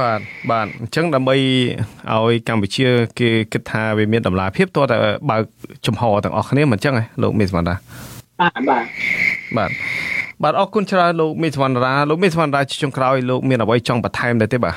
[0.00, 1.36] បាទបាទអញ្ចឹងដើម្បី
[2.12, 2.88] ឲ្យកម្ពុជា
[3.20, 4.96] គេគិតថាវាមានតម្លាភាពតើតែ
[5.30, 5.42] បើក
[5.86, 7.74] ចំហទាំងអស់គ្នាមិនអញ្ចឹងហ៎លោកមេសមណ្ដា
[8.40, 8.84] បាទបាទ
[9.56, 9.70] បាទ
[10.42, 14.76] បាទអរគុណច្រើនលោកមេសមណ្ដាលោកមេសមណ្ដាជាចុងក្រោយលោកមានអ្វីចង់បន្ថែមដែរទេបាទ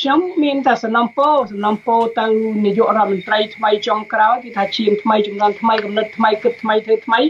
[0.00, 2.26] ខ្ញុំមានតែសំណពោសំណពោទៅ
[2.64, 7.20] នាយករដ្ឋមន្ត្រីថ្មីចុងក្រោយគឺថាឈាមថ្មីចំនួនថ្មីកំណត់ថ្មីគិតថ្មីធ្វើថ្មី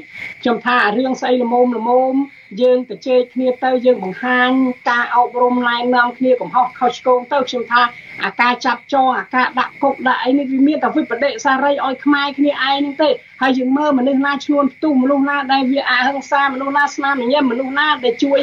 [0.43, 2.15] ខ្ញុំថារឿងស្អីល្មមល្មម
[2.61, 4.51] យើងទៅជែកគ្នាទៅយើងបង្ហាញ
[4.91, 7.83] ការអប់រំណែនាំគ្នាកំហុសខុសឆ្គងទៅខ្ញុំថា
[8.25, 13.11] អាការចាប់ចងអាការដាក់គុកដាក់អីនេះវាមានតែវិបដិសារីឲ្យខ្មែរគ្នាឯងហ្នឹងទេ
[13.43, 18.41] ហើយយើងមើលមនុស្សណាឈ្នួនផ្ទុះមនុស្សណាដែលវាអហិង្សាមនុស្សណាស្នាមញញឹមមនុស្សណាដែលជួយ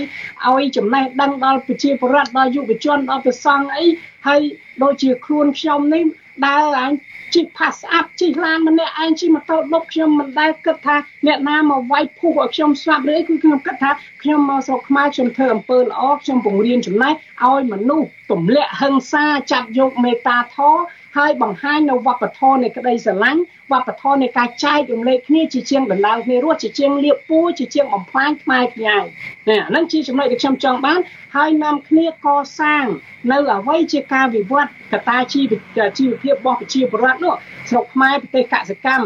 [0.47, 3.85] ឲ្យចំណេះដឹងដល់ប្រជាពលរដ្ឋដល់យុវជនដល់ប្រសង់អី
[4.27, 4.41] ហើយ
[4.83, 6.05] ដូចជាខ្លួនខ្ញុំនេះ
[6.47, 6.91] ដើរអញ
[7.35, 10.95] ជិះផាសស្អាប់ជិះឡានម្នាក់ឯងជិះម៉ូតូដប់ខ្ញុំមិនដែលគិតថា
[11.25, 17.13] អ្នកណាមកវាយភុះឲ្យខ្ញុំស្លាប់ឬអីគឺខ្ញុំគិតថាខ្ញុំមកស្រុកខ្មែរខ្ញុំធ្វើអំពើល្អខ្ញុំពង្រៀនចំណេះ
[17.43, 20.81] ឲ្យមនុស្សទម្លាក់ហិង្សាចាប់យកមេត្តាធម៌
[21.17, 30.99] ហើយបង្ហាញនៅវប្បធម៌នៃក្តីស្រឡាញ់វប្បធម៌នៃការចែករំលែកគ្នាជាជាងដណ្ដើមគ្នារស់ជាជាងលៀបពួរជាជាងបំផ្លាញខ្មែរគ្នានេះអានឹងជាចំណុចដែលខ្ញុំចង់បាន
[31.35, 32.27] ហើយនាំគ្នាក
[32.59, 32.85] សាង
[33.31, 35.53] នៅអ្វីជាការវិវត្តកតាជីវ
[35.97, 37.35] ជីវភាពរបស់ប្រជាពលរដ្ឋនោះ
[37.69, 39.05] ស្រុកខ្មែរប្រទេសកសិកម្ម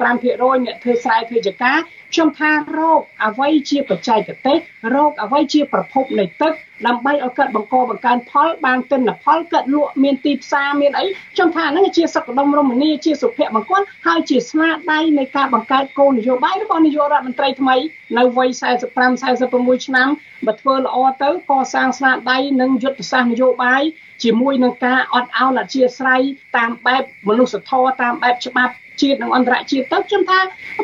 [0.00, 1.78] 85%អ្នកធ្វើស្រែធ្វើចការ
[2.12, 4.58] ខ្ញុំថារោគអ្វីជាបច្ចេកទេស
[4.94, 6.52] រោគអ្វីជាប្រភពនៃទឹក
[6.86, 11.04] ដើម្បីឲ្យកើតបង្កបង្កើនផលបានទិន្នផលកើតលក់មានទីផ្សារមានអី
[11.34, 17.76] ខ្ញុំថាហ្នឹងជាសក្តិរមនីជាសុភមង្គលហើយជាស្នាដៃនៃការបង្កើតគោលនយោបាយរបស់នាយករដ្ឋមន្ត្រីថ្មី
[18.18, 18.48] នៅវ័យ
[19.00, 20.08] 45 46ឆ្នាំ
[20.46, 23.82] បើធ្វើល្អទៅកសាងស្នាដៃនិងយុទ្ធសាស្ត្រនយោបាយ
[24.22, 26.22] ជាមួយនឹងការអត់ឱនអធិស្ឋាន
[26.56, 30.40] តាមបែបមនុស្សធម៌តាមបែបច្បាប់ ជាតិនិងអន្តរជាតិទៅខ្ញុំថា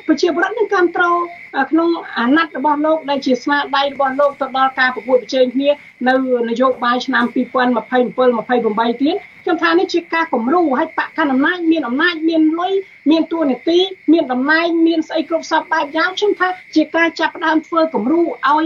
[0.07, 1.17] ប្រជាពលរដ្ឋនឹងគ្រប់គ្រង
[1.71, 5.71] ក្នុងអាណត្តិរបស់លោកដែលជាស្នាដៃរបស់លោកទៅដល់ការប្រកួតប្រជែងគ្នា
[6.09, 6.15] នៅ
[6.49, 12.73] នយោបាយឆ្នាំ2027 28ទៀតខ្ញុំថានេះជាការគំរូឲ្យបកកណ្ដាលអំណាចមានអំណាចមានលុយ
[13.11, 13.79] មានតួនាទី
[14.13, 18.65] មានតំណែងមានស្អីគ្រប់សពបែបយ៉ាងខ្ញុំថាជាការចាប់ផ្ដើមធ្វើគំរូឲ្យ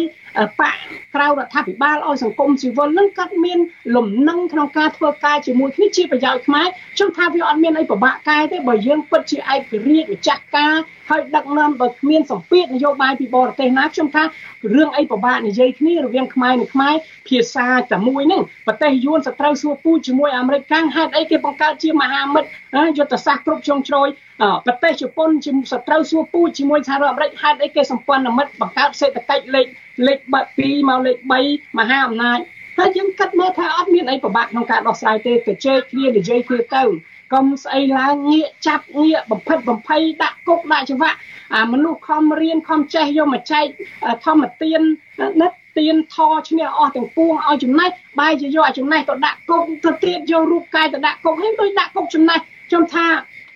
[0.61, 0.77] បក
[1.15, 3.59] ក្រៅរដ្ឋាភិបាលឲ្យសង្គមស៊ីវិលនឹងគាត់មាន
[3.97, 6.67] លំនឹងក្នុងការធ្វើការជាមួយគ្នាជាប្រយោជន៍ខ្មែរ
[6.97, 10.75] ខ្ញុំថាវាអត់មានអីពិបាកកែទេបើយើងពិតជាឯករាជ្យម្ចាស់ការ
[11.11, 14.23] ហើយដឹកនាំបើគ្មានសម្ពាធនយោបាយពីបរទេសណាខ្ញុំថា
[14.77, 16.95] រឿងអីពិបាកនិយាយគ្នារវាងខ្មែរនិងខ្មែរ
[17.29, 22.49] ភាសាតែមួយហ្នឹងប្រទេសយួនសត្រូវសួរពូជាមួយអាមេរិកកាំងហេតុអីគេបង្កើតជាមហាមិត្ត
[22.99, 24.09] យុទ្ធសាស្ត្រគ្រប់ជ្រុងជ្រោយ
[24.67, 29.67] ប្រទេសជប៉ុនជាសត្រូវសួរពូជាមួយសហរដ្ឋអាមេរិកហេតុអីគេសម្ព័ន្ធមិត្តបង្កើតសេដ្ឋកិច្ចលេខ
[30.07, 32.41] លេខ2មកលេខ3មហាអំណាច
[32.79, 36.83] ហើយយើងគិតមើលថាអត់មានអីពិបាកក្នុងការដោះស្រាយទេទៅជែកគ្នានិយាយគ្នាទៅ
[37.33, 41.19] កុំស្អីឡើងងាកចាប់ងាកបំផិតបំភ័យដាក់គុកដាក់ច្បាក់
[41.55, 43.65] អាមនុស្សខំរៀនខំចេះយកមកចែក
[44.25, 44.81] ធម្មទាន
[45.41, 46.17] និតទៀនថ
[46.49, 52.39] ឈ្នះអស់ទាំងពួងឲ្យចំណេះបែរជាយកឲ្យចំណេះទៅដាក់គុកទៅទៀតយករូបកាយទៅដាក់គុកហើយដូចដាក់គុកចំណេះ
[52.69, 53.07] ខ្ញុំថា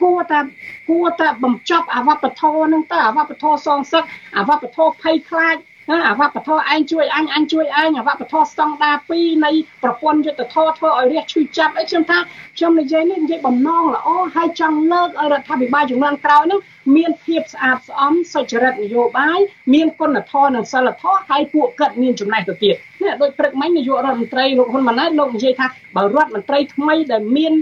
[0.03, 0.41] គួរតែ
[0.89, 4.05] គួរតែបំចប់អវបធរនឹងទៅអវបធរសងសឹក
[4.37, 5.57] អវបធរភ័យខ្លាច
[5.91, 9.51] អាវប្បធម៌ឯងជួយអញអញជួយឯងអាវប្បធម៌ស្តង់ដារ2នៃ
[9.82, 12.18] ប្រព័ន្ធយុទ្ធធម៌ធ្វើឲ្យរះឈឺចាប់អីខ្ញុំថា
[12.57, 16.61] ខ្ញុំនិយាយនេះនិយាយបំណងល្អហើយចង់លើកឲ្យរដ្ឋាភិបាលជំនាន់ក្រោយនោះ
[16.97, 19.39] មានភាពស្អាតស្អំសុចរិតនយោបាយ
[19.74, 25.66] មានគុណធម៌និងសិលធម៌ហើយពួកគាត់មានចំណេះទៅទៀតនេះដូចព្រឹកមិញនាយករដ្ឋមន្ត្រីលោកហ៊ុនម៉ាណែតលោកនិយាយថា
[25.97, 27.55] បើរដ្ឋមន្ត្រីថ្មីដែលមាន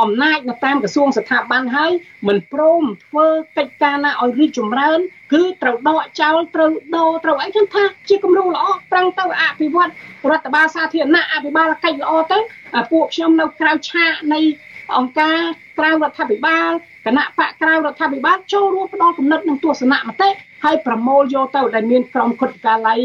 [0.00, 1.92] អំណាចនៅតាមក្រសួងស្ថាប័នហើយ
[2.28, 3.26] មិនព្រមធ្វើ
[3.58, 4.98] កិច្ចការណាឲ្យរីកចម្រើន
[5.34, 9.90] គឺត្រូវដកចោលត្រូវដោត្រូវអីខ្ញុំថាជាគំរូល្អប្រឹងទៅអភិវឌ្ឍ
[10.30, 12.38] រដ្ឋបាលសាធារណៈអភិបាលកិច្ចល្អទៅ
[12.90, 14.40] ពួកខ្ញុំនៅក្រៅឆាកនៃ
[14.96, 15.40] អង្គការ
[15.78, 16.70] ក្រៅរដ្ឋាភិបាល
[17.06, 20.30] គណៈបកក្រៅរដ្ឋាភិបាលចូលរួមផ្ដល់គំនិតនិងទស្សនៈមតិ
[20.64, 23.00] ហើយប្រមូលយកទៅដែលមានក្រុមគុតកាល័យ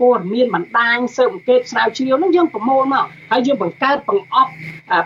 [0.00, 4.50] ព័ត៌មានបណ្ដាញស៊ើបអង្កេតស្រាវជ្រាវនោះយើងប្រមូលមកហើយយើងបង្កើតបង្អប់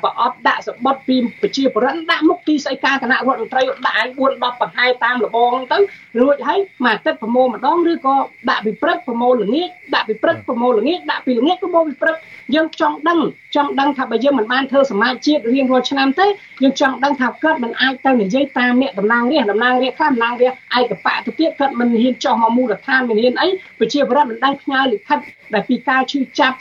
[0.02, 5.78] ប្រអប់ដាក់សបុតពីប្រជាពលរដ្ឋដាក់មុខទីស្តីការគណៈរដ្ឋមន្ត្រីដាក់ឲ្យ4 10បង្ហាយតាមលបងទៅ
[6.20, 8.16] រួចហើយមួយអាទិត្យប្រមូលម្ដងឬក៏
[8.50, 12.16] ដាក់ពីព្រឹកប្រមូលល្ងាចដាក់ពីព្រឹកប្រមូលល្ងាចដាក់ពីល្ងាចប្រមូលពីព្រឹក
[12.54, 13.20] យើងចង់ដឹង
[13.56, 16.26] ចង់ដឹងថាបើយើងមិនបានធ្វើសមាជជាតិរៀងរាល់ឆ្នាំទេ
[16.62, 25.18] យើងចង់ដឹងថាគាត់មិនអាចទៅនិយាយតាមអ្នកតំណាងរាស្ត្រតំណាងរាស្ត្រខ្លះតំណាងរាស្ត្រឯកបៈទៅទៀតគាត់មិនហ៊ានចុះមកមូលដ្ឋានមិនហ៊ានអីប្រជាពលរដ្ឋមិនដឹងផ្ញើលិខិត
[25.54, 26.56] ដែលពីការឈឺចាប់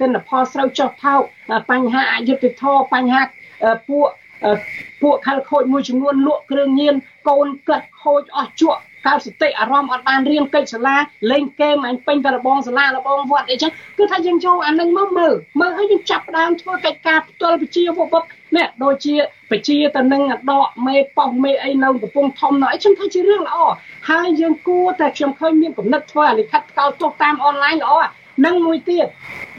[0.00, 1.20] ទិន្នផលស្រូវចុះថោក
[1.70, 3.22] បញ្ហាអយុត្តិធម៌បញ្ហា
[3.88, 4.06] ពួក
[5.02, 6.94] ពួកខលខូចមួយចំនួនលក់គ្រឿងញៀន
[7.28, 10.96] កូនគាត់ខូចអស់ជក់ កើតសតិអារម្មណ៍អត់បានរៀនកិច្ចសាលា
[11.30, 18.22] លេងហ្គេមអញពេញតែរបងសាលារបងវត្តអីចឹងគឺថាយើងចូលអានឹងមកមើលមើលហើយយើងចាប់ផ្ដើមធ្វើកិច្ចការផ្ទាល់ប្រជាវពុប
[18.56, 19.14] នេះដូចជា
[19.50, 23.58] បជាទៅនឹងដកមេប៉ោះមេអីនៅកំពង់ធំនៅអីខ្ញុំថាជារឿងល្អ
[24.10, 27.92] ហើយយើងគួរតែខ្ញុំឃើញមានគំនិតធ្វើលិខិតកោតទោសតាមអនឡាញល្អ
[28.44, 29.06] និងមួយទៀត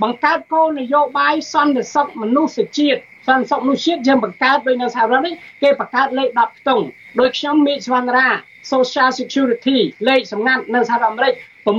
[0.01, 6.83] បង្កើតគោលនយោបាយសន្តិសុខមនុស្សជាតិសន្តិសុខមនុស្សជាតិយើងបង្កើតដោយនៅសហរដ្ឋនេះគេបង្កើតលេខ10ខ្ទង់
[7.19, 8.29] ដោយខ្ញុំមេស្វណ្ណរា
[8.71, 11.69] Social Security លេខសម្ងាត់នៅសហរដ្ឋអាមេរិក637 767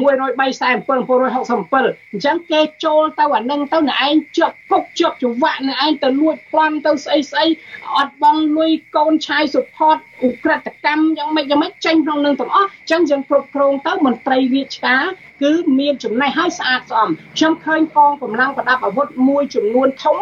[2.12, 7.46] អញ្ចឹងគេចូលទៅអានឹងទៅអ្នកឯងជាប់គុកជាប់ច្រវាក់អ្នកឯងទៅលួចប្លន់ទៅស្អីស្អី
[7.96, 15.04] អត់បងលុយកូនឆាយ support ឧក្រិដ្ឋកម្មយ៉ាងម៉េចយ៉ាងម៉េចចេញក្នុងនឹងទាំងអស់អញ្ចឹងយើងគ្រប់គ្រងទៅមន្ត្រីរាជការ
[15.42, 20.16] គឺមានចំណេះហើយស្អាតស្អំខ្ញុំឃើញកងកម្លាំងប្រដាប់អាវុធមួយចំនួនធំ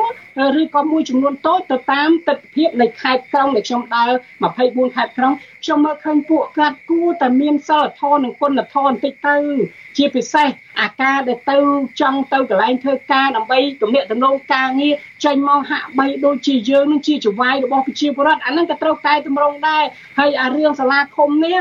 [0.60, 4.10] ឬក៏មួយចំនួនតូចទៅតាមទិដ្ឋភាពនៃខេត្តក្រុងដែលខ្ញុំដើរ
[4.52, 5.32] 24ខេត្តក្រុង
[5.64, 9.36] ខ្ញុំមើលឃើញពួកគាត់គួរតែមានសិលធម៌និងគុណធម៌បន្តិចទៅ
[9.96, 10.48] ជាពិសេស
[10.80, 11.58] អាការដែលទៅ
[12.00, 19.84] ចង់ទៅកន្លែងធ្វើការដើម្បីទំនាក់ទំនងការងារចេញមកហាក់បីដូចជាយើងនឹងជាចវាយរបស់ប្រជាពលរដ្ឋអាហ្នឹងក៏ត្រូវកែតម្រង់ដែរ
[20.18, 21.58] ហើយអារឿងសាលាឃុំនេះ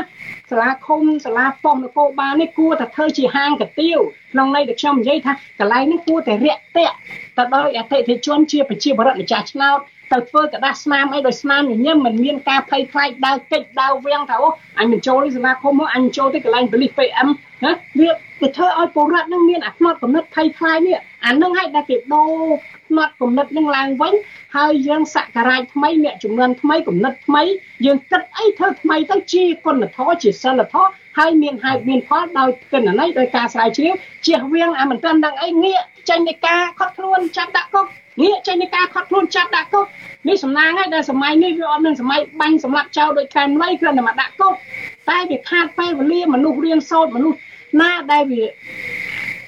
[0.50, 3.98] សាលាឃុំសាលាប៉ុស្តិ៍នគរបាលនេះគួរតែធ្វើជាហាងកាទៀវ
[4.32, 6.96] ក្នុងន័យដែលខ្ញុំនិយាយថាកន្លែងនេះគួរតែរាក់ទាក់
[7.38, 9.80] ទៅដោយអតិថិជនជាប្រជាពលរដ្ឋម្ចាស់ឆ្នោត
[10.11, 14.47] ទៅធ្វើกระดาษស្នាមអីដោយស្នាមញញឹមមិនមានការភ័យខ្លាចដើរកិច្ចដើរវាំងថាអូ
[14.79, 17.27] អញមិនចូលនេះសាលាឃុំមកអញចូលទៅកន្លែងបលិស PM
[17.63, 18.09] ណាវា
[18.41, 22.31] ទៅធ្វើឲ្យពលរដ្ឋនឹងមានអាផ្នត់កំណត់ភ័យខ្លាចនេះអានឹងឲ្យតែគេដូរ
[22.87, 24.13] ផ្នត់កំណត់នឹងឡើងវិញ
[24.55, 27.43] ហើយយើងសក្ការៈថ្មីអ្នកចំនួនថ្មីកំណត់ថ្មី
[27.85, 33.93] យើងគិតអីធ្វើថ្មីទៅជាគុណធម៌ជាសិលធម៌ហើយមានហេតុមានផលដោយកិនន័យដោយការស្រាវជ្រាវ
[34.25, 37.85] ជៀសវាងអាមិនទាន់ដឹងអីងាកចេញនៃការខត់ខ្លួនចាប់ដាក់គុក
[38.22, 39.86] ងាកចេញនៃការខត់ខ្លួនចាប់ដាក់គុក
[40.28, 44.54] នេះសំណាងហើយដែលសម័យនេះវាអត់មានសម័យបាញ់សម្លាប់ចោលដោយខែមលៃគ្រាន់តែមកដាក់គុក
[45.10, 47.38] តែវាខាតពេលវេលាមនុស្សរៀនសូត្រមនុស្ស
[47.80, 48.44] ណាដែលវា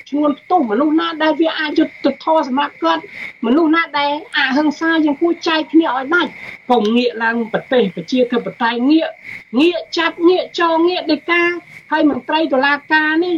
[0.08, 3.02] ឈ្នួលផ្ទុះមនុស្សណាដែលវាអាចយុត្តិធម៌សម្រាប់គាត់
[3.46, 6.30] មនុស្សណាដែលអហិង្សាយើងគួរចែកគ្នាឲ្យដាច់
[6.70, 9.10] កុំងាកឡើងប្រទេសប្រជាធិបតេយ្យងាក
[9.60, 11.42] ងាកចាប់ងាកចងងាកដីកា
[11.92, 13.36] ហើយមន្ត្រីតុលាការនេះ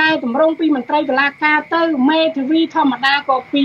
[0.00, 3.60] កែតម្រង់ពីមន្ត្រីតុលាការទៅមេធាវីធម្មតាក៏ពី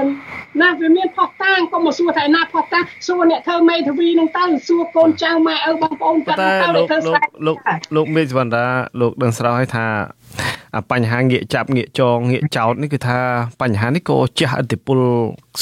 [0.00, 7.56] 30000ណាវាមានផុសតាងក៏មកសួរថាណាផុសតាងសួរអ្នកធ្វើមេធាវីនឹងទៅសួរកូនចៅម៉ែឪបងប្អូនគាត់ទៅធ្វើស្រែលោក
[7.96, 8.66] លោកមេសវណ្ដា
[9.00, 9.86] លោកដឹងស្រោចឲ្យថា
[10.90, 13.18] បញ្ហាងាកចាប់ងាកចងងាកចោតនេះគឺថា
[13.62, 14.98] បញ្ហានេះក៏ជះឥទ្ធិពល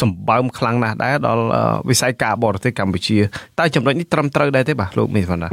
[0.00, 1.44] សម្បើមខ្លាំងណាស់ដែរដល់
[1.88, 3.18] វិស័យការបរទេសកម្ពុជា
[3.58, 5.52] តើចំណុចនេះត្រឹមត្រូវដែរទេបាទលោកមេសវណ្ដាន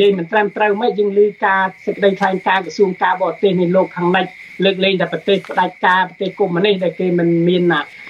[0.00, 4.26] យាយមិនត្រឹមត្រូវមិនយើងឮការសេចក្តីថ្លែងការណ៍ក្រសួងការបរទេសនៃលោកខាងលិច
[4.64, 7.62] លើកលែងតែប្រទេសផ្ដាច់ការប្រទេសកុម្មុយនីសដែលគេមិនមាន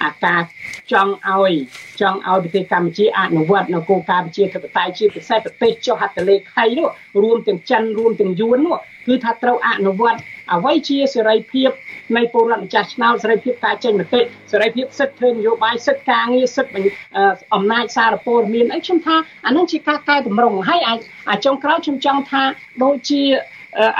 [0.03, 0.41] អាការ
[0.91, 1.53] ចង់ឲ្យ
[2.01, 6.87] ចង់ឲ្យប្រទេសកម្ពុជាអនុវត្តនៅគោលការណ៍ប្រជាធិបតេយ្យជាពិសេសប្រទេសចុះហត្ថលេខីនោះ
[7.23, 8.77] រួមទាំងចិនរួមទាំងយួននោះ
[9.07, 10.19] គឺថាត្រូវអនុវត្ត
[10.53, 11.69] អ្វីជាសេរីភាព
[12.17, 14.21] នៃពលរដ្ឋម្ចាស់ឆ្នោតសេរីភាពការចេញមតិ
[14.51, 16.81] សេរីភាពសិទ្ធិធ្វើនយោបាយសិទ្ធិការងារសិទ្ធិ
[17.55, 20.81] អំណាចសារព័ត៌មានអីខ្ញុំថាអានឹងជាការកែតម្រង់ហើយ
[21.29, 22.43] អាចុងក្រោយខ្ញុំចង់ថា
[22.83, 23.21] ដូចជា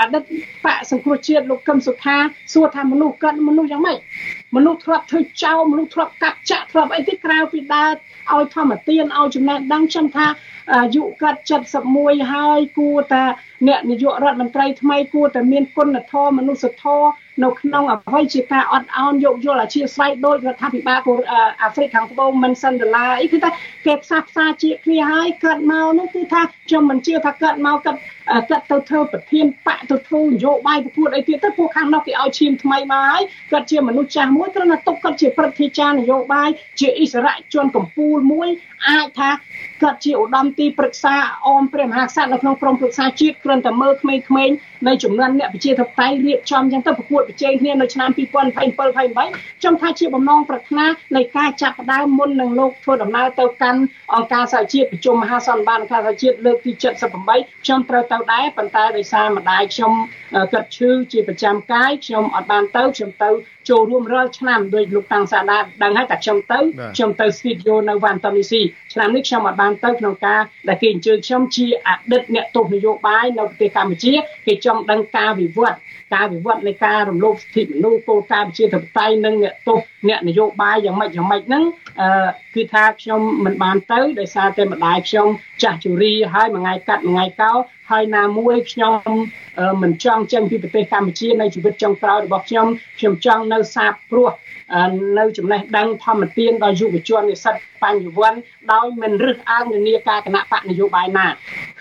[0.00, 0.24] អតីត
[0.64, 2.16] បកសង្គ្រោះជាតិលោកកឹមសុខា
[2.52, 3.98] សួរថាមនុស្សកើតមនុស្សយ៉ាងម៉េច
[4.56, 7.90] មនុស្សធ្លាប់ធ្វើចោលមនុស្សធ្លាប់កាត់ចាក់ធ្លាប់អីទីក្រៅពីដើរ
[8.32, 10.26] ឲ្យធម្មទានឲ្យចំណេះដឹងខ្ញុំថា
[10.74, 11.40] អាយុគាត់
[11.84, 13.24] 71ហើយគួរតែ
[13.68, 17.08] អ្នកនាយករដ្ឋមន្ត្រីថ្មីគួរតែមានគុណធម៌មនុស្សធម៌
[17.42, 20.98] នៅក្នុងអ្វីជាការអត់ឱនយកយល់អាជាស្រ័យដោយរដ្ឋាភិបាល
[21.62, 23.50] អាហ្វ្រិកខាងត្បូងមិនសិនដុល្លារអីគឺថា
[23.86, 27.98] គេផ្សះផ្សាជាគ្នាហើយកើតមកនោះគឺថាខ្ញុំមិនជឿថាកើតមកគាត់
[28.32, 36.48] គាត់ទៅធ្វើប្រធានបកទៅធ្វើនយោបាយប្រកួតអីទៀតទៅពួកខាងនោះគេឲ្យឈាមថ្មីមកហើយគាត់ជាមនុស្សចាស់មួយគ្រាន់តែទុកគាត់ជាព្រឹទ្ធាចារ្យនយោបាយ
[36.80, 38.48] ជាអិសរាជជនកម្ពុជាមួយ
[38.88, 39.30] អាចថា
[39.82, 41.14] គាត់ជាឧត្តមទីប្រឹក្សា
[41.46, 44.14] អមព្រះមហាក្សត្រនៅក្នុងក្រមប្រឹក្សាជាតិគ្រាន់តែមើលក្មេ
[44.48, 44.56] ងៗ
[44.86, 53.80] នៃចំនួនអ្នកប្រជាធិបតេយ្យរៀបចំចឹងទៅប្រកួតតប្រជែងគ្នានៅឆ្នាំ2027 28ខ្ញុំថាជាបំណងប្រាថ្នានៃការចាប់ផ្ដើមមុននឹងលោកធ្វើដំណើរទៅកាន់
[54.14, 56.72] អង្គការសហជាតិប្រជុំមហាសន្និបាតអង្គការសហជាតិលើកទី
[57.18, 59.92] 78ខ្ញុំត្រូវទៅដែរប៉ុន្តែដោយសារម្ដាយខ្ញុំ
[60.52, 63.30] គាត់ឈឺជាប្រចាំកាយខ្ញុំអត់បានទៅខ្ញុំទៅ
[63.68, 66.58] ចូលរួមរាល់ឆ្នាំដោយលោកតាំងសាដាដឹងហើយតែខ្ញុំទៅ
[66.96, 68.62] ខ្ញុំទៅស្ទូឌីយោនៅវ៉ាន់តូនីស៊ី
[68.92, 74.12] ឆ្នាំនេះខ្ញុំអត់បានទៅក្នុងការដែលគេអញ្ជើញខ្ញុំជាអតីតអ្នកទស្សនយោបាយនៅប្រទេសកម្ពុជា
[74.46, 75.78] គេចង់ដឹងការវិវត្ត
[76.14, 81.64] ការវិវត្តនៃការរំលោភសិទ្ធិមនុស្សគោលការណ៍ប្រជាធិបតេយ្យនិងអ្នកទស្សអ្នកនយោបាយយ៉ាងម៉េចយ៉ាងម៉េចហ្នឹង
[82.00, 85.28] អឺគឺថាខ្ញុំមិនបានទៅដោយសារតែម្ដាយខ្ញុំ
[85.62, 87.52] ចាស់ជរាហើយមួយថ្ងៃកាត់មួយថ្ងៃកោ
[87.92, 88.94] ហើយណាមួយខ្ញុំ
[89.82, 92.66] មិនចង់ចេញពីប្រទេសកម្ពុជានៅជីវិតចុងក្រោយរបស់ខ្ញុំ
[92.98, 94.30] ខ្ញុំចង់នៅសាបព្រោះ
[95.18, 98.40] នៅចំណេះដឹងធម្មទានដល់យុវជននិស្សិតបញ្ញវន្ត
[98.72, 101.26] ដោយមិនរឹសអើងនានាការគណៈបកនយោបាយណា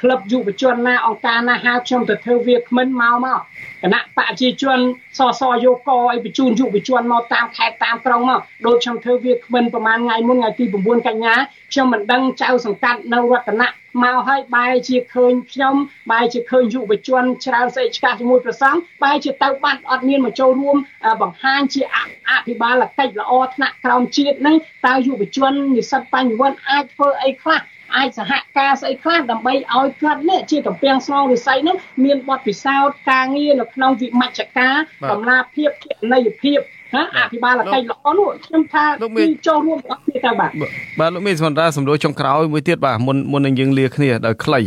[0.01, 3.39] ក្លឹបយុវជនណាអង្គការណាហៅខ្ញុំទៅធ្វើវាគ្មិនមកមក
[3.83, 4.79] គណៈបកប្រជាជន
[5.17, 11.35] សសយកកឲ្យបញ្ជូនយុវជនមកតាមខេត្តតាមក្រុងមកដូចខ្ញុំធ្វើវាគ្មិនប្រហែលថ្ងៃមុនថ្ងៃទី9កញ្ញា
[11.71, 13.69] ខ្ញុំមិនដឹងចៅសង្កាត់នៅរតនៈ
[14.03, 15.75] មកហើយបែរជាឃើញខ្ញុំ
[16.11, 20.77] បែរជាឃើញយុវជនច្រើនស្អីឆ្កាស់ជាមួយប្រសង់បែរជាទៅបាត់អត់មានមកចូលរួម
[21.21, 21.81] បង្ហាញជា
[22.29, 24.55] អភិបាលកិច្ចល្អថ្នាក់ក្រោមជាតិនឹង
[24.85, 27.61] តើយុវជននិស្សិតបញ្ញវន្តអាចធ្វើអីខ្លះ
[27.97, 34.75] អាចសហការស្អីខ្លះដើម្បីឲ្យគាត់នេះជាតំពាំងស្នងវិស័យនោះមានបទពិសោធន៍ការងារនៅក្នុងវិមជ្ឈការ
[35.11, 36.59] តម្លាភាពគណនេយ្យភាព
[36.95, 38.83] ណាអភិបាលកិច្ចល្អនោះខ្ញុំថា
[39.17, 40.51] គឺចូលរួមអត់គ្នាទៅបាទ
[40.99, 44.61] បាទលោកមានសម្រាប់សម្រួលចុងក្រោយមួយទៀតបាទមុនមុននឹងយើងលាគ្នាដោយខ្លី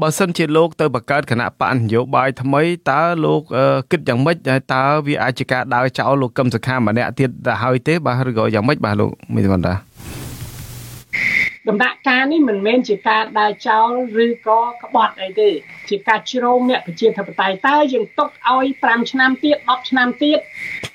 [0.00, 3.42] បើសិនជាលោកទៅបង្កើតគណៈបកនយោបាយថ្មីតើលោក
[3.90, 4.36] គិតយ៉ាងម៉េច
[4.72, 9.80] តើវាអាចជាការដើរចោលលោកកឹមសុខាម្នាក់ទៀតទៅហើយទេបាទឬក៏យ៉ាងម៉េចបាទលោកមានសម្រាប់
[11.68, 13.90] ដំណាក់កាលនេះមិនមែនជាការដើរចោល
[14.24, 15.50] ឬក៏ក្បត់អីទេ
[15.88, 20.38] ជាការជ្រោមអ្នកប្រជាធិបតេយ្យតើយើងទុកឲ្យ5ឆ្នាំទៀត10ឆ្នាំទៀត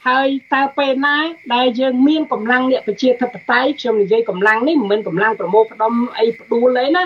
[0.07, 1.17] ហើយតើពេលណា
[1.55, 7.03] ដែលយើងមានកម្លាំងអ្នកប្រជាធិបតេយ្យខ្ញុំនិយាយកម្លាំងនេះមិនមែនកម្លាំងប្រមូលផ្ដុំអីផ្ដួលទេណា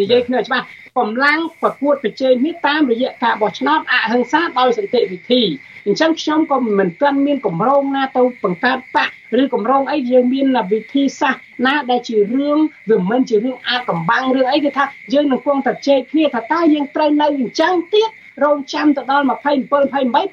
[0.00, 0.66] និយាយគ្នាច្បាស់
[0.98, 5.42] កម្លាំងប្រកួតប្រជែងនេះតាមរយៈការបោះឆ្នោតអហិង្សាដោយសន្តិវិធី
[5.86, 12.58] អញ្ចឹងខ្ញុំក៏មិនទាន់មានកម្រងណាទៅបង្កើតបកឬកម្រងអីយើងមានវិធីសាស្ត្រណាដែលជារឿង
[12.90, 18.10] វាមិនជារឿងអាចកំបាំងរឿងអីគឺថាយើងនឹងគង់តែជែកគ្នាថាតើយើងត្រូវនៅអញ្ចឹងទៀត
[18.44, 19.32] រងចាំទៅដល់27 28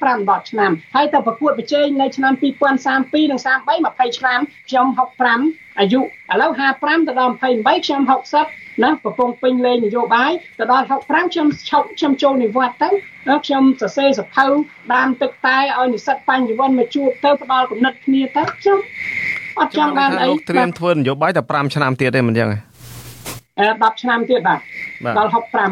[0.04, 2.34] 5 10ឆ្នាំហើយទៅប្រកួតប្រជែងនៅឆ្នាំ
[2.82, 4.86] 2032និង33 20ឆ្នាំខ្ញុំ
[5.34, 6.04] 65អាយុឥ
[6.42, 8.02] ឡូវ55ទៅដល់28ខ្ញុំ
[8.44, 12.90] 60ណាកំពុងពេញលេងនយោបាយទៅដល់65ខ្ញុំឈប់ខ្ញុំចូលនិវត្តន៍ទៅ
[13.46, 14.46] ខ្ញុំសរសេរសភៅ
[14.94, 18.80] ដាមទឹកតែឲ្យនិស្សិតបញ្ញវន្តមកជួបទៅផ្ដល់គំនិតគ្នាទៅខ្ញុំ
[19.60, 22.58] អត់ចង់បានអីលោកត្រៀមធ្វើនយោបាយតែ5ឆ្នាំទៀតទេមិនអញ្ចឹងទេ
[23.60, 24.60] អឺ10ឆ្នាំទៀតបាទ
[25.18, 25.30] ដល់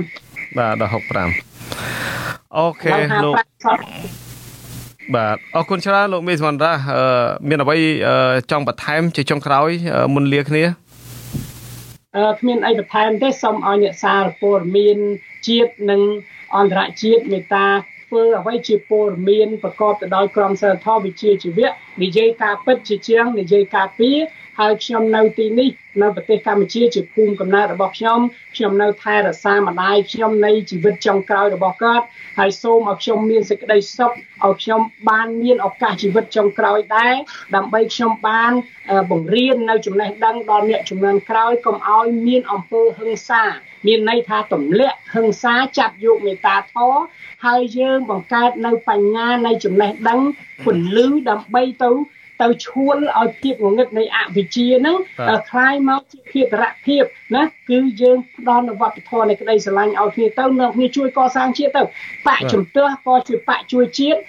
[0.07, 2.91] 65បាទដល់65អូខេ
[3.25, 3.35] លោក
[5.15, 6.73] បាទអរគុណច្រើនលោកមេសវណ្ណរា
[7.49, 7.77] មានអ្វី
[8.51, 9.69] ចង់បន្ថែមជាចុងក្រោយ
[10.15, 10.63] មុនលាគ្នា
[12.17, 14.97] អឺគ្មានអីបន្ថែមទេសូមឲ្យអ្នកសារព័ត៌មាន
[15.47, 16.01] ជាតិនិង
[16.57, 17.67] អន្តរជាតិមេត្តា
[18.05, 21.69] ធ្វើអ្វីជាព័ត៌មានប្រកបទៅដោយក្រមសីលធម៌វិជ្ជាជីវៈ
[22.03, 24.11] និយាយការពិតជាជាងនិយាយការពី
[24.59, 25.69] ហើយខ្ញុំនៅទីនេះ
[26.01, 28.19] នៅប្រទេសកម្ពុជាជាភូមិកំណើតរបស់ខ្ញុំ
[28.55, 32.05] ខ្ញុំនៅថែរក្សាម្ដាយខ្ញុំនៃជីវិតចុងក្រោយរបស់គាត់
[32.39, 37.13] ហើយសូមឲ្យខ្ញុំមានសេចក្តីសុខឲ្យខ្ញុំបានមានឱកាសជីវិតចុងក្រោយដែរ
[37.55, 38.51] ដើម្បីខ្ញុំបាន
[39.11, 43.43] បង្រៀននៅចំណេះដឹងដល់អ្នកជំនាន់ក្រោយកុំឲ្យមានអំពើហិង្សា
[43.87, 46.99] មានន័យថាទម្លាក់ហិង្សាចាប់យកមេត្តាធម៌
[47.45, 50.19] ហើយយើងបង្កើតនៅបញ្ញានៃចំណេះដឹង
[50.65, 51.91] ពន្លឺដើម្បីទៅ
[52.42, 54.96] ទៅឈួលឲ្យភាពងងឹតនៃអវិជ្ជាហ្នឹង
[55.50, 57.02] คล้ายមកជាភាពរៈភាព
[57.36, 61.82] ណាគឺយើងផ្ដល់នូវវប្បធម៌នៃក្តីស្រឡាញ់ឲ្យគ្នាទៅនៅគ្នាជួយកសាងជាតិទៅ
[62.26, 64.20] បកជំទាស់ក៏ជាបកជួយជាតិ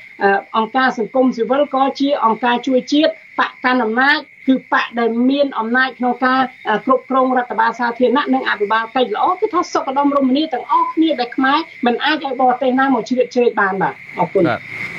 [0.58, 6.41] អង្គការសង្គមស៊ីវិលក៏ជាអង្គការជួយជាតិ បកកាន់អំណាចគឺបកដែលមានអំណាចក្នុងការ
[6.87, 14.43] គ្រប់គ្រងរដ្ឋបាលសាធារណៈនិងអភិបាលកិច្ចល្អគឺថាសុខដុមរមនាទាំងអស់គ្នាដែលខ្មែរមិនអាចឲ្យបរទេសណាមកជ្រៀតជ្រែកបានបាទអរគុណ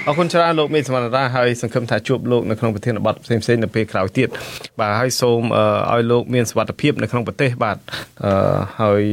[0.08, 4.30] អរគុណច្រើនលោកមេសមរតាហើយសង្ឃឹមថាជួបលោកនៅក្នុងប្រធានបទផ្សេងៗនៅពេលក្រោយទៀត
[4.80, 5.42] បាទហើយសូម
[5.94, 7.78] ឲ្យលោកមានសុខភាពនៅក្នុងប្រទេសបាទ
[8.82, 9.04] ហើយ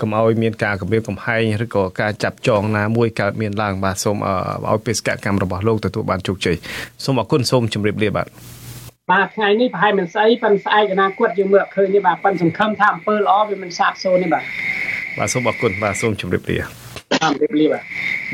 [0.00, 4.16] កុំឲ្យមានការគម្រាមកំហែងឬក៏ការចាប់ចងណាមួយកើតមានឡើងបាទសូម
[4.70, 6.56] ឲ្យបេសកកម្មរបស់លោកទទួលបានជោគជ័យ
[7.04, 8.26] សូមអរគុណសូមជម្រាបលាបាទ
[9.12, 14.44] បាទថ្ងៃនេះប្រហែលមិនស្អីប៉ុន្តែស្អែកអនាគតយើងមើលឃើញនេះបាទប៉ុន្តែសង្ឃឹមថាអំពើល្អវាមិនសាបសូន្យទេបាទ
[15.18, 17.82] បាទសូមអរគុណបាទសូមជម្រាបលាជម្រាបលាបាទ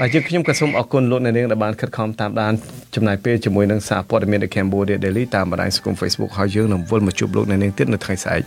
[0.01, 2.52] បាទយើងខ្ញុំក៏សូមអរគុណលោកអ្នកនាងដែលបានខិតខំតាមដាន
[2.94, 8.43] ចំណាយពេលជាមួយនឹងសារព័ត៌មាន The Cambodia Daily តាមបណ្ដាញសង្គម Facebook ហើយយើងនឹងវិលមកជួបលោកអ្នកនាងទៀតនៅថ្ងៃស្អែក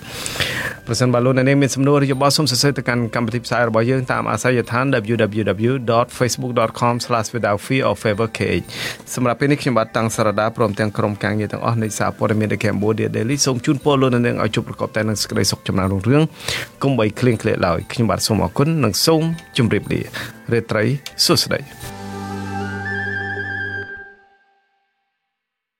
[0.88, 8.63] ប្រសិនបើលោកអ្នកនាងមានសំណួរឬយោបល់សូមសរសេរទៅកាន់កម្មវិធីផ្សាយរបស់យើងតាមអាសយដ្ឋាន www.facebook.com/withoutfear or favor kh
[9.13, 16.22] សម្រាប់ពេលនេះខ្ញុំបាទតាំងសារដាព្រមទាំងក្រុមការងារទាំងអស់នៃសារព័ត៌មាន The Cambodia Daily សូមជូនពរលោកអ្នកនាងឲ្យជួបប្រកបតែនឹងសេចក្តីសុខចម្រើនរុងរឿង
[16.84, 19.22] កុំបីឃ្លៀងឃ្លាតឡើយខ្ញុំបាទសូមអរគុណនិងសូម
[19.57, 20.01] ជម្រាបលា
[20.51, 20.84] រាត្រី
[21.26, 21.59] សួស្តី